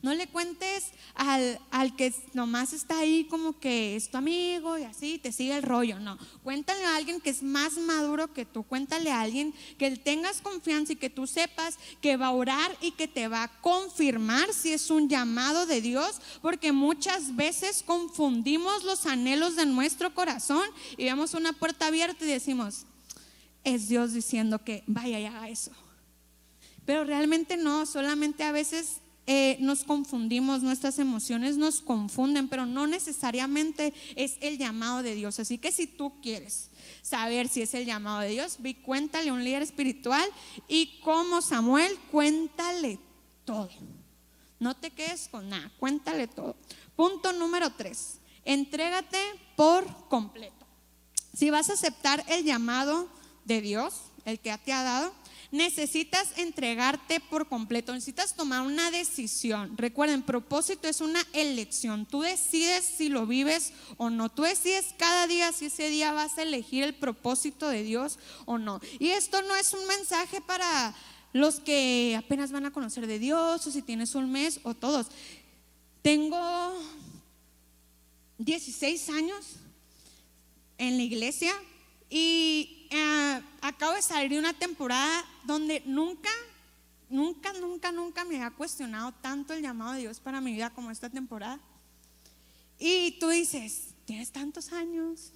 No 0.00 0.14
le 0.14 0.28
cuentes 0.28 0.92
al, 1.16 1.58
al, 1.72 1.96
que 1.96 2.14
nomás 2.32 2.72
está 2.72 3.00
ahí 3.00 3.24
como 3.24 3.58
que 3.58 3.96
es 3.96 4.08
tu 4.08 4.16
amigo 4.16 4.78
y 4.78 4.84
así 4.84 5.18
te 5.18 5.32
sigue 5.32 5.56
el 5.56 5.64
rollo. 5.64 5.98
No, 5.98 6.16
cuéntale 6.44 6.84
a 6.84 6.94
alguien 6.94 7.20
que 7.20 7.30
es 7.30 7.42
más 7.42 7.76
maduro 7.78 8.32
que 8.32 8.44
tú. 8.44 8.62
Cuéntale 8.62 9.10
a 9.10 9.22
alguien 9.22 9.52
que 9.76 9.90
tengas 9.96 10.40
confianza 10.40 10.92
y 10.92 10.96
que 10.96 11.10
tú 11.10 11.26
sepas 11.26 11.78
que 12.00 12.16
va 12.16 12.26
a 12.26 12.32
orar 12.32 12.76
y 12.80 12.92
que 12.92 13.08
te 13.08 13.26
va 13.26 13.42
a 13.42 13.60
confirmar 13.60 14.54
si 14.54 14.72
es 14.72 14.88
un 14.90 15.08
llamado 15.08 15.66
de 15.66 15.80
Dios. 15.80 16.20
Porque 16.42 16.70
muchas 16.70 17.34
veces 17.34 17.82
confundimos 17.84 18.84
los 18.84 19.04
anhelos 19.04 19.56
de 19.56 19.66
nuestro 19.66 20.14
corazón 20.14 20.62
y 20.96 21.04
vemos 21.04 21.34
una 21.34 21.52
puerta 21.52 21.88
abierta 21.88 22.24
y 22.24 22.28
decimos, 22.28 22.84
es 23.64 23.88
Dios 23.88 24.12
diciendo 24.12 24.62
que 24.62 24.84
vaya 24.86 25.18
y 25.18 25.24
haga 25.24 25.48
eso. 25.48 25.72
Pero 26.86 27.02
realmente 27.02 27.56
no, 27.56 27.84
solamente 27.84 28.44
a 28.44 28.52
veces 28.52 29.00
eh, 29.30 29.58
nos 29.60 29.84
confundimos, 29.84 30.62
nuestras 30.62 30.98
emociones 30.98 31.58
nos 31.58 31.82
confunden, 31.82 32.48
pero 32.48 32.64
no 32.64 32.86
necesariamente 32.86 33.92
es 34.16 34.38
el 34.40 34.56
llamado 34.56 35.02
de 35.02 35.14
Dios. 35.14 35.38
Así 35.38 35.58
que 35.58 35.70
si 35.70 35.86
tú 35.86 36.18
quieres 36.22 36.70
saber 37.02 37.46
si 37.48 37.60
es 37.60 37.74
el 37.74 37.84
llamado 37.84 38.20
de 38.20 38.30
Dios, 38.30 38.56
vi, 38.60 38.72
cuéntale 38.72 39.28
a 39.28 39.34
un 39.34 39.44
líder 39.44 39.60
espiritual 39.60 40.26
y 40.66 40.98
como 41.00 41.42
Samuel, 41.42 41.94
cuéntale 42.10 42.98
todo. 43.44 43.68
No 44.60 44.74
te 44.74 44.92
quedes 44.92 45.28
con 45.28 45.50
nada, 45.50 45.70
cuéntale 45.78 46.26
todo. 46.26 46.56
Punto 46.96 47.34
número 47.34 47.70
tres, 47.74 48.20
entrégate 48.46 49.20
por 49.56 50.08
completo. 50.08 50.66
Si 51.34 51.50
vas 51.50 51.68
a 51.68 51.74
aceptar 51.74 52.24
el 52.28 52.44
llamado 52.44 53.10
de 53.44 53.60
Dios, 53.60 53.94
el 54.24 54.40
que 54.40 54.56
te 54.56 54.72
ha 54.72 54.82
dado, 54.82 55.12
necesitas 55.50 56.36
entregarte 56.36 57.20
por 57.20 57.48
completo, 57.48 57.92
necesitas 57.92 58.34
tomar 58.34 58.62
una 58.62 58.90
decisión. 58.90 59.76
Recuerden, 59.76 60.22
propósito 60.22 60.88
es 60.88 61.00
una 61.00 61.24
elección. 61.32 62.06
Tú 62.06 62.20
decides 62.20 62.84
si 62.84 63.08
lo 63.08 63.26
vives 63.26 63.72
o 63.96 64.10
no. 64.10 64.28
Tú 64.28 64.42
decides 64.42 64.94
cada 64.98 65.26
día 65.26 65.52
si 65.52 65.66
ese 65.66 65.88
día 65.88 66.12
vas 66.12 66.36
a 66.38 66.42
elegir 66.42 66.84
el 66.84 66.94
propósito 66.94 67.68
de 67.68 67.82
Dios 67.82 68.18
o 68.44 68.58
no. 68.58 68.80
Y 68.98 69.08
esto 69.08 69.40
no 69.42 69.56
es 69.56 69.72
un 69.72 69.86
mensaje 69.86 70.40
para 70.40 70.94
los 71.32 71.60
que 71.60 72.14
apenas 72.18 72.52
van 72.52 72.66
a 72.66 72.72
conocer 72.72 73.06
de 73.06 73.18
Dios 73.18 73.66
o 73.66 73.70
si 73.70 73.82
tienes 73.82 74.14
un 74.14 74.30
mes 74.30 74.60
o 74.64 74.74
todos. 74.74 75.06
Tengo 76.02 76.38
16 78.38 79.08
años 79.10 79.56
en 80.76 80.96
la 80.96 81.02
iglesia 81.02 81.52
y 82.10 82.86
eh, 82.90 83.42
acabo 83.60 83.94
de 83.94 84.02
salir 84.02 84.30
de 84.30 84.38
una 84.38 84.54
temporada 84.54 85.24
donde 85.48 85.82
nunca, 85.86 86.28
nunca, 87.08 87.54
nunca, 87.54 87.90
nunca 87.90 88.24
me 88.26 88.42
ha 88.42 88.50
cuestionado 88.50 89.12
tanto 89.12 89.54
el 89.54 89.62
llamado 89.62 89.94
de 89.94 90.00
Dios 90.00 90.20
para 90.20 90.42
mi 90.42 90.52
vida 90.52 90.68
como 90.68 90.90
esta 90.90 91.08
temporada. 91.08 91.58
Y 92.78 93.18
tú 93.18 93.30
dices, 93.30 93.94
tienes 94.04 94.30
tantos 94.30 94.74
años, 94.74 95.32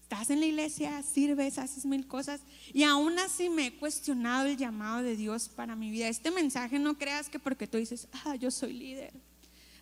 estás 0.00 0.30
en 0.30 0.40
la 0.40 0.46
iglesia, 0.46 1.02
sirves, 1.02 1.58
haces 1.58 1.84
mil 1.84 2.08
cosas, 2.08 2.40
y 2.72 2.84
aún 2.84 3.18
así 3.18 3.50
me 3.50 3.66
he 3.66 3.76
cuestionado 3.76 4.46
el 4.46 4.56
llamado 4.56 5.02
de 5.02 5.16
Dios 5.16 5.50
para 5.50 5.76
mi 5.76 5.90
vida. 5.90 6.08
Este 6.08 6.30
mensaje 6.30 6.78
no 6.78 6.96
creas 6.96 7.28
que 7.28 7.38
porque 7.38 7.66
tú 7.66 7.76
dices, 7.76 8.08
ah, 8.24 8.34
yo 8.36 8.50
soy 8.50 8.72
líder 8.72 9.12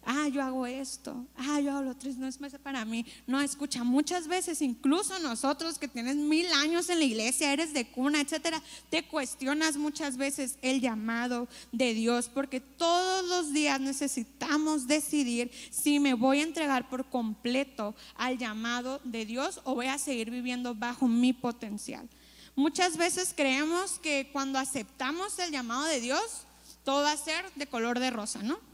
ah, 0.05 0.29
yo 0.29 0.43
hago 0.43 0.67
esto, 0.67 1.27
ah, 1.37 1.61
yo 1.61 1.73
hago 1.73 1.83
lo 1.83 1.91
otro, 1.91 2.11
no 2.17 2.27
es 2.27 2.41
más 2.41 2.53
para 2.63 2.85
mí. 2.85 3.05
No, 3.27 3.41
escucha, 3.41 3.85
muchas 3.85 4.27
veces, 4.29 4.63
incluso 4.63 5.19
nosotros 5.21 5.79
que 5.79 5.89
tienes 5.89 6.17
mil 6.17 6.47
años 6.53 6.89
en 6.89 6.99
la 6.99 7.05
iglesia, 7.05 7.53
eres 7.53 7.73
de 7.73 7.87
cuna, 7.87 8.21
etcétera, 8.21 8.63
te 8.89 9.03
cuestionas 9.03 9.77
muchas 9.77 10.17
veces 10.17 10.59
el 10.63 10.81
llamado 10.81 11.49
de 11.73 11.95
Dios, 11.95 12.29
porque 12.33 12.61
todos 12.61 13.25
los 13.27 13.53
días 13.53 13.81
necesitamos 13.81 14.87
decidir 14.87 15.51
si 15.71 16.01
me 16.01 16.15
voy 16.15 16.41
a 16.41 16.45
entregar 16.45 16.89
por 16.89 17.05
completo 17.07 17.95
al 18.17 18.39
llamado 18.39 19.01
de 19.05 19.27
Dios 19.27 19.61
o 19.65 19.75
voy 19.75 19.87
a 19.87 19.99
seguir 19.99 20.31
viviendo 20.31 20.75
bajo 20.75 21.07
mi 21.09 21.33
potencial. 21.33 22.09
Muchas 22.57 22.97
veces 22.97 23.33
creemos 23.35 23.99
que 24.01 24.29
cuando 24.33 24.59
aceptamos 24.59 25.39
el 25.39 25.51
llamado 25.51 25.85
de 25.85 26.01
Dios, 26.01 26.45
todo 26.85 27.05
va 27.05 27.13
a 27.13 27.17
ser 27.17 27.45
de 27.55 27.67
color 27.67 27.99
de 28.01 28.11
rosa, 28.11 28.43
¿no? 28.43 28.70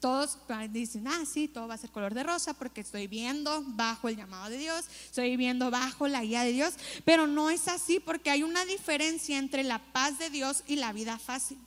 Todos 0.00 0.38
dicen, 0.70 1.06
ah, 1.08 1.24
sí, 1.30 1.48
todo 1.48 1.68
va 1.68 1.74
a 1.74 1.78
ser 1.78 1.90
color 1.90 2.14
de 2.14 2.22
rosa 2.22 2.54
porque 2.54 2.80
estoy 2.80 3.06
viendo 3.06 3.62
bajo 3.68 4.08
el 4.08 4.16
llamado 4.16 4.50
de 4.50 4.58
Dios, 4.58 4.84
estoy 5.04 5.36
viendo 5.36 5.70
bajo 5.70 6.08
la 6.08 6.22
guía 6.22 6.42
de 6.42 6.52
Dios, 6.52 6.74
pero 7.04 7.26
no 7.26 7.50
es 7.50 7.68
así 7.68 8.00
porque 8.00 8.30
hay 8.30 8.42
una 8.42 8.64
diferencia 8.64 9.38
entre 9.38 9.62
la 9.62 9.78
paz 9.92 10.18
de 10.18 10.30
Dios 10.30 10.64
y 10.66 10.76
la 10.76 10.92
vida 10.92 11.18
fácil. 11.18 11.58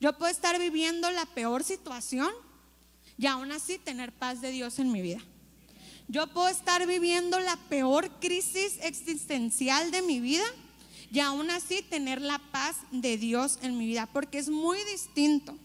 Yo 0.00 0.16
puedo 0.18 0.30
estar 0.30 0.58
viviendo 0.58 1.10
la 1.10 1.26
peor 1.26 1.64
situación 1.64 2.30
y 3.16 3.26
aún 3.26 3.52
así 3.52 3.78
tener 3.78 4.12
paz 4.12 4.40
de 4.40 4.50
Dios 4.50 4.78
en 4.78 4.92
mi 4.92 5.00
vida. 5.00 5.20
Yo 6.08 6.26
puedo 6.26 6.48
estar 6.48 6.86
viviendo 6.86 7.40
la 7.40 7.56
peor 7.68 8.10
crisis 8.20 8.78
existencial 8.82 9.90
de 9.90 10.02
mi 10.02 10.20
vida 10.20 10.44
y 11.10 11.20
aún 11.20 11.50
así 11.50 11.82
tener 11.82 12.20
la 12.20 12.38
paz 12.50 12.76
de 12.90 13.16
Dios 13.16 13.58
en 13.62 13.78
mi 13.78 13.86
vida, 13.86 14.06
porque 14.12 14.38
es 14.38 14.48
muy 14.48 14.78
distinto 14.84 15.56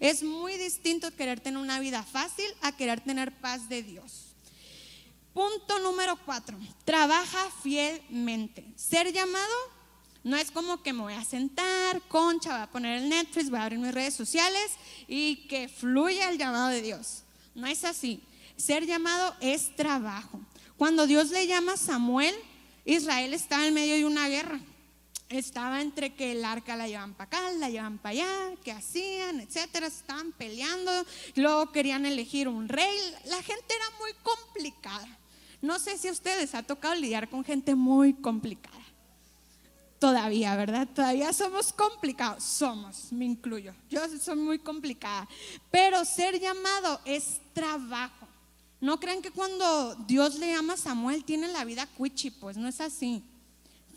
es 0.00 0.22
muy 0.22 0.56
distinto 0.56 1.14
querer 1.14 1.40
tener 1.40 1.60
una 1.60 1.78
vida 1.78 2.02
fácil 2.02 2.46
a 2.62 2.72
querer 2.72 3.00
tener 3.00 3.32
paz 3.32 3.68
de 3.68 3.82
Dios. 3.82 4.34
Punto 5.34 5.78
número 5.78 6.18
cuatro, 6.24 6.58
trabaja 6.84 7.50
fielmente. 7.62 8.64
Ser 8.76 9.12
llamado 9.12 9.54
no 10.24 10.36
es 10.36 10.50
como 10.50 10.82
que 10.82 10.92
me 10.92 11.02
voy 11.02 11.14
a 11.14 11.24
sentar, 11.24 12.00
concha, 12.08 12.50
voy 12.50 12.60
a 12.62 12.70
poner 12.70 13.02
el 13.02 13.08
Netflix, 13.08 13.50
voy 13.50 13.60
a 13.60 13.64
abrir 13.64 13.78
mis 13.78 13.94
redes 13.94 14.14
sociales 14.14 14.72
y 15.06 15.46
que 15.48 15.68
fluya 15.68 16.30
el 16.30 16.38
llamado 16.38 16.68
de 16.68 16.82
Dios. 16.82 17.22
No 17.54 17.66
es 17.66 17.84
así. 17.84 18.22
Ser 18.56 18.86
llamado 18.86 19.34
es 19.40 19.74
trabajo. 19.76 20.40
Cuando 20.76 21.06
Dios 21.06 21.30
le 21.30 21.46
llama 21.46 21.74
a 21.74 21.76
Samuel, 21.76 22.34
Israel 22.84 23.34
estaba 23.34 23.66
en 23.66 23.74
medio 23.74 23.94
de 23.94 24.06
una 24.06 24.28
guerra 24.28 24.60
estaba 25.30 25.80
entre 25.80 26.14
que 26.14 26.32
el 26.32 26.44
arca 26.44 26.76
la 26.76 26.88
llevan 26.88 27.14
para 27.14 27.24
acá, 27.28 27.52
la 27.52 27.70
llevan 27.70 27.98
para 27.98 28.10
allá, 28.10 28.56
que 28.64 28.72
hacían, 28.72 29.40
etcétera, 29.40 29.86
estaban 29.86 30.32
peleando, 30.32 30.90
luego 31.36 31.70
querían 31.70 32.04
elegir 32.04 32.48
un 32.48 32.68
rey, 32.68 32.98
la 33.26 33.40
gente 33.42 33.74
era 33.74 33.98
muy 34.00 34.12
complicada. 34.22 35.18
No 35.62 35.78
sé 35.78 35.96
si 35.98 36.08
a 36.08 36.12
ustedes 36.12 36.54
ha 36.54 36.62
tocado 36.62 36.94
lidiar 36.96 37.28
con 37.28 37.44
gente 37.44 37.74
muy 37.74 38.14
complicada. 38.14 38.76
Todavía, 40.00 40.56
¿verdad? 40.56 40.88
Todavía 40.92 41.32
somos 41.32 41.72
complicados, 41.72 42.42
somos, 42.42 43.12
me 43.12 43.26
incluyo. 43.26 43.74
Yo 43.88 44.00
soy 44.18 44.36
muy 44.36 44.58
complicada, 44.58 45.28
pero 45.70 46.04
ser 46.04 46.40
llamado 46.40 47.00
es 47.04 47.38
trabajo. 47.52 48.26
No 48.80 48.98
crean 48.98 49.20
que 49.20 49.30
cuando 49.30 49.94
Dios 50.06 50.36
le 50.36 50.54
llama 50.54 50.72
a 50.72 50.78
Samuel 50.78 51.22
tiene 51.22 51.48
la 51.48 51.64
vida 51.64 51.86
cuichi, 51.86 52.30
pues 52.30 52.56
no 52.56 52.66
es 52.66 52.80
así 52.80 53.22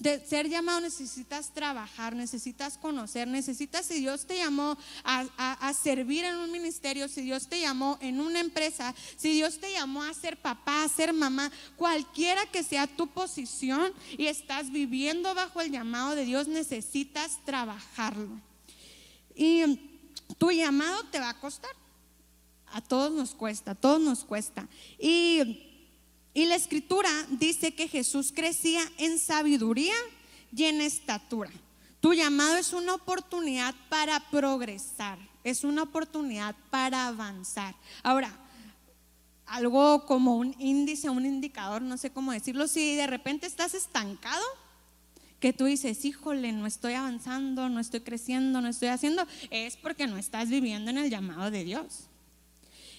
de 0.04 0.20
ser 0.26 0.50
llamado 0.50 0.82
necesitas 0.82 1.54
trabajar, 1.54 2.14
necesitas 2.14 2.78
conocer, 2.78 3.26
necesitas, 3.26 3.86
si 3.86 4.02
Dios 4.02 4.26
te 4.26 4.36
llamó 4.36 4.78
a, 5.06 5.74
servir 5.74 6.26
en 6.26 6.36
un 6.36 6.52
ministerio, 6.52 7.08
si 7.08 7.22
Dios 7.22 7.48
te 7.48 7.62
llamó 7.62 7.98
en 8.02 8.20
una 8.20 8.42
empresa, 8.42 8.94
si 9.16 9.32
Dios 9.32 9.60
te 9.60 9.72
llamó 9.72 10.04
a 10.04 10.14
ser 10.14 10.36
papá, 10.36 10.84
a 10.84 10.90
ser 10.90 11.14
mamá, 11.14 11.50
cualquiera 11.78 12.46
que 12.48 12.64
sea 12.64 12.86
tu 12.86 13.08
posición 13.08 13.94
y 14.18 14.28
estás 14.28 14.72
viviendo 14.72 15.34
bajo 15.34 15.62
el 15.62 15.72
llamado 15.72 16.16
de 16.16 16.26
Dios, 16.26 16.50
necesitas 16.50 17.40
trabajarlo. 17.46 18.42
Y 19.34 19.80
tu 20.38 20.52
llamado 20.52 21.06
te 21.06 21.20
va 21.20 21.30
a 21.30 21.40
costar. 21.40 21.72
A 22.74 22.82
todos 22.82 23.12
nos 23.14 23.36
cuesta, 23.36 23.72
a 23.72 23.76
todos 23.76 24.02
nos 24.02 24.26
cuesta. 24.26 24.68
Y 25.00 25.73
y 26.34 26.46
la 26.46 26.56
escritura 26.56 27.10
dice 27.30 27.76
que 27.76 27.88
Jesús 27.88 28.32
crecía 28.34 28.82
en 28.98 29.20
sabiduría 29.20 29.94
y 30.56 30.64
en 30.64 30.82
estatura. 30.82 31.52
Tu 32.00 32.14
llamado 32.14 32.58
es 32.58 32.74
una 32.74 32.96
oportunidad 32.96 33.74
para 33.90 34.20
progresar, 34.30 35.18
es 35.44 35.64
una 35.64 35.84
oportunidad 35.84 36.56
para 36.70 37.08
avanzar. 37.08 37.76
Ahora, 38.02 38.36
algo 39.46 40.06
como 40.06 40.38
un 40.38 40.56
índice, 40.60 41.10
un 41.10 41.26
indicador, 41.26 41.82
no 41.82 41.98
sé 41.98 42.10
cómo 42.10 42.32
decirlo, 42.32 42.68
si 42.68 42.96
de 42.96 43.08
repente 43.08 43.46
estás 43.46 43.74
estancado, 43.74 44.44
que 45.40 45.54
tú 45.54 45.66
dices, 45.66 46.06
híjole, 46.06 46.54
no 46.54 46.66
estoy 46.66 46.94
avanzando, 46.94 47.68
no 47.68 47.80
estoy 47.80 48.00
creciendo, 48.00 48.62
no 48.62 48.70
estoy 48.70 48.88
haciendo, 48.88 49.28
es 49.52 49.76
porque 49.76 50.08
no 50.08 50.18
estás 50.18 50.50
viviendo 50.50 50.90
en 50.90 50.98
el 50.98 51.10
llamado 51.10 51.52
de 51.52 51.66
Dios. 51.66 52.08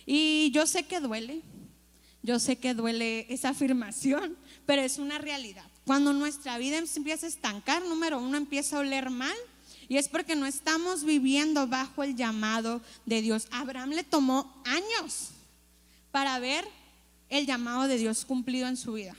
Y 0.05 0.51
yo 0.53 0.66
sé 0.66 0.82
que 0.82 1.01
duele, 1.01 1.41
yo 2.25 2.39
sé 2.39 2.57
que 2.57 2.72
duele 2.72 3.27
esa 3.29 3.51
afirmación, 3.51 4.35
pero 4.64 4.81
es 4.81 4.97
una 4.97 5.18
realidad. 5.18 5.66
Cuando 5.85 6.14
nuestra 6.14 6.57
vida 6.57 6.79
empieza 6.79 7.27
a 7.27 7.29
estancar, 7.29 7.85
número 7.85 8.18
uno, 8.18 8.39
empieza 8.39 8.77
a 8.77 8.81
oler 8.81 9.11
mal. 9.11 9.37
Y 9.91 9.99
es 9.99 10.09
porque 10.09 10.35
no 10.35 10.47
estamos 10.47 11.05
viviendo 11.05 11.66
bajo 11.66 12.03
el 12.03 12.16
llamado 12.16 12.81
de 13.05 13.20
Dios. 13.20 13.47
Abraham 13.51 13.91
le 13.91 14.05
tomó 14.05 14.62
años 14.64 15.33
para 16.11 16.39
ver 16.39 16.66
el 17.29 17.45
llamado 17.45 17.87
de 17.89 17.99
Dios 17.99 18.25
cumplido 18.25 18.68
en 18.68 18.79
su 18.79 18.95
vida. 18.95 19.14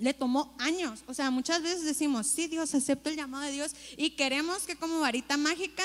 Le 0.00 0.12
tomó 0.12 0.56
años. 0.58 1.04
O 1.06 1.14
sea, 1.14 1.30
muchas 1.30 1.62
veces 1.62 1.84
decimos, 1.84 2.26
sí, 2.26 2.48
Dios, 2.48 2.74
acepto 2.74 3.10
el 3.10 3.16
llamado 3.16 3.44
de 3.44 3.52
Dios 3.52 3.76
y 3.96 4.10
queremos 4.10 4.64
que 4.64 4.74
como 4.74 4.98
varita 4.98 5.36
mágica 5.36 5.84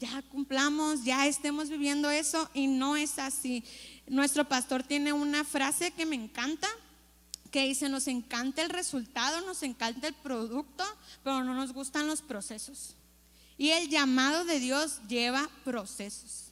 ya 0.00 0.22
cumplamos, 0.30 1.04
ya 1.04 1.26
estemos 1.26 1.68
viviendo 1.68 2.10
eso 2.10 2.48
y 2.54 2.66
no 2.66 2.96
es 2.96 3.18
así. 3.18 3.62
Nuestro 4.10 4.44
pastor 4.44 4.82
tiene 4.82 5.12
una 5.12 5.44
frase 5.44 5.92
que 5.92 6.04
me 6.04 6.16
encanta 6.16 6.66
que 7.52 7.64
dice, 7.64 7.88
nos 7.88 8.08
encanta 8.08 8.60
el 8.60 8.68
resultado, 8.68 9.40
nos 9.42 9.62
encanta 9.62 10.08
el 10.08 10.14
producto, 10.14 10.84
pero 11.22 11.44
no 11.44 11.54
nos 11.54 11.72
gustan 11.72 12.08
los 12.08 12.20
procesos. 12.20 12.96
Y 13.56 13.70
el 13.70 13.88
llamado 13.88 14.44
de 14.44 14.58
Dios 14.58 14.98
lleva 15.06 15.48
procesos. 15.64 16.46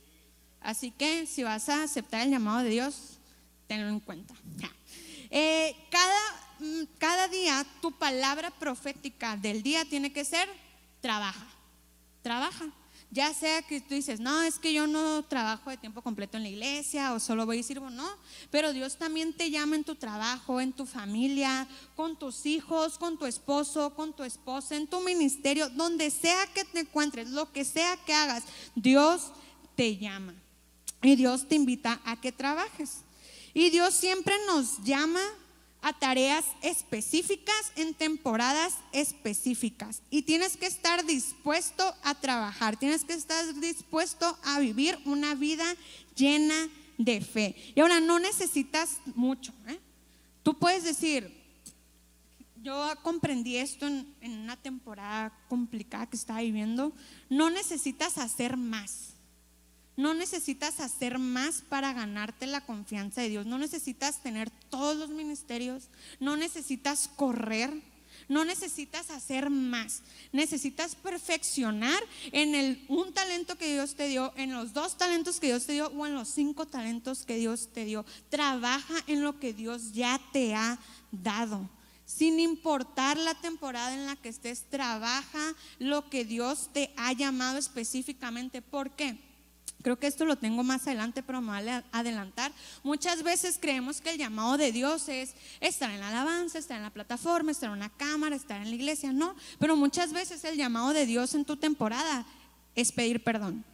Así 0.60 0.92
que 0.92 1.26
si 1.26 1.42
vas 1.42 1.68
a 1.68 1.82
aceptar 1.82 2.20
el 2.20 2.30
llamado 2.30 2.62
de 2.62 2.70
Dios, 2.70 3.18
tenlo 3.66 3.88
en 3.88 3.98
cuenta. 3.98 4.34
Eh, 5.28 5.74
cada, 5.90 6.20
mm, 6.60 6.84
cada 6.98 7.26
día 7.26 7.66
tu 7.82 7.90
palabra 7.90 8.52
profética 8.52 9.36
del 9.36 9.64
día 9.64 9.84
tiene 9.84 10.12
que 10.12 10.24
ser, 10.24 10.48
trabaja, 11.00 11.48
trabaja. 12.22 12.66
Ya 13.10 13.32
sea 13.32 13.62
que 13.62 13.80
tú 13.80 13.94
dices, 13.94 14.20
no, 14.20 14.42
es 14.42 14.58
que 14.58 14.72
yo 14.72 14.86
no 14.86 15.24
trabajo 15.24 15.70
de 15.70 15.78
tiempo 15.78 16.02
completo 16.02 16.36
en 16.36 16.42
la 16.42 16.50
iglesia 16.50 17.14
o 17.14 17.20
solo 17.20 17.46
voy 17.46 17.58
y 17.58 17.62
sirvo, 17.62 17.88
no. 17.88 18.06
Pero 18.50 18.74
Dios 18.74 18.98
también 18.98 19.32
te 19.32 19.50
llama 19.50 19.76
en 19.76 19.84
tu 19.84 19.94
trabajo, 19.94 20.60
en 20.60 20.72
tu 20.72 20.84
familia, 20.84 21.66
con 21.96 22.18
tus 22.18 22.44
hijos, 22.44 22.98
con 22.98 23.18
tu 23.18 23.24
esposo, 23.24 23.94
con 23.94 24.12
tu 24.12 24.24
esposa, 24.24 24.76
en 24.76 24.86
tu 24.86 25.00
ministerio, 25.00 25.70
donde 25.70 26.10
sea 26.10 26.46
que 26.52 26.64
te 26.64 26.80
encuentres, 26.80 27.30
lo 27.30 27.50
que 27.50 27.64
sea 27.64 27.96
que 28.04 28.12
hagas, 28.12 28.44
Dios 28.74 29.32
te 29.74 29.96
llama. 29.96 30.34
Y 31.00 31.16
Dios 31.16 31.48
te 31.48 31.54
invita 31.54 32.00
a 32.04 32.20
que 32.20 32.32
trabajes. 32.32 32.98
Y 33.54 33.70
Dios 33.70 33.94
siempre 33.94 34.34
nos 34.46 34.84
llama 34.84 35.22
a 35.88 35.92
tareas 35.94 36.44
específicas 36.60 37.72
en 37.76 37.94
temporadas 37.94 38.74
específicas. 38.92 40.02
Y 40.10 40.22
tienes 40.22 40.56
que 40.56 40.66
estar 40.66 41.04
dispuesto 41.06 41.94
a 42.02 42.14
trabajar, 42.14 42.76
tienes 42.76 43.04
que 43.04 43.14
estar 43.14 43.54
dispuesto 43.54 44.38
a 44.44 44.58
vivir 44.58 44.98
una 45.06 45.34
vida 45.34 45.64
llena 46.14 46.68
de 46.98 47.20
fe. 47.22 47.56
Y 47.74 47.80
ahora 47.80 48.00
no 48.00 48.18
necesitas 48.18 48.98
mucho. 49.14 49.52
¿eh? 49.66 49.78
Tú 50.42 50.58
puedes 50.58 50.84
decir, 50.84 51.34
yo 52.62 52.92
comprendí 53.02 53.56
esto 53.56 53.86
en, 53.86 54.14
en 54.20 54.32
una 54.38 54.56
temporada 54.56 55.32
complicada 55.48 56.06
que 56.06 56.16
estaba 56.16 56.40
viviendo, 56.40 56.92
no 57.30 57.48
necesitas 57.48 58.18
hacer 58.18 58.58
más. 58.58 59.14
No 59.98 60.14
necesitas 60.14 60.78
hacer 60.78 61.18
más 61.18 61.60
para 61.68 61.92
ganarte 61.92 62.46
la 62.46 62.60
confianza 62.60 63.20
de 63.20 63.30
Dios. 63.30 63.46
No 63.46 63.58
necesitas 63.58 64.22
tener 64.22 64.48
todos 64.70 64.96
los 64.96 65.10
ministerios. 65.10 65.88
No 66.20 66.36
necesitas 66.36 67.10
correr. 67.16 67.82
No 68.28 68.44
necesitas 68.44 69.10
hacer 69.10 69.50
más. 69.50 70.02
Necesitas 70.30 70.94
perfeccionar 70.94 72.00
en 72.30 72.54
el 72.54 72.84
un 72.86 73.12
talento 73.12 73.58
que 73.58 73.72
Dios 73.72 73.96
te 73.96 74.06
dio, 74.06 74.32
en 74.36 74.52
los 74.52 74.72
dos 74.72 74.96
talentos 74.96 75.40
que 75.40 75.48
Dios 75.48 75.66
te 75.66 75.72
dio 75.72 75.88
o 75.88 76.06
en 76.06 76.14
los 76.14 76.28
cinco 76.28 76.64
talentos 76.64 77.24
que 77.24 77.34
Dios 77.34 77.70
te 77.74 77.84
dio. 77.84 78.06
Trabaja 78.28 78.94
en 79.08 79.24
lo 79.24 79.40
que 79.40 79.52
Dios 79.52 79.94
ya 79.94 80.20
te 80.32 80.54
ha 80.54 80.78
dado. 81.10 81.68
Sin 82.06 82.38
importar 82.38 83.18
la 83.18 83.34
temporada 83.34 83.92
en 83.94 84.06
la 84.06 84.14
que 84.14 84.28
estés, 84.28 84.62
trabaja 84.70 85.54
lo 85.80 86.08
que 86.08 86.24
Dios 86.24 86.70
te 86.72 86.92
ha 86.96 87.12
llamado 87.14 87.58
específicamente. 87.58 88.62
¿Por 88.62 88.92
qué? 88.92 89.26
Creo 89.82 89.98
que 89.98 90.08
esto 90.08 90.24
lo 90.24 90.36
tengo 90.36 90.64
más 90.64 90.86
adelante, 90.86 91.22
pero 91.22 91.40
me 91.40 91.52
a 91.52 91.84
adelantar. 91.92 92.50
Muchas 92.82 93.22
veces 93.22 93.58
creemos 93.60 94.00
que 94.00 94.10
el 94.10 94.18
llamado 94.18 94.56
de 94.56 94.72
Dios 94.72 95.08
es 95.08 95.34
estar 95.60 95.90
en 95.90 96.00
la 96.00 96.08
alabanza, 96.08 96.58
estar 96.58 96.76
en 96.76 96.82
la 96.82 96.90
plataforma, 96.90 97.52
estar 97.52 97.68
en 97.68 97.76
una 97.76 97.88
cámara, 97.88 98.34
estar 98.34 98.60
en 98.60 98.70
la 98.70 98.74
iglesia. 98.74 99.12
No, 99.12 99.36
pero 99.60 99.76
muchas 99.76 100.12
veces 100.12 100.42
el 100.44 100.56
llamado 100.56 100.92
de 100.92 101.06
Dios 101.06 101.34
en 101.34 101.44
tu 101.44 101.56
temporada 101.56 102.26
es 102.74 102.90
pedir 102.90 103.22
perdón. 103.22 103.64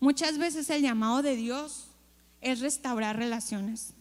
Muchas 0.00 0.38
veces 0.38 0.70
el 0.70 0.82
llamado 0.82 1.22
de 1.22 1.36
Dios 1.36 1.88
es 2.40 2.60
restaurar 2.60 3.16
relaciones. 3.16 3.92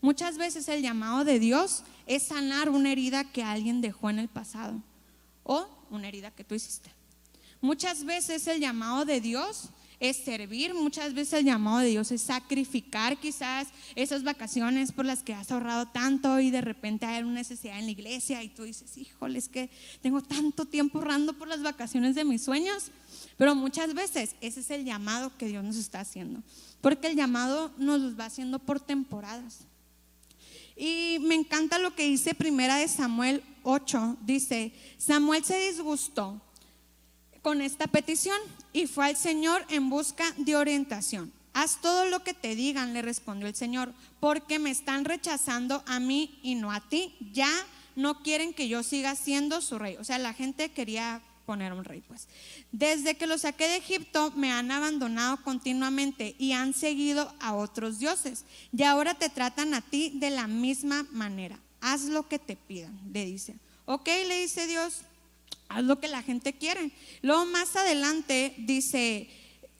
Muchas 0.00 0.38
veces 0.38 0.68
el 0.68 0.80
llamado 0.80 1.24
de 1.24 1.38
Dios 1.38 1.82
es 2.06 2.22
sanar 2.22 2.70
una 2.70 2.92
herida 2.92 3.24
que 3.24 3.42
alguien 3.42 3.82
dejó 3.82 4.08
en 4.08 4.18
el 4.18 4.28
pasado 4.28 4.80
o 5.42 5.68
una 5.90 6.08
herida 6.08 6.30
que 6.30 6.44
tú 6.44 6.54
hiciste. 6.54 6.90
Muchas 7.60 8.04
veces 8.04 8.46
el 8.46 8.60
llamado 8.60 9.04
de 9.04 9.20
Dios 9.20 9.68
es 10.00 10.16
servir. 10.16 10.72
Muchas 10.74 11.12
veces 11.12 11.34
el 11.34 11.44
llamado 11.44 11.78
de 11.78 11.88
Dios 11.88 12.10
es 12.10 12.22
sacrificar 12.22 13.18
quizás 13.18 13.68
esas 13.94 14.24
vacaciones 14.24 14.92
por 14.92 15.04
las 15.04 15.22
que 15.22 15.34
has 15.34 15.52
ahorrado 15.52 15.86
tanto 15.86 16.40
y 16.40 16.50
de 16.50 16.62
repente 16.62 17.04
hay 17.04 17.22
una 17.22 17.34
necesidad 17.34 17.78
en 17.78 17.84
la 17.84 17.92
iglesia 17.92 18.42
y 18.42 18.48
tú 18.48 18.64
dices, 18.64 18.96
híjole, 18.96 19.38
es 19.38 19.48
que 19.48 19.70
tengo 20.00 20.22
tanto 20.22 20.64
tiempo 20.64 20.98
ahorrando 20.98 21.34
por 21.34 21.48
las 21.48 21.62
vacaciones 21.62 22.14
de 22.14 22.24
mis 22.24 22.42
sueños. 22.42 22.90
Pero 23.36 23.54
muchas 23.54 23.94
veces 23.94 24.34
ese 24.40 24.60
es 24.60 24.70
el 24.70 24.84
llamado 24.84 25.36
que 25.36 25.46
Dios 25.46 25.62
nos 25.62 25.76
está 25.76 26.00
haciendo. 26.00 26.42
Porque 26.80 27.08
el 27.08 27.16
llamado 27.16 27.70
nos 27.76 28.00
lo 28.00 28.16
va 28.16 28.24
haciendo 28.24 28.58
por 28.58 28.80
temporadas. 28.80 29.60
Y 30.76 31.18
me 31.20 31.34
encanta 31.34 31.78
lo 31.78 31.94
que 31.94 32.06
dice 32.06 32.34
primera 32.34 32.76
de 32.76 32.88
Samuel 32.88 33.42
8. 33.64 34.16
Dice, 34.22 34.72
Samuel 34.96 35.44
se 35.44 35.68
disgustó 35.68 36.40
con 37.42 37.60
esta 37.60 37.86
petición 37.86 38.38
y 38.72 38.86
fue 38.86 39.06
al 39.06 39.16
Señor 39.16 39.64
en 39.68 39.90
busca 39.90 40.24
de 40.36 40.56
orientación. 40.56 41.32
Haz 41.52 41.80
todo 41.80 42.04
lo 42.04 42.22
que 42.22 42.34
te 42.34 42.54
digan, 42.54 42.92
le 42.92 43.02
respondió 43.02 43.48
el 43.48 43.56
Señor, 43.56 43.92
porque 44.20 44.58
me 44.58 44.70
están 44.70 45.04
rechazando 45.04 45.82
a 45.86 45.98
mí 45.98 46.38
y 46.42 46.54
no 46.54 46.70
a 46.70 46.80
ti. 46.80 47.14
Ya 47.32 47.50
no 47.96 48.22
quieren 48.22 48.54
que 48.54 48.68
yo 48.68 48.82
siga 48.82 49.16
siendo 49.16 49.60
su 49.60 49.78
rey. 49.78 49.96
O 49.98 50.04
sea, 50.04 50.18
la 50.18 50.32
gente 50.32 50.70
quería 50.70 51.20
poner 51.46 51.72
un 51.72 51.84
rey, 51.84 52.02
pues. 52.06 52.28
Desde 52.70 53.16
que 53.16 53.26
los 53.26 53.40
saqué 53.40 53.66
de 53.66 53.76
Egipto 53.78 54.32
me 54.36 54.52
han 54.52 54.70
abandonado 54.70 55.42
continuamente 55.42 56.36
y 56.38 56.52
han 56.52 56.72
seguido 56.72 57.34
a 57.40 57.54
otros 57.54 57.98
dioses. 57.98 58.44
Y 58.72 58.84
ahora 58.84 59.14
te 59.14 59.28
tratan 59.28 59.74
a 59.74 59.80
ti 59.80 60.12
de 60.14 60.30
la 60.30 60.46
misma 60.46 61.04
manera. 61.10 61.58
Haz 61.80 62.02
lo 62.04 62.28
que 62.28 62.38
te 62.38 62.54
pidan, 62.54 62.96
le 63.12 63.24
dice. 63.24 63.56
Ok, 63.86 64.06
le 64.06 64.40
dice 64.40 64.68
Dios, 64.68 65.02
haz 65.70 65.84
lo 65.84 65.98
que 66.00 66.08
la 66.08 66.22
gente 66.22 66.52
quiere. 66.52 66.92
Luego 67.22 67.46
más 67.46 67.76
adelante 67.76 68.54
dice, 68.58 69.30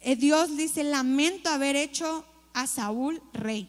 eh, 0.01 0.17
Dios 0.17 0.57
dice, 0.57 0.85
lamento 0.85 1.51
haber 1.51 1.77
hecho 1.77 2.25
a 2.55 2.67
Saúl 2.67 3.21
rey, 3.33 3.69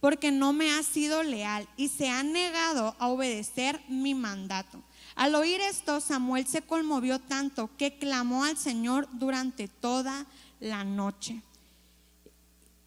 porque 0.00 0.32
no 0.32 0.52
me 0.52 0.72
ha 0.72 0.82
sido 0.82 1.22
leal 1.22 1.68
y 1.76 1.88
se 1.88 2.08
ha 2.08 2.22
negado 2.22 2.96
a 2.98 3.08
obedecer 3.08 3.80
mi 3.88 4.14
mandato. 4.14 4.82
Al 5.14 5.34
oír 5.34 5.60
esto, 5.60 6.00
Samuel 6.00 6.46
se 6.46 6.62
conmovió 6.62 7.18
tanto 7.18 7.70
que 7.76 7.98
clamó 7.98 8.44
al 8.44 8.56
Señor 8.56 9.08
durante 9.12 9.68
toda 9.68 10.26
la 10.60 10.84
noche. 10.84 11.42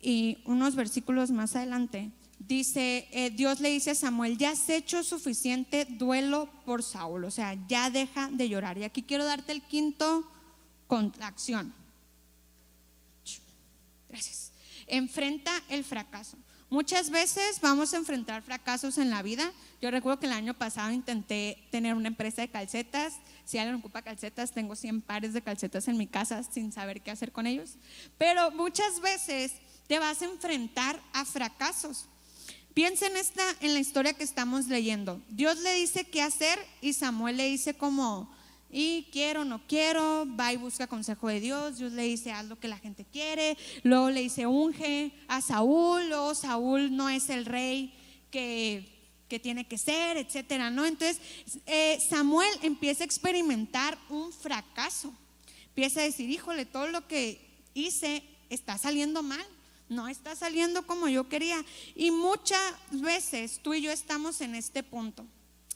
Y 0.01 0.39
unos 0.45 0.75
versículos 0.75 1.29
más 1.29 1.55
adelante 1.55 2.09
dice, 2.55 3.07
eh, 3.11 3.29
Dios 3.29 3.59
le 3.59 3.69
dice 3.69 3.91
a 3.91 3.95
Samuel, 3.95 4.37
ya 4.37 4.51
has 4.51 4.69
hecho 4.69 5.03
suficiente 5.03 5.85
duelo 5.85 6.49
por 6.65 6.83
Saúl, 6.83 7.25
o 7.25 7.31
sea, 7.31 7.57
ya 7.67 7.89
deja 7.89 8.29
de 8.31 8.49
llorar. 8.49 8.77
Y 8.77 8.83
aquí 8.83 9.03
quiero 9.03 9.25
darte 9.25 9.51
el 9.51 9.61
quinto 9.61 10.29
contracción. 10.87 11.73
Gracias. 14.09 14.51
Enfrenta 14.87 15.51
el 15.69 15.83
fracaso. 15.83 16.37
Muchas 16.69 17.09
veces 17.09 17.59
vamos 17.61 17.93
a 17.93 17.97
enfrentar 17.97 18.43
fracasos 18.43 18.97
en 18.97 19.09
la 19.09 19.21
vida. 19.21 19.51
Yo 19.81 19.91
recuerdo 19.91 20.19
que 20.19 20.25
el 20.25 20.31
año 20.31 20.53
pasado 20.53 20.91
intenté 20.91 21.57
tener 21.69 21.95
una 21.95 22.07
empresa 22.07 22.41
de 22.41 22.49
calcetas. 22.49 23.15
Si 23.43 23.57
alguien 23.57 23.75
ocupa 23.75 24.01
calcetas, 24.01 24.51
tengo 24.53 24.75
100 24.75 25.01
pares 25.01 25.33
de 25.33 25.41
calcetas 25.41 25.89
en 25.89 25.97
mi 25.97 26.07
casa 26.07 26.43
sin 26.43 26.71
saber 26.71 27.01
qué 27.01 27.11
hacer 27.11 27.33
con 27.33 27.45
ellos. 27.45 27.75
Pero 28.17 28.51
muchas 28.51 29.01
veces 29.01 29.53
te 29.87 29.99
vas 29.99 30.21
a 30.21 30.25
enfrentar 30.25 31.01
a 31.11 31.25
fracasos. 31.25 32.05
Piensa 32.73 33.07
en 33.07 33.17
esta, 33.17 33.43
en 33.59 33.73
la 33.73 33.79
historia 33.79 34.13
que 34.13 34.23
estamos 34.23 34.67
leyendo. 34.67 35.21
Dios 35.29 35.57
le 35.59 35.73
dice 35.73 36.05
qué 36.05 36.21
hacer 36.21 36.57
y 36.79 36.93
Samuel 36.93 37.35
le 37.35 37.47
dice 37.47 37.73
como, 37.73 38.33
y 38.71 39.09
quiero, 39.11 39.43
no 39.43 39.61
quiero, 39.67 40.25
va 40.39 40.53
y 40.53 40.57
busca 40.57 40.87
consejo 40.87 41.27
de 41.27 41.41
Dios, 41.41 41.77
Dios 41.77 41.91
le 41.91 42.03
dice 42.03 42.31
haz 42.31 42.45
lo 42.45 42.57
que 42.57 42.69
la 42.69 42.77
gente 42.77 43.05
quiere, 43.11 43.57
luego 43.83 44.09
le 44.09 44.21
dice 44.21 44.47
unge 44.47 45.11
a 45.27 45.41
Saúl, 45.41 46.07
luego 46.07 46.33
Saúl 46.33 46.95
no 46.95 47.09
es 47.09 47.29
el 47.29 47.45
rey 47.45 47.93
que, 48.31 48.87
tiene 49.41 49.65
que 49.65 49.77
ser, 49.77 50.17
etcétera, 50.17 50.69
¿no? 50.69 50.85
Entonces 50.85 51.21
eh, 51.65 51.97
Samuel 52.09 52.51
empieza 52.63 53.03
a 53.03 53.05
experimentar 53.05 53.97
un 54.09 54.33
fracaso, 54.33 55.13
empieza 55.67 56.01
a 56.01 56.03
decir, 56.03 56.29
híjole, 56.29 56.65
todo 56.65 56.87
lo 56.87 57.07
que 57.07 57.39
hice 57.73 58.23
está 58.49 58.77
saliendo 58.77 59.23
mal, 59.23 59.45
no 59.91 60.07
está 60.07 60.35
saliendo 60.35 60.87
como 60.87 61.07
yo 61.09 61.27
quería. 61.27 61.63
Y 61.95 62.11
muchas 62.11 62.73
veces 62.89 63.59
tú 63.61 63.73
y 63.73 63.81
yo 63.81 63.91
estamos 63.91 64.39
en 64.41 64.55
este 64.55 64.83
punto. 64.83 65.25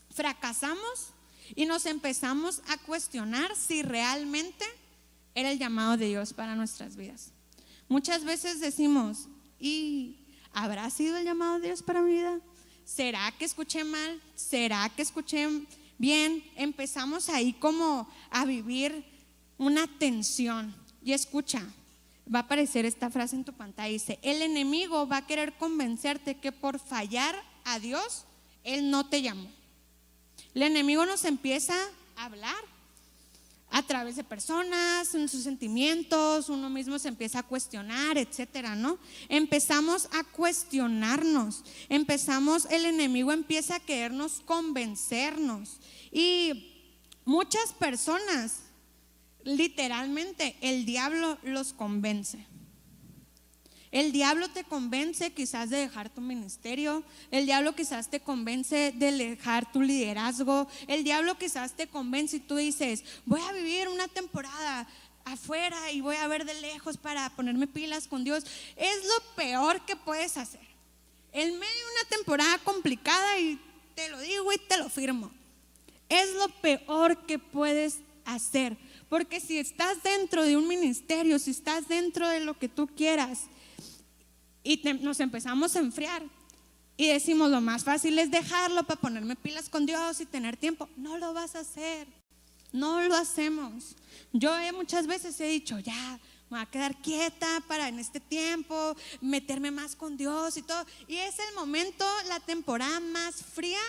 Fracasamos 0.10 1.10
y 1.54 1.66
nos 1.66 1.86
empezamos 1.86 2.62
a 2.70 2.78
cuestionar 2.78 3.56
si 3.56 3.84
realmente 3.84 4.66
era 5.36 5.52
el 5.52 5.60
llamado 5.60 5.98
de 5.98 6.08
Dios 6.08 6.34
para 6.34 6.56
nuestras 6.56 6.96
vidas. 6.96 7.32
Muchas 7.90 8.24
veces 8.24 8.62
decimos, 8.62 9.28
¿y 9.60 10.18
habrá 10.54 10.90
sido 10.90 11.18
el 11.18 11.26
llamado 11.26 11.60
de 11.60 11.68
Dios 11.68 11.84
para 11.84 12.02
mi 12.02 12.14
vida? 12.14 12.40
¿Será 12.86 13.32
que 13.38 13.44
escuché 13.44 13.84
mal? 13.84 14.22
¿Será 14.36 14.90
que 14.96 15.02
escuché 15.02 15.48
bien? 15.98 16.42
Empezamos 16.56 17.28
ahí 17.28 17.52
como 17.52 18.08
a 18.30 18.46
vivir 18.46 19.06
una 19.58 19.88
tensión. 20.00 20.74
Y 21.04 21.12
escucha, 21.12 21.68
va 22.34 22.40
a 22.40 22.42
aparecer 22.44 22.86
esta 22.86 23.10
frase 23.10 23.36
en 23.36 23.44
tu 23.44 23.54
pantalla. 23.54 23.90
Dice, 23.90 24.20
el 24.22 24.42
enemigo 24.42 25.08
va 25.08 25.18
a 25.18 25.28
querer 25.28 25.54
convencerte 25.54 26.36
que 26.36 26.52
por 26.52 26.80
fallar 26.80 27.36
a 27.64 27.80
Dios, 27.80 28.26
Él 28.64 28.90
no 28.90 29.08
te 29.08 29.22
llamó. 29.22 29.50
El 30.54 30.64
enemigo 30.64 31.06
nos 31.06 31.26
empieza 31.26 31.76
a 32.16 32.26
hablar 32.26 32.56
a 33.70 33.84
través 33.84 34.16
de 34.16 34.24
personas, 34.24 35.14
en 35.16 35.28
sus 35.28 35.44
sentimientos, 35.44 36.48
uno 36.48 36.70
mismo 36.70 36.98
se 36.98 37.10
empieza 37.10 37.40
a 37.40 37.44
cuestionar, 37.44 38.18
etcétera, 38.18 38.74
¿no? 38.74 38.98
Empezamos 39.28 40.08
a 40.14 40.24
cuestionarnos, 40.24 41.64
empezamos, 41.90 42.66
el 42.72 42.86
enemigo 42.86 43.34
empieza 43.34 43.76
a 43.76 43.80
querernos 43.82 44.42
convencernos. 44.46 45.78
Y 46.12 46.72
muchas 47.26 47.74
personas 47.74 48.62
literalmente 49.46 50.58
el 50.60 50.86
diablo 50.86 51.38
los 51.44 51.72
convence. 51.72 52.46
El 53.92 54.12
diablo 54.12 54.50
te 54.50 54.66
convence 54.66 55.32
quizás 55.32 55.70
de 55.70 55.78
dejar 55.78 56.10
tu 56.10 56.20
ministerio, 56.20 57.02
el 57.32 57.46
diablo 57.46 57.76
quizás 57.76 58.10
te 58.10 58.20
convence 58.20 58.92
de 58.94 59.12
dejar 59.14 59.72
tu 59.72 59.82
liderazgo, 59.82 60.68
el 60.88 61.06
diablo 61.06 61.38
quizás 61.38 61.78
te 61.78 61.88
convence 61.88 62.36
y 62.36 62.40
tú 62.42 62.58
dices, 62.58 63.06
voy 63.26 63.40
a 63.40 63.54
vivir 63.54 63.88
una 63.88 64.10
temporada 64.10 64.86
afuera 65.24 65.92
y 65.92 66.02
voy 66.02 66.18
a 66.18 66.28
ver 66.28 66.44
de 66.44 66.60
lejos 66.60 66.98
para 66.98 67.30
ponerme 67.30 67.68
pilas 67.68 68.08
con 68.08 68.26
Dios. 68.26 68.44
Es 68.76 69.06
lo 69.06 69.36
peor 69.36 69.86
que 69.86 69.96
puedes 69.96 70.36
hacer. 70.36 70.68
En 71.32 71.54
medio 71.54 71.60
de 71.60 72.02
una 72.02 72.10
temporada 72.18 72.58
complicada 72.66 73.40
y 73.40 73.62
te 73.96 74.10
lo 74.10 74.20
digo 74.20 74.52
y 74.52 74.58
te 74.58 74.78
lo 74.78 74.90
firmo. 74.90 75.32
Es 76.10 76.34
lo 76.34 76.50
peor 76.60 77.26
que 77.26 77.40
puedes 77.40 78.00
hacer 78.26 78.78
porque 79.10 79.40
si 79.40 79.58
estás 79.58 80.02
dentro 80.04 80.44
de 80.44 80.58
un 80.58 80.68
ministerio, 80.68 81.40
si 81.40 81.52
estás 81.52 81.88
dentro 81.88 82.28
de 82.28 82.40
lo 82.40 82.58
que 82.58 82.70
tú 82.70 82.88
quieras 82.88 83.44
y 84.64 84.82
nos 85.02 85.20
empezamos 85.20 85.76
a 85.76 85.80
enfriar 85.80 86.24
y 86.98 87.08
decimos 87.08 87.52
lo 87.52 87.62
más 87.62 87.84
fácil 87.84 88.18
es 88.20 88.32
dejarlo 88.32 88.84
para 88.84 89.00
ponerme 89.00 89.36
pilas 89.36 89.70
con 89.70 89.86
Dios 89.86 90.22
y 90.22 90.26
tener 90.26 90.58
tiempo, 90.58 90.90
no 90.96 91.18
lo 91.18 91.34
vas 91.34 91.56
a 91.56 91.60
hacer. 91.60 92.08
No 92.72 93.02
lo 93.02 93.16
hacemos. 93.16 93.96
Yo 94.34 94.52
muchas 94.74 95.08
veces 95.08 95.40
he 95.40 95.46
dicho, 95.46 95.80
ya, 95.80 96.20
me 96.50 96.58
voy 96.58 96.60
a 96.60 96.66
quedar 96.66 97.02
quieta 97.02 97.64
para 97.70 97.88
en 97.88 98.00
este 98.00 98.20
tiempo 98.20 98.96
meterme 99.22 99.72
más 99.72 99.96
con 99.96 100.18
Dios 100.18 100.58
y 100.58 100.62
todo. 100.62 100.86
Y 101.08 101.16
es 101.16 101.40
el 101.40 101.56
momento, 101.56 102.06
la 102.28 102.42
temporada 102.42 103.00
más 103.00 103.36
fría 103.36 103.80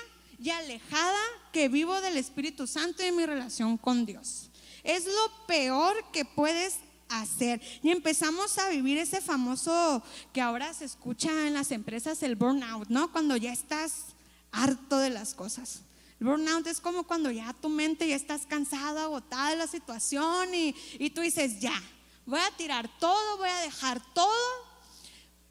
y 0.40 0.50
alejada 0.50 1.18
que 1.52 1.68
vivo 1.68 2.00
del 2.00 2.16
Espíritu 2.16 2.66
Santo 2.66 3.04
y 3.04 3.10
mi 3.10 3.26
relación 3.26 3.76
con 3.76 4.06
Dios. 4.06 4.50
Es 4.87 5.05
lo 5.05 5.47
peor 5.47 5.95
que 6.12 6.24
puedes 6.24 6.76
hacer. 7.09 7.61
Y 7.82 7.91
empezamos 7.91 8.59
a 8.59 8.68
vivir 8.68 8.99
ese 8.99 9.20
famoso 9.20 10.03
que 10.32 10.41
ahora 10.41 10.72
se 10.74 10.84
escucha 10.84 11.47
en 11.47 11.55
las 11.55 11.70
empresas, 11.72 12.22
el 12.22 12.37
burnout, 12.37 12.89
¿no? 12.89 13.12
Cuando 13.12 13.37
ya 13.37 13.53
estás 13.53 14.07
harto 14.53 14.99
de 14.99 15.11
las 15.11 15.34
cosas. 15.34 15.82
El 16.20 16.26
burnout 16.26 16.66
es 16.66 16.80
como 16.80 17.05
cuando 17.05 17.30
ya 17.30 17.53
tu 17.55 17.68
mente 17.68 18.09
ya 18.09 18.16
estás 18.16 18.47
cansada, 18.47 19.05
agotada 19.05 19.51
de 19.51 19.57
la 19.57 19.66
situación 19.66 20.55
y, 20.55 20.74
y 20.99 21.11
tú 21.11 21.20
dices, 21.20 21.61
ya, 21.61 21.80
voy 22.24 22.41
a 22.41 22.57
tirar 22.57 22.89
todo, 22.99 23.37
voy 23.39 23.49
a 23.49 23.59
dejar 23.59 24.01
todo 24.14 24.65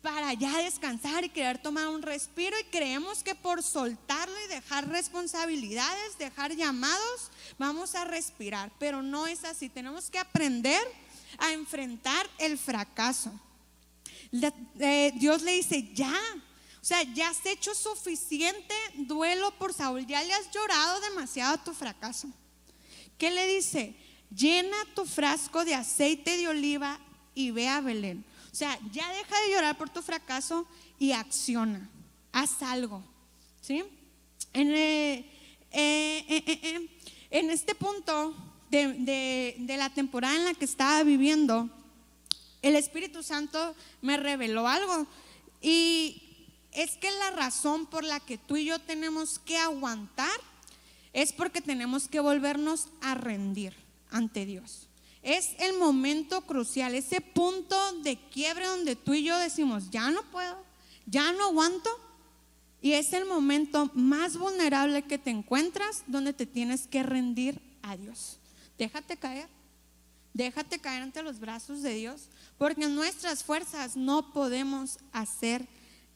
para 0.06 0.36
ya 0.36 0.60
descansar 0.60 1.24
y 1.24 1.30
querer 1.30 1.58
tomar 1.58 1.88
un 1.88 2.04
respiro 2.04 2.56
y 2.60 2.64
creemos 2.66 3.24
que 3.24 3.34
por 3.34 3.64
soltarlo 3.64 4.36
y 4.46 4.50
dejar 4.50 4.88
responsabilidades, 4.88 6.20
dejar 6.20 6.56
llamados, 6.56 7.32
vamos 7.58 7.96
a 7.96 8.06
respirar, 8.06 8.72
pero 8.78 9.02
no 9.02 9.26
es 9.26 9.44
así, 9.44 9.68
tenemos 9.68 10.12
que 10.12 10.20
aprender 10.20 10.80
a 11.40 11.54
enfrentar 11.54 12.30
el 12.38 12.60
fracaso. 12.60 13.32
Dios 14.32 15.42
le 15.42 15.54
dice, 15.54 15.90
ya, 15.96 16.14
o 16.80 16.86
sea, 16.86 17.02
ya 17.02 17.30
has 17.30 17.44
hecho 17.44 17.74
suficiente 17.74 18.76
duelo 18.94 19.58
por 19.58 19.74
Saúl, 19.74 20.06
ya 20.06 20.24
le 20.24 20.34
has 20.36 20.52
llorado 20.52 21.02
demasiado 21.02 21.56
a 21.56 21.64
tu 21.64 21.74
fracaso. 21.74 22.28
¿Qué 23.18 23.32
le 23.32 23.48
dice? 23.48 23.96
Llena 24.30 24.78
tu 24.94 25.04
frasco 25.08 25.66
de 25.66 25.74
aceite 25.74 26.38
de 26.38 26.48
oliva 26.48 27.00
y 27.34 27.50
ve 27.50 27.68
a 27.68 27.82
Belén 27.82 28.24
o 28.56 28.58
sea, 28.58 28.80
ya 28.94 29.12
deja 29.12 29.36
de 29.42 29.52
llorar 29.52 29.78
por 29.78 29.90
tu 29.90 30.02
fracaso 30.02 30.66
y 30.98 31.12
acciona. 31.12 31.90
Haz 32.32 32.64
algo. 32.64 33.04
¿Sí? 33.60 33.84
En, 34.54 34.72
eh, 34.72 35.30
eh, 35.74 36.26
eh, 36.30 36.90
en 37.32 37.50
este 37.52 37.76
punto 37.76 38.34
de, 38.70 39.58
de 39.60 39.76
la 39.76 39.90
temporada 39.90 40.38
en 40.38 40.46
la 40.46 40.54
que 40.54 40.64
estaba 40.64 41.04
viviendo, 41.04 41.70
el 42.62 42.78
Espíritu 42.78 43.24
Santo 43.24 43.76
me 44.02 44.16
reveló 44.16 44.70
algo. 44.70 45.06
Y 45.62 46.48
es 46.72 46.92
que 46.96 47.12
la 47.12 47.32
razón 47.32 47.86
por 47.86 48.06
la 48.06 48.22
que 48.22 48.38
tú 48.38 48.56
y 48.56 48.64
yo 48.64 48.80
tenemos 48.80 49.38
que 49.38 49.58
aguantar 49.58 50.40
es 51.12 51.34
porque 51.34 51.60
tenemos 51.60 52.08
que 52.08 52.22
volvernos 52.22 52.88
a 53.02 53.16
rendir 53.16 53.76
ante 54.12 54.46
Dios 54.46 54.85
es 55.26 55.56
el 55.58 55.80
momento 55.80 56.42
crucial, 56.42 56.94
ese 56.94 57.20
punto 57.20 57.76
de 58.04 58.16
quiebre 58.30 58.68
donde 58.68 58.96
tú 58.96 59.16
y 59.16 59.24
yo 59.24 59.36
decimos, 59.40 59.90
ya 59.90 60.12
no 60.12 60.22
puedo, 60.32 60.56
ya 61.08 61.32
no 61.32 61.46
aguanto. 61.46 61.90
Y 62.80 62.94
es 62.94 63.12
el 63.12 63.26
momento 63.26 63.90
más 63.96 64.38
vulnerable 64.38 65.02
que 65.02 65.18
te 65.18 65.32
encuentras 65.32 66.04
donde 66.06 66.32
te 66.32 66.46
tienes 66.46 66.86
que 66.86 67.02
rendir 67.02 67.60
a 67.82 67.98
Dios. 67.98 68.38
Déjate 68.78 69.18
caer, 69.18 69.50
déjate 70.36 70.78
caer 70.78 71.02
ante 71.02 71.24
los 71.24 71.40
brazos 71.40 71.82
de 71.82 71.96
Dios, 71.96 72.30
porque 72.60 72.84
en 72.84 72.94
nuestras 72.94 73.44
fuerzas 73.44 73.98
no 73.98 74.32
podemos 74.32 75.00
hacer 75.12 75.66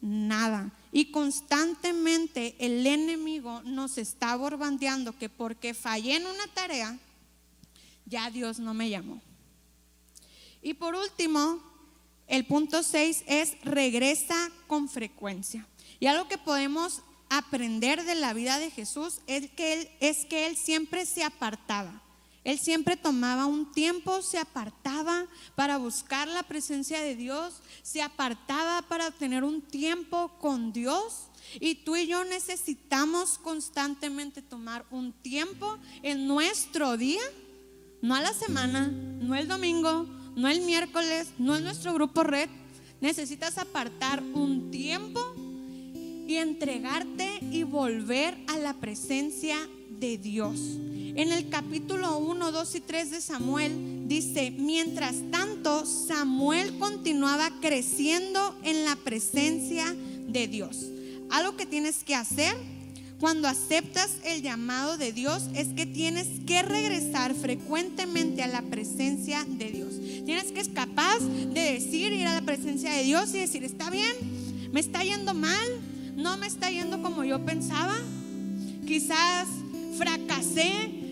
nada. 0.02 0.72
Y 0.92 1.10
constantemente 1.10 2.56
el 2.60 2.86
enemigo 2.86 3.64
nos 3.64 3.98
está 3.98 4.36
borbandeando 4.36 5.18
que 5.18 5.30
porque 5.30 5.74
fallé 5.74 6.18
en 6.18 6.28
una 6.28 6.46
tarea, 6.54 7.00
ya 8.10 8.30
Dios 8.30 8.60
no 8.60 8.74
me 8.74 8.90
llamó. 8.90 9.22
Y 10.62 10.74
por 10.74 10.96
último, 10.96 11.62
el 12.28 12.46
punto 12.46 12.84
6 12.84 13.24
es 13.28 13.58
regresa 13.64 14.52
con 14.68 14.90
frecuencia. 14.90 15.66
Y 16.00 16.08
algo 16.08 16.28
que 16.28 16.38
podemos 16.38 17.02
aprender 17.30 18.04
de 18.04 18.16
la 18.16 18.34
vida 18.34 18.60
de 18.60 18.72
Jesús 18.72 19.22
es 19.28 19.50
que 19.52 19.74
él, 19.74 19.90
es 20.00 20.26
que 20.26 20.48
él 20.48 20.58
siempre 20.58 21.06
se 21.06 21.24
apartaba. 21.24 22.02
Él 22.44 22.58
siempre 22.58 22.98
tomaba 22.98 23.46
un 23.46 23.72
tiempo, 23.72 24.22
se 24.22 24.38
apartaba 24.38 25.28
para 25.56 25.78
buscar 25.78 26.28
la 26.28 26.44
presencia 26.44 27.02
de 27.02 27.16
Dios, 27.16 27.62
se 27.84 28.02
apartaba 28.02 28.82
para 28.84 29.12
tener 29.12 29.44
un 29.44 29.62
tiempo 29.62 30.32
con 30.40 30.72
Dios. 30.72 31.26
Y 31.60 31.76
tú 31.76 31.96
y 31.96 32.08
yo 32.08 32.24
necesitamos 32.24 33.38
constantemente 33.38 34.42
tomar 34.42 34.86
un 34.90 35.12
tiempo 35.14 35.78
en 36.02 36.28
nuestro 36.28 36.96
día 36.96 37.22
no 38.02 38.16
a 38.16 38.22
la 38.22 38.34
semana, 38.34 38.88
no 38.88 39.36
el 39.36 39.48
domingo, 39.48 40.06
no 40.36 40.48
el 40.48 40.62
miércoles, 40.62 41.30
no 41.38 41.56
es 41.56 41.62
nuestro 41.62 41.94
grupo 41.94 42.24
red. 42.24 42.50
Necesitas 43.02 43.58
apartar 43.58 44.22
un 44.34 44.72
tiempo 44.72 45.20
y 46.28 46.36
entregarte 46.36 47.40
y 47.52 47.64
volver 47.64 48.38
a 48.48 48.58
la 48.58 48.74
presencia 48.74 49.58
de 49.90 50.18
Dios. 50.18 50.60
En 51.16 51.32
el 51.32 51.50
capítulo 51.50 52.18
1, 52.20 52.52
2 52.52 52.76
y 52.76 52.80
3 52.82 53.12
de 53.12 53.22
Samuel 53.22 54.08
dice, 54.08 54.52
mientras 54.52 55.16
tanto 55.32 55.86
Samuel 55.86 56.78
continuaba 56.78 57.52
creciendo 57.60 58.56
en 58.64 58.86
la 58.86 58.96
presencia 58.96 59.94
de 60.28 60.48
Dios. 60.48 60.86
Algo 61.30 61.58
que 61.58 61.66
tienes 61.66 62.04
que 62.04 62.16
hacer 62.16 62.56
cuando 63.20 63.50
aceptas 63.50 64.12
el 64.24 64.42
llamado 64.42 64.98
de 64.98 65.12
Dios 65.12 65.50
es 65.54 65.68
que 65.70 65.86
tienes 65.86 66.28
que 66.48 66.62
regresar 66.62 67.36
frecuentemente 67.36 68.42
a 68.44 68.48
la 68.48 68.62
presencia 68.62 69.46
de 69.46 69.72
Dios. 69.72 69.94
Tienes 70.26 70.52
que 70.52 70.64
ser 70.64 70.74
capaz 70.74 71.20
de 71.20 71.74
decir, 71.74 72.14
ir 72.14 72.28
a 72.28 72.34
la 72.34 72.42
presencia 72.42 72.94
de 72.94 73.04
Dios 73.04 73.34
y 73.36 73.40
decir, 73.40 73.64
está 73.66 73.90
bien, 73.90 74.16
me 74.72 74.80
está 74.80 75.04
yendo 75.04 75.34
mal, 75.34 75.68
no 76.16 76.38
me 76.38 76.48
está 76.48 76.70
yendo 76.70 77.02
como 77.02 77.26
yo 77.26 77.44
pensaba, 77.44 77.96
quizás 78.88 79.48
fracasé 79.98 80.72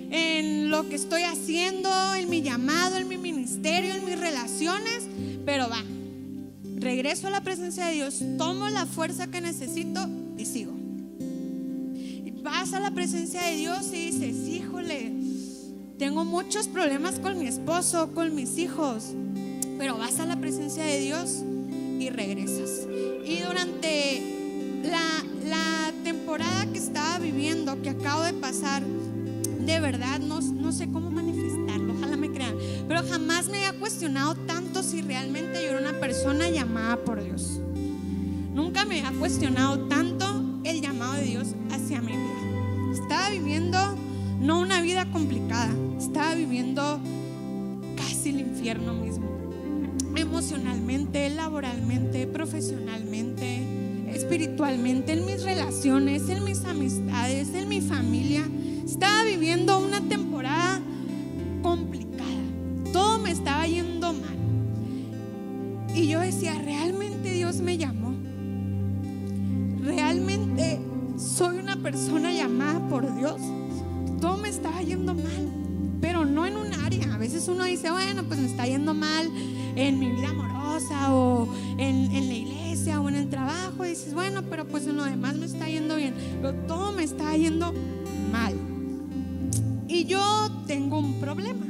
en 0.09 0.69
lo 0.69 0.87
que 0.87 0.95
estoy 0.95 1.23
haciendo, 1.23 1.89
en 2.15 2.29
mi 2.29 2.41
llamado, 2.41 2.95
en 2.95 3.09
mi 3.09 3.17
ministerio, 3.17 3.93
en 3.93 4.05
mis 4.05 4.17
relaciones, 4.17 5.03
pero 5.45 5.67
va, 5.67 5.83
regreso 6.77 7.27
a 7.27 7.31
la 7.31 7.41
presencia 7.41 7.87
de 7.87 7.95
Dios, 7.95 8.21
tomo 8.37 8.69
la 8.69 8.85
fuerza 8.85 9.27
que 9.27 9.41
necesito 9.41 10.07
y 10.37 10.45
sigo. 10.45 10.76
Vas 12.67 12.73
a 12.73 12.79
la 12.81 12.91
presencia 12.91 13.41
de 13.43 13.55
Dios 13.55 13.93
y 13.93 14.11
dices, 14.11 14.45
híjole, 14.45 15.13
tengo 15.97 16.25
muchos 16.25 16.67
problemas 16.67 17.17
con 17.17 17.39
mi 17.39 17.47
esposo, 17.47 18.11
con 18.13 18.35
mis 18.35 18.57
hijos, 18.57 19.13
pero 19.77 19.97
vas 19.97 20.19
a 20.19 20.25
la 20.25 20.35
presencia 20.35 20.83
de 20.83 20.99
Dios 20.99 21.45
y 21.97 22.09
regresas. 22.09 22.85
Y 23.25 23.39
durante 23.39 24.81
la, 24.83 25.93
temporada 26.03 26.65
que 26.65 26.77
estaba 26.77 27.19
viviendo, 27.19 27.81
que 27.81 27.91
acabo 27.91 28.23
de 28.23 28.33
pasar, 28.33 28.83
de 28.83 29.79
verdad 29.79 30.19
no, 30.19 30.41
no 30.41 30.73
sé 30.73 30.91
cómo 30.91 31.09
manifestarlo, 31.09 31.93
ojalá 31.93 32.17
me 32.17 32.31
crean, 32.31 32.57
pero 32.85 33.01
jamás 33.07 33.47
me 33.47 33.65
había 33.65 33.79
cuestionado 33.79 34.35
tanto 34.35 34.83
si 34.83 35.01
realmente 35.01 35.63
yo 35.63 35.69
era 35.69 35.79
una 35.79 35.97
persona 36.01 36.49
llamada 36.49 36.97
por 36.97 37.23
Dios. 37.23 37.61
Nunca 38.53 38.83
me 38.83 38.99
había 38.99 39.17
cuestionado 39.17 39.87
tanto 39.87 40.25
el 40.65 40.81
llamado 40.81 41.13
de 41.13 41.23
Dios 41.23 41.47
hacia 41.71 42.01
mi 42.01 42.11
vida. 42.11 42.46
Estaba 43.07 43.29
viviendo 43.29 43.77
no 44.41 44.59
una 44.59 44.81
vida 44.81 45.09
complicada, 45.13 45.73
estaba 45.97 46.35
viviendo 46.35 46.99
casi 47.95 48.31
el 48.31 48.41
infierno 48.41 48.93
mismo. 48.93 49.29
Emocionalmente, 50.17 51.29
laboralmente, 51.29 52.27
profesionalmente, 52.27 54.09
espiritualmente, 54.13 55.13
en 55.13 55.25
mis 55.25 55.43
relaciones, 55.43 56.27
en 56.27 56.43
mis 56.43 56.65
amistades, 56.65 57.53
en 57.53 57.69
mi 57.69 57.79
familia. 57.79 58.43
Estaba 58.85 59.23
viviendo 59.23 59.79
una 59.79 60.01
temporada 60.01 60.81
complicada. 61.61 62.25
Todo 62.91 63.19
me 63.19 63.31
estaba 63.31 63.65
yendo 63.67 63.86
yendo 74.87 75.13
mal, 75.13 75.49
pero 76.01 76.25
no 76.25 76.45
en 76.45 76.57
un 76.57 76.73
área. 76.73 77.13
A 77.13 77.17
veces 77.17 77.47
uno 77.47 77.65
dice, 77.65 77.91
bueno, 77.91 78.23
pues 78.23 78.39
me 78.39 78.47
está 78.47 78.65
yendo 78.65 78.93
mal 78.93 79.29
en 79.75 79.99
mi 79.99 80.11
vida 80.11 80.29
amorosa 80.29 81.13
o 81.13 81.53
en, 81.77 82.11
en 82.11 82.27
la 82.27 82.33
iglesia 82.33 83.01
o 83.01 83.09
en 83.09 83.15
el 83.15 83.29
trabajo. 83.29 83.83
Dices, 83.83 84.13
bueno, 84.13 84.43
pero 84.49 84.67
pues 84.67 84.87
en 84.87 84.97
lo 84.97 85.03
demás 85.03 85.35
me 85.35 85.45
está 85.45 85.67
yendo 85.67 85.95
bien. 85.95 86.13
Pero 86.41 86.53
todo 86.67 86.91
me 86.91 87.03
está 87.03 87.35
yendo 87.35 87.73
mal. 88.31 88.53
Y 89.87 90.05
yo 90.05 90.49
tengo 90.67 90.99
un 90.99 91.19
problema. 91.19 91.65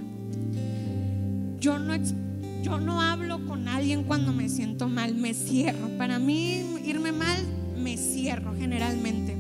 Yo 1.60 1.80
no, 1.80 1.96
yo 2.64 2.80
no 2.80 3.02
hablo 3.02 3.46
con 3.46 3.68
alguien 3.68 4.04
cuando 4.04 4.34
me 4.34 4.50
siento 4.50 4.88
mal, 4.88 5.16
me 5.16 5.34
cierro. 5.34 5.90
Para 5.98 6.20
mí 6.20 6.66
irme 6.84 7.12
mal, 7.12 7.40
me 7.78 7.98
cierro 7.98 8.54
generalmente. 8.58 9.36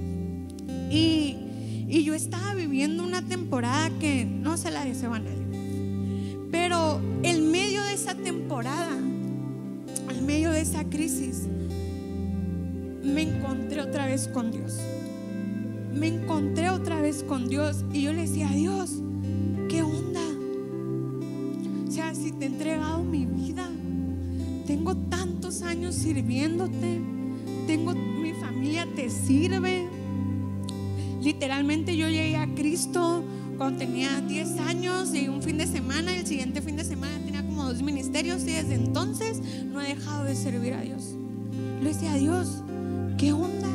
Y, 0.91 1.46
y 1.87 2.03
yo 2.03 2.13
estaba 2.13 2.53
viviendo 2.53 3.03
una 3.03 3.21
temporada 3.21 3.89
que 3.99 4.25
no 4.25 4.57
se 4.57 4.71
la 4.71 4.83
deseo 4.83 5.13
a 5.13 5.19
nadie. 5.19 6.47
Pero 6.51 7.01
en 7.23 7.51
medio 7.51 7.83
de 7.83 7.93
esa 7.93 8.15
temporada, 8.15 8.97
en 8.97 10.25
medio 10.25 10.51
de 10.51 10.61
esa 10.61 10.83
crisis, 10.85 11.47
me 13.03 13.21
encontré 13.21 13.81
otra 13.81 14.05
vez 14.05 14.27
con 14.27 14.51
Dios 14.51 14.79
me 15.97 16.07
encontré 16.07 16.69
otra 16.69 17.01
vez 17.01 17.23
con 17.23 17.49
Dios 17.49 17.83
y 17.91 18.03
yo 18.03 18.13
le 18.13 18.21
decía, 18.21 18.49
Dios, 18.49 19.01
¿qué 19.67 19.81
onda? 19.81 20.21
O 21.87 21.91
sea, 21.91 22.13
si 22.13 22.31
te 22.31 22.45
he 22.45 22.47
entregado 22.47 23.03
mi 23.03 23.25
vida, 23.25 23.67
tengo 24.67 24.95
tantos 24.95 25.63
años 25.63 25.95
sirviéndote, 25.95 27.01
tengo 27.65 27.93
mi 27.93 28.33
familia 28.33 28.87
te 28.95 29.09
sirve. 29.09 29.87
Literalmente 31.27 31.97
yo 31.97 32.07
llegué 32.07 32.37
a 32.37 32.47
Cristo 32.55 33.21
cuando 33.57 33.79
tenía 33.79 34.21
10 34.21 34.59
años 34.59 35.13
y 35.13 35.27
un 35.27 35.41
fin 35.41 35.57
de 35.57 35.67
semana, 35.67 36.15
el 36.15 36.25
siguiente 36.25 36.61
fin 36.61 36.77
de 36.77 36.85
semana 36.85 37.19
tenía 37.19 37.45
como 37.45 37.65
dos 37.65 37.81
ministerios 37.81 38.43
y 38.43 38.53
desde 38.53 38.75
entonces 38.75 39.41
no 39.65 39.81
he 39.81 39.89
dejado 39.89 40.23
de 40.23 40.33
servir 40.35 40.73
a 40.73 40.79
Dios. 40.79 41.15
Le 41.81 41.89
decía, 41.89 42.13
Dios, 42.13 42.63
¿qué 43.17 43.33
onda? 43.33 43.67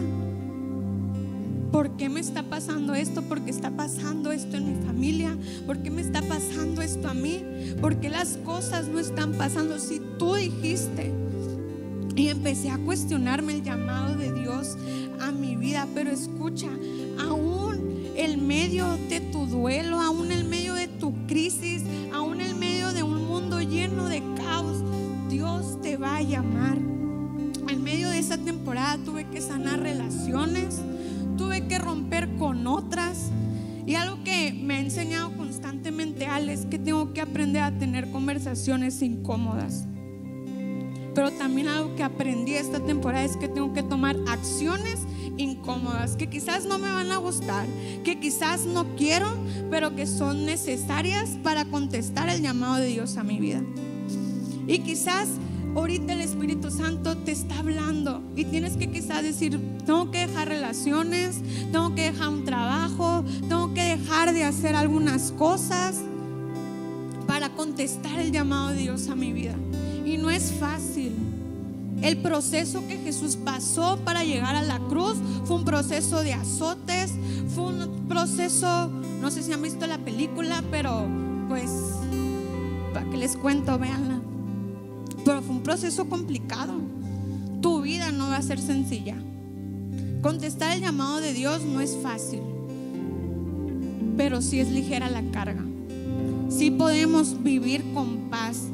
¿Por 1.70 1.98
qué 1.98 2.08
me 2.08 2.20
está 2.20 2.42
pasando 2.42 2.94
esto? 2.94 3.20
¿Por 3.20 3.42
qué 3.42 3.50
está 3.50 3.70
pasando 3.70 4.32
esto 4.32 4.56
en 4.56 4.78
mi 4.78 4.86
familia? 4.86 5.36
¿Por 5.66 5.82
qué 5.82 5.90
me 5.90 6.00
está 6.00 6.22
pasando 6.22 6.80
esto 6.80 7.06
a 7.06 7.12
mí? 7.12 7.44
¿Por 7.82 7.96
qué 7.96 8.08
las 8.08 8.38
cosas 8.46 8.88
no 8.88 8.98
están 8.98 9.34
pasando 9.34 9.78
si 9.78 10.00
tú 10.18 10.36
dijiste? 10.36 11.12
Y 12.16 12.28
empecé 12.28 12.70
a 12.70 12.78
cuestionarme 12.78 13.56
el 13.56 13.62
llamado 13.62 14.16
de 14.16 14.32
Dios 14.32 14.78
a 15.20 15.32
mi 15.32 15.56
vida. 15.56 15.86
Pero 15.94 16.10
escucha, 16.10 16.68
aún 17.18 18.12
en 18.16 18.46
medio 18.46 18.96
de 19.08 19.20
tu 19.20 19.46
duelo, 19.46 20.00
aún 20.00 20.30
en 20.32 20.48
medio 20.48 20.74
de 20.74 20.88
tu 20.88 21.14
crisis, 21.26 21.82
aún 22.12 22.40
en 22.40 22.58
medio 22.58 22.92
de 22.92 23.02
un 23.02 23.26
mundo 23.26 23.60
lleno 23.60 24.08
de 24.08 24.22
caos, 24.36 24.82
Dios 25.28 25.80
te 25.82 25.96
va 25.96 26.16
a 26.16 26.22
llamar. 26.22 26.76
En 26.76 27.82
medio 27.82 28.10
de 28.10 28.18
esa 28.18 28.38
temporada 28.38 28.98
tuve 29.04 29.28
que 29.28 29.40
sanar 29.40 29.80
relaciones 29.80 30.80
tuve 31.36 31.66
que 31.66 31.78
romper 31.78 32.28
con 32.38 32.66
otras. 32.66 33.30
Y 33.86 33.96
algo 33.96 34.22
que 34.22 34.52
me 34.52 34.74
ha 34.74 34.80
enseñado 34.80 35.36
constantemente 35.36 36.26
Alex 36.26 36.60
es 36.60 36.66
que 36.66 36.78
tengo 36.78 37.12
que 37.12 37.20
aprender 37.20 37.62
a 37.62 37.76
tener 37.76 38.10
conversaciones 38.10 39.02
incómodas. 39.02 39.86
Pero 41.14 41.30
también 41.32 41.68
algo 41.68 41.94
que 41.96 42.02
aprendí 42.02 42.54
esta 42.54 42.80
temporada 42.80 43.24
es 43.24 43.36
que 43.36 43.48
tengo 43.48 43.72
que 43.72 43.82
tomar 43.82 44.16
acciones 44.28 45.00
incómodas, 45.42 46.16
que 46.16 46.28
quizás 46.28 46.64
no 46.64 46.78
me 46.78 46.90
van 46.90 47.10
a 47.12 47.18
gustar, 47.18 47.66
que 48.04 48.18
quizás 48.18 48.64
no 48.64 48.96
quiero, 48.96 49.28
pero 49.70 49.94
que 49.94 50.06
son 50.06 50.46
necesarias 50.46 51.30
para 51.42 51.64
contestar 51.66 52.28
el 52.28 52.42
llamado 52.42 52.76
de 52.76 52.86
Dios 52.86 53.16
a 53.16 53.22
mi 53.22 53.38
vida. 53.38 53.62
Y 54.66 54.78
quizás 54.78 55.28
ahorita 55.74 56.12
el 56.12 56.20
Espíritu 56.20 56.70
Santo 56.70 57.16
te 57.16 57.32
está 57.32 57.58
hablando 57.58 58.22
y 58.36 58.44
tienes 58.44 58.76
que 58.76 58.90
quizás 58.90 59.22
decir, 59.22 59.58
tengo 59.84 60.10
que 60.10 60.26
dejar 60.26 60.48
relaciones, 60.48 61.40
tengo 61.72 61.94
que 61.94 62.12
dejar 62.12 62.28
un 62.28 62.44
trabajo, 62.44 63.24
tengo 63.48 63.74
que 63.74 63.82
dejar 63.82 64.32
de 64.32 64.44
hacer 64.44 64.76
algunas 64.76 65.32
cosas 65.32 66.00
para 67.26 67.50
contestar 67.50 68.18
el 68.20 68.32
llamado 68.32 68.68
de 68.68 68.76
Dios 68.76 69.08
a 69.08 69.14
mi 69.14 69.32
vida. 69.32 69.54
Y 70.04 70.18
no 70.18 70.30
es 70.30 70.52
fácil. 70.52 70.91
El 72.02 72.18
proceso 72.18 72.86
que 72.88 72.98
Jesús 72.98 73.36
pasó 73.36 73.98
para 74.04 74.24
llegar 74.24 74.56
a 74.56 74.62
la 74.62 74.80
cruz 74.88 75.16
fue 75.44 75.56
un 75.56 75.64
proceso 75.64 76.22
de 76.22 76.32
azotes, 76.32 77.12
fue 77.54 77.64
un 77.64 78.08
proceso, 78.08 78.88
no 79.20 79.30
sé 79.30 79.42
si 79.42 79.52
han 79.52 79.62
visto 79.62 79.86
la 79.86 79.98
película, 79.98 80.64
pero 80.70 81.06
pues, 81.48 81.70
para 82.92 83.08
que 83.08 83.16
les 83.16 83.36
cuento, 83.36 83.78
véanla. 83.78 84.20
Pero 85.24 85.42
fue 85.42 85.54
un 85.54 85.62
proceso 85.62 86.08
complicado. 86.08 86.74
Tu 87.60 87.82
vida 87.82 88.10
no 88.10 88.28
va 88.28 88.38
a 88.38 88.42
ser 88.42 88.58
sencilla. 88.58 89.16
Contestar 90.22 90.72
el 90.72 90.80
llamado 90.80 91.20
de 91.20 91.32
Dios 91.32 91.62
no 91.62 91.80
es 91.80 91.96
fácil, 92.02 92.40
pero 94.16 94.42
sí 94.42 94.58
es 94.58 94.70
ligera 94.70 95.08
la 95.08 95.22
carga. 95.30 95.64
Sí 96.48 96.70
podemos 96.70 97.42
vivir 97.42 97.84
con 97.94 98.28
paz. 98.30 98.68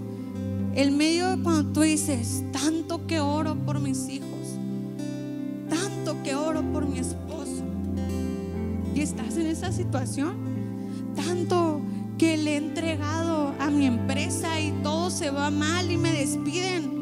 El 0.78 0.92
medio 0.92 1.36
cuando 1.42 1.72
tú 1.72 1.80
dices, 1.80 2.44
tanto 2.52 3.04
que 3.08 3.18
oro 3.18 3.56
por 3.56 3.80
mis 3.80 4.08
hijos, 4.08 4.54
tanto 5.68 6.22
que 6.22 6.36
oro 6.36 6.62
por 6.72 6.86
mi 6.86 7.00
esposo, 7.00 7.64
y 8.94 9.00
estás 9.00 9.36
en 9.38 9.48
esa 9.48 9.72
situación, 9.72 10.36
tanto 11.16 11.80
que 12.16 12.36
le 12.36 12.52
he 12.52 12.56
entregado 12.58 13.52
a 13.58 13.70
mi 13.70 13.86
empresa 13.86 14.60
y 14.60 14.70
todo 14.84 15.10
se 15.10 15.30
va 15.30 15.50
mal 15.50 15.90
y 15.90 15.96
me 15.96 16.12
despiden. 16.12 16.92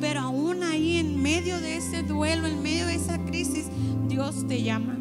Pero 0.00 0.18
aún 0.18 0.64
ahí 0.64 0.96
en 0.96 1.22
medio 1.22 1.60
de 1.60 1.76
ese 1.76 2.02
duelo, 2.02 2.48
en 2.48 2.60
medio 2.60 2.86
de 2.86 2.96
esa 2.96 3.24
crisis, 3.24 3.66
Dios 4.08 4.48
te 4.48 4.64
llama. 4.64 4.97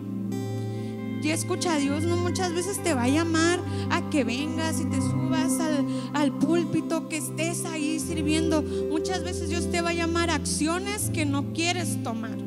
Y 1.21 1.31
escucha, 1.31 1.77
Dios 1.77 2.03
no 2.03 2.15
muchas 2.15 2.53
veces 2.53 2.81
te 2.81 2.93
va 2.93 3.03
a 3.03 3.09
llamar 3.09 3.59
a 3.89 4.09
que 4.09 4.23
vengas 4.23 4.79
y 4.79 4.85
te 4.85 4.97
subas 4.97 5.59
al, 5.59 5.85
al 6.13 6.31
púlpito, 6.31 7.09
que 7.09 7.17
estés 7.17 7.65
ahí 7.65 7.99
sirviendo. 7.99 8.61
Muchas 8.61 9.23
veces 9.23 9.49
Dios 9.49 9.69
te 9.69 9.81
va 9.81 9.89
a 9.89 9.93
llamar 9.93 10.29
a 10.29 10.35
acciones 10.35 11.09
que 11.09 11.25
no 11.25 11.53
quieres 11.53 12.01
tomar. 12.03 12.37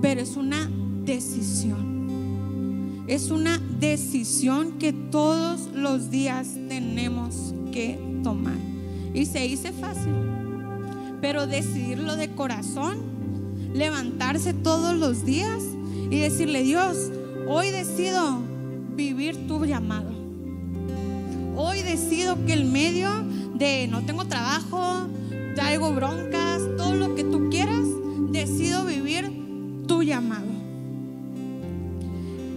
Pero 0.00 0.22
es 0.22 0.36
una 0.36 0.70
decisión. 1.04 3.04
Es 3.06 3.30
una 3.30 3.58
decisión 3.58 4.78
que 4.78 4.92
todos 4.92 5.68
los 5.74 6.10
días 6.10 6.54
tenemos 6.68 7.52
que 7.72 7.98
tomar. 8.22 8.56
Y 9.12 9.26
se 9.26 9.40
dice 9.40 9.72
fácil, 9.72 10.14
pero 11.20 11.46
decidirlo 11.46 12.16
de 12.16 12.30
corazón, 12.30 12.98
levantarse 13.74 14.54
todos 14.54 14.96
los 14.96 15.24
días 15.24 15.62
y 16.10 16.20
decirle, 16.20 16.62
Dios, 16.62 17.10
hoy 17.52 17.70
decido 17.70 18.38
vivir 18.94 19.48
tu 19.48 19.64
llamado. 19.64 20.08
Hoy 21.56 21.82
decido 21.82 22.46
que 22.46 22.52
el 22.52 22.64
medio 22.64 23.10
de 23.54 23.88
no 23.88 24.04
tengo 24.06 24.24
trabajo, 24.26 25.08
traigo 25.56 25.92
broncas, 25.92 26.62
todo 26.76 26.94
lo 26.94 27.16
que 27.16 27.24
tú 27.24 27.50
quieras, 27.50 27.84
decido 28.30 28.84
vivir 28.84 29.32
tu 29.88 30.04
llamado. 30.04 30.46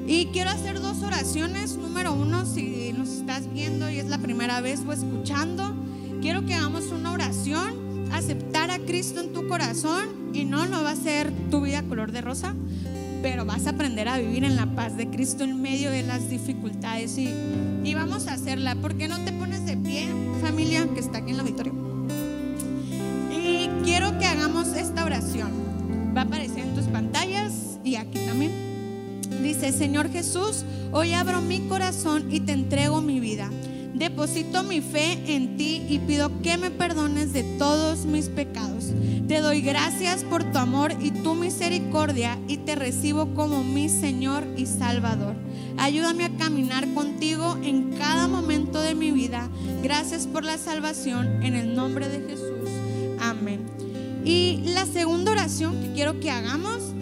Y 0.05 0.27
quiero 0.27 0.51
hacer 0.51 0.79
dos 0.79 1.01
oraciones. 1.01 1.75
Número 1.75 2.13
uno, 2.13 2.45
si 2.45 2.93
nos 2.93 3.09
estás 3.09 3.51
viendo 3.51 3.89
y 3.89 3.97
es 3.97 4.09
la 4.09 4.19
primera 4.19 4.61
vez 4.61 4.81
o 4.87 4.93
escuchando, 4.93 5.73
quiero 6.21 6.45
que 6.45 6.53
hagamos 6.53 6.91
una 6.91 7.13
oración, 7.13 8.05
aceptar 8.11 8.69
a 8.69 8.77
Cristo 8.77 9.21
en 9.21 9.33
tu 9.33 9.47
corazón 9.47 10.29
y 10.33 10.45
no, 10.45 10.67
no 10.67 10.83
va 10.83 10.91
a 10.91 10.95
ser 10.95 11.31
tu 11.49 11.61
vida 11.61 11.81
color 11.81 12.11
de 12.11 12.21
rosa, 12.21 12.53
pero 13.23 13.45
vas 13.45 13.65
a 13.67 13.71
aprender 13.71 14.09
a 14.09 14.17
vivir 14.17 14.43
en 14.43 14.57
la 14.57 14.65
paz 14.65 14.97
de 14.97 15.07
Cristo 15.07 15.45
en 15.45 15.61
medio 15.61 15.89
de 15.89 16.03
las 16.03 16.29
dificultades 16.29 17.17
y, 17.17 17.29
y 17.83 17.93
vamos 17.95 18.27
a 18.27 18.33
hacerla. 18.33 18.75
¿Por 18.75 18.95
qué 18.95 19.07
no 19.07 19.17
te 19.23 19.31
pones 19.31 19.65
de 19.65 19.77
pie, 19.77 20.09
familia, 20.41 20.85
que 20.93 20.99
está 20.99 21.19
aquí 21.19 21.29
en 21.29 21.35
el 21.35 21.39
auditorio? 21.39 21.73
Y 23.31 23.69
quiero 23.85 24.19
que 24.19 24.25
hagamos 24.25 24.67
esta 24.75 25.05
oración. 25.05 25.51
Va 26.15 26.21
a 26.21 26.23
aparecer 26.25 26.59
en 26.59 26.75
tus 26.75 26.83
pantallas 26.87 27.79
y 27.83 27.95
aquí 27.95 28.19
también. 28.27 28.51
Dice, 29.41 29.71
Señor 29.71 30.11
Jesús, 30.11 30.65
hoy 30.91 31.13
abro 31.13 31.41
mi 31.41 31.61
corazón 31.61 32.29
y 32.29 32.41
te 32.41 32.51
entrego 32.51 33.01
mi 33.01 33.21
vida. 33.21 33.49
Deposito 33.93 34.63
mi 34.63 34.81
fe 34.81 35.19
en 35.27 35.55
ti 35.55 35.85
y 35.87 35.99
pido 35.99 36.31
que 36.41 36.57
me 36.57 36.71
perdones 36.71 37.31
de 37.31 37.43
todos 37.43 38.05
mis 38.05 38.27
pecados. 38.27 38.85
Te 39.27 39.39
doy 39.39 39.61
gracias 39.61 40.23
por 40.23 40.43
tu 40.43 40.57
amor 40.57 40.93
y 40.99 41.11
tu 41.11 41.35
misericordia 41.35 42.39
y 42.47 42.57
te 42.57 42.75
recibo 42.75 43.33
como 43.35 43.63
mi 43.63 43.89
Señor 43.89 44.45
y 44.57 44.65
Salvador. 44.65 45.35
Ayúdame 45.77 46.25
a 46.25 46.37
caminar 46.37 46.91
contigo 46.93 47.57
en 47.63 47.93
cada 47.93 48.27
momento 48.27 48.81
de 48.81 48.95
mi 48.95 49.11
vida. 49.11 49.47
Gracias 49.83 50.27
por 50.27 50.43
la 50.43 50.57
salvación 50.57 51.43
en 51.43 51.55
el 51.55 51.75
nombre 51.75 52.09
de 52.09 52.27
Jesús. 52.27 52.69
Amén. 53.19 53.61
Y 54.25 54.61
la 54.73 54.85
segunda 54.85 55.31
oración 55.31 55.79
que 55.81 55.93
quiero 55.93 56.19
que 56.19 56.31
hagamos, 56.31 56.93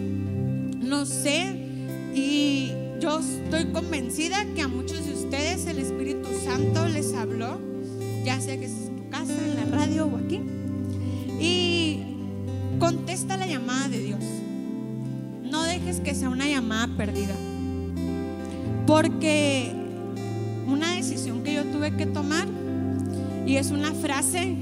no 0.80 1.06
sé, 1.06 1.56
y 2.14 2.72
yo 3.00 3.18
estoy 3.18 3.72
convencida 3.72 4.44
que 4.54 4.62
a 4.62 4.68
muchos 4.68 5.06
de 5.06 5.11
ustedes 5.32 5.66
el 5.66 5.78
Espíritu 5.78 6.28
Santo 6.44 6.86
les 6.88 7.14
habló, 7.14 7.58
ya 8.22 8.38
sea 8.38 8.58
que 8.58 8.66
es 8.66 8.88
en 8.88 8.96
tu 8.96 9.08
casa, 9.08 9.32
en 9.32 9.56
la 9.56 9.64
radio 9.64 10.04
o 10.04 10.18
aquí. 10.18 10.42
Y 11.40 12.00
contesta 12.78 13.38
la 13.38 13.46
llamada 13.46 13.88
de 13.88 13.98
Dios. 13.98 14.20
No 15.42 15.62
dejes 15.62 16.00
que 16.00 16.14
sea 16.14 16.28
una 16.28 16.46
llamada 16.46 16.86
perdida. 16.98 17.34
Porque 18.86 19.72
una 20.66 20.96
decisión 20.96 21.42
que 21.42 21.54
yo 21.54 21.64
tuve 21.64 21.96
que 21.96 22.04
tomar, 22.04 22.46
y 23.46 23.56
es 23.56 23.70
una 23.70 23.94
frase 23.94 24.54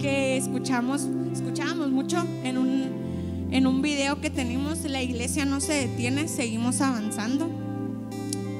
que 0.00 0.36
escuchamos, 0.36 1.06
escuchábamos 1.32 1.92
mucho 1.92 2.26
en 2.42 2.58
un, 2.58 3.48
en 3.52 3.64
un 3.64 3.80
video 3.80 4.20
que 4.20 4.30
tenemos, 4.30 4.82
la 4.86 5.04
iglesia 5.04 5.44
no 5.44 5.60
se 5.60 5.74
detiene, 5.74 6.26
seguimos 6.26 6.80
avanzando. 6.80 7.65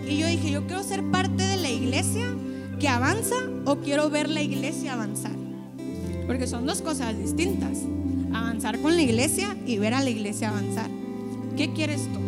Y 0.06 0.18
yo 0.18 0.28
dije, 0.28 0.50
yo 0.52 0.66
quiero 0.66 0.84
ser 0.84 1.02
parte 1.10 1.42
de 1.42 1.56
la 1.56 1.68
iglesia 1.68 2.26
que 2.78 2.88
avanza 2.88 3.34
o 3.64 3.76
quiero 3.76 4.08
ver 4.08 4.30
la 4.30 4.40
iglesia 4.40 4.92
avanzar. 4.92 5.32
Porque 6.26 6.46
son 6.46 6.64
dos 6.64 6.80
cosas 6.80 7.18
distintas. 7.18 7.78
Avanzar 8.32 8.78
con 8.80 8.94
la 8.94 9.02
iglesia 9.02 9.56
y 9.66 9.78
ver 9.78 9.94
a 9.94 10.02
la 10.02 10.10
iglesia 10.10 10.50
avanzar. 10.50 10.88
¿Qué 11.56 11.72
quieres 11.72 12.02
tú? 12.12 12.20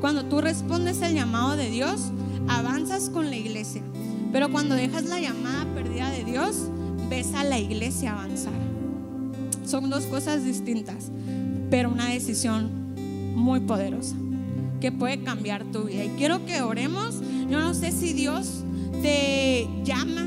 Cuando 0.00 0.24
tú 0.26 0.40
respondes 0.40 1.00
al 1.02 1.14
llamado 1.14 1.56
de 1.56 1.70
Dios, 1.70 2.10
avanzas 2.48 3.08
con 3.08 3.30
la 3.30 3.36
iglesia. 3.36 3.82
Pero 4.32 4.50
cuando 4.50 4.74
dejas 4.74 5.04
la 5.04 5.20
llamada 5.20 5.64
perdida 5.74 6.10
de 6.10 6.24
Dios, 6.24 6.68
ves 7.08 7.32
a 7.34 7.44
la 7.44 7.58
iglesia 7.58 8.12
avanzar. 8.12 8.52
Son 9.64 9.88
dos 9.88 10.04
cosas 10.06 10.44
distintas, 10.44 11.10
pero 11.70 11.90
una 11.90 12.08
decisión 12.08 12.68
muy 13.34 13.60
poderosa 13.60 14.16
que 14.82 14.90
puede 14.90 15.22
cambiar 15.22 15.62
tu 15.70 15.84
vida. 15.84 16.04
Y 16.04 16.08
quiero 16.18 16.44
que 16.44 16.60
oremos. 16.60 17.20
Yo 17.48 17.60
no 17.60 17.72
sé 17.72 17.92
si 17.92 18.12
Dios 18.12 18.64
te 19.00 19.68
llama 19.84 20.26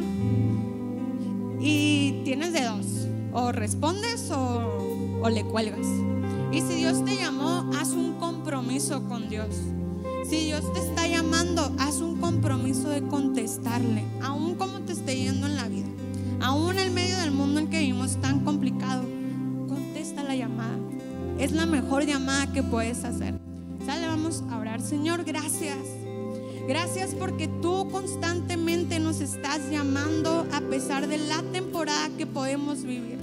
y 1.59 2.21
tienes 2.23 2.53
de 2.53 2.63
dos. 2.63 2.85
O 3.33 3.51
respondes 3.51 4.31
o, 4.31 5.19
o 5.21 5.29
le 5.29 5.43
cuelgas. 5.43 5.85
Y 6.53 6.61
si 6.61 6.75
Dios 6.75 7.03
te 7.03 7.17
llamó, 7.17 7.69
haz 7.77 7.89
un 7.89 8.13
compromiso 8.13 9.03
con 9.09 9.27
Dios. 9.27 9.49
Si 10.29 10.37
Dios 10.45 10.71
te 10.71 10.79
está 10.79 11.05
llamando, 11.05 11.75
haz 11.77 11.97
un 11.97 12.21
compromiso 12.21 12.87
de 12.89 13.01
contestarle, 13.03 14.05
aún 14.23 14.55
como 14.55 14.79
te 14.79 14.93
esté 14.93 15.17
yendo 15.17 15.47
en 15.47 15.55
la 15.55 15.67
vida, 15.67 15.85
aún 16.41 16.79
en 16.79 16.93
medio 16.93 17.17
del 17.17 17.31
mundo 17.31 17.59
en 17.59 17.67
que 17.67 17.79
vivimos 17.79 18.19
tan 18.21 18.39
complicado. 18.45 19.03
Contesta 19.67 20.23
la 20.23 20.35
llamada. 20.35 20.79
Es 21.37 21.51
la 21.51 21.65
mejor 21.65 22.05
llamada 22.05 22.51
que 22.53 22.63
puedes 22.63 23.03
hacer. 23.03 23.35
Sale, 23.85 24.07
vamos 24.07 24.43
a 24.49 24.57
orar. 24.57 24.81
Señor, 24.81 25.23
gracias. 25.23 25.77
Gracias 26.67 27.13
porque 27.13 27.47
tú 27.47 27.87
constantemente 27.91 28.99
nos 28.99 29.21
estás 29.21 29.69
llamando 29.69 30.47
a 30.51 30.61
pesar 30.61 31.07
de 31.07 31.19
la 31.19 31.43
temporada 31.51 32.09
que 32.17 32.25
podemos 32.25 32.81
vivir. 32.81 33.19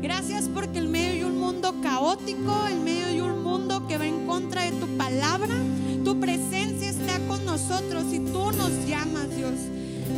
Gracias 0.00 0.48
porque 0.48 0.78
en 0.78 0.90
medio 0.90 1.26
de 1.26 1.32
un 1.32 1.38
mundo 1.38 1.74
caótico, 1.82 2.66
en 2.70 2.84
medio 2.84 3.06
de 3.08 3.20
un 3.20 3.42
mundo 3.42 3.86
que 3.86 3.98
va 3.98 4.06
en 4.06 4.26
contra 4.26 4.62
de 4.62 4.72
tu 4.72 4.86
palabra, 4.96 5.54
tu 6.04 6.18
presencia 6.18 6.88
está 6.88 7.18
con 7.28 7.44
nosotros 7.44 8.04
y 8.10 8.20
tú 8.20 8.52
nos 8.52 8.70
llamas, 8.86 9.36
Dios. 9.36 9.54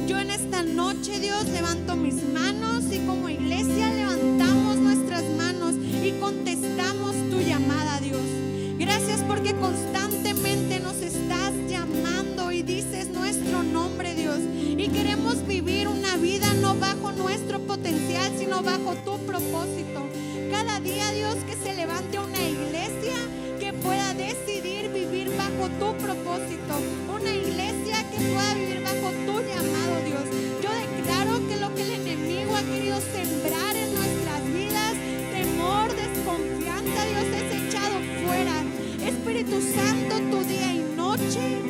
Yo 0.07 0.21
en 0.21 0.31
esta 0.31 0.63
noche, 0.63 1.19
Dios, 1.19 1.49
levanto 1.49 1.97
mis 1.97 2.23
manos 2.33 2.85
y 2.93 2.99
como 3.07 3.29
iglesia 3.29 3.91
levantamos 3.91 4.77
nuestras 4.77 5.25
manos 5.37 5.75
y 6.05 6.13
contestamos 6.21 7.10
porque 9.31 9.55
constantemente 9.55 10.81
nos 10.81 10.97
estás 10.97 11.53
llamando 11.69 12.51
y 12.51 12.65
dices 12.65 13.11
nuestro 13.11 13.63
nombre, 13.63 14.13
Dios. 14.17 14.41
Y 14.77 14.89
queremos 14.89 15.47
vivir 15.47 15.87
una 15.87 16.17
vida 16.17 16.53
no 16.55 16.75
bajo 16.75 17.13
nuestro 17.13 17.61
potencial, 17.61 18.33
sino 18.37 18.61
bajo 18.61 18.97
tu 19.05 19.25
propósito. 19.27 20.03
Cada 20.51 20.81
día, 20.81 21.13
Dios, 21.13 21.37
que 21.47 21.55
se 21.55 21.77
levante 21.77 22.19
una 22.19 22.43
iglesia 22.43 23.15
que 23.61 23.73
pueda 23.73 24.15
decidir 24.15 24.91
vivir 24.91 25.31
bajo 25.37 25.69
tu 25.79 25.97
propósito. 26.03 26.75
Una 27.15 27.31
iglesia 27.33 28.03
que 28.11 28.17
pueda 28.17 28.55
vivir 28.55 28.83
bajo 28.83 29.13
tu 29.27 29.35
llamado, 29.47 29.95
Dios. 30.07 30.27
Yo 30.61 30.71
declaro 30.75 31.47
que 31.47 31.57
lo 31.57 31.73
que 31.77 31.83
el 31.83 31.93
enemigo 31.93 32.57
ha 32.57 32.63
querido 32.63 32.99
sembrar 33.01 33.80
Espíritu 39.31 39.61
Santo, 39.61 40.17
tu 40.29 40.45
día 40.45 40.73
y 40.73 40.81
noche, 40.97 41.70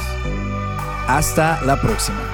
Hasta 1.11 1.59
la 1.65 1.75
próxima. 1.75 2.30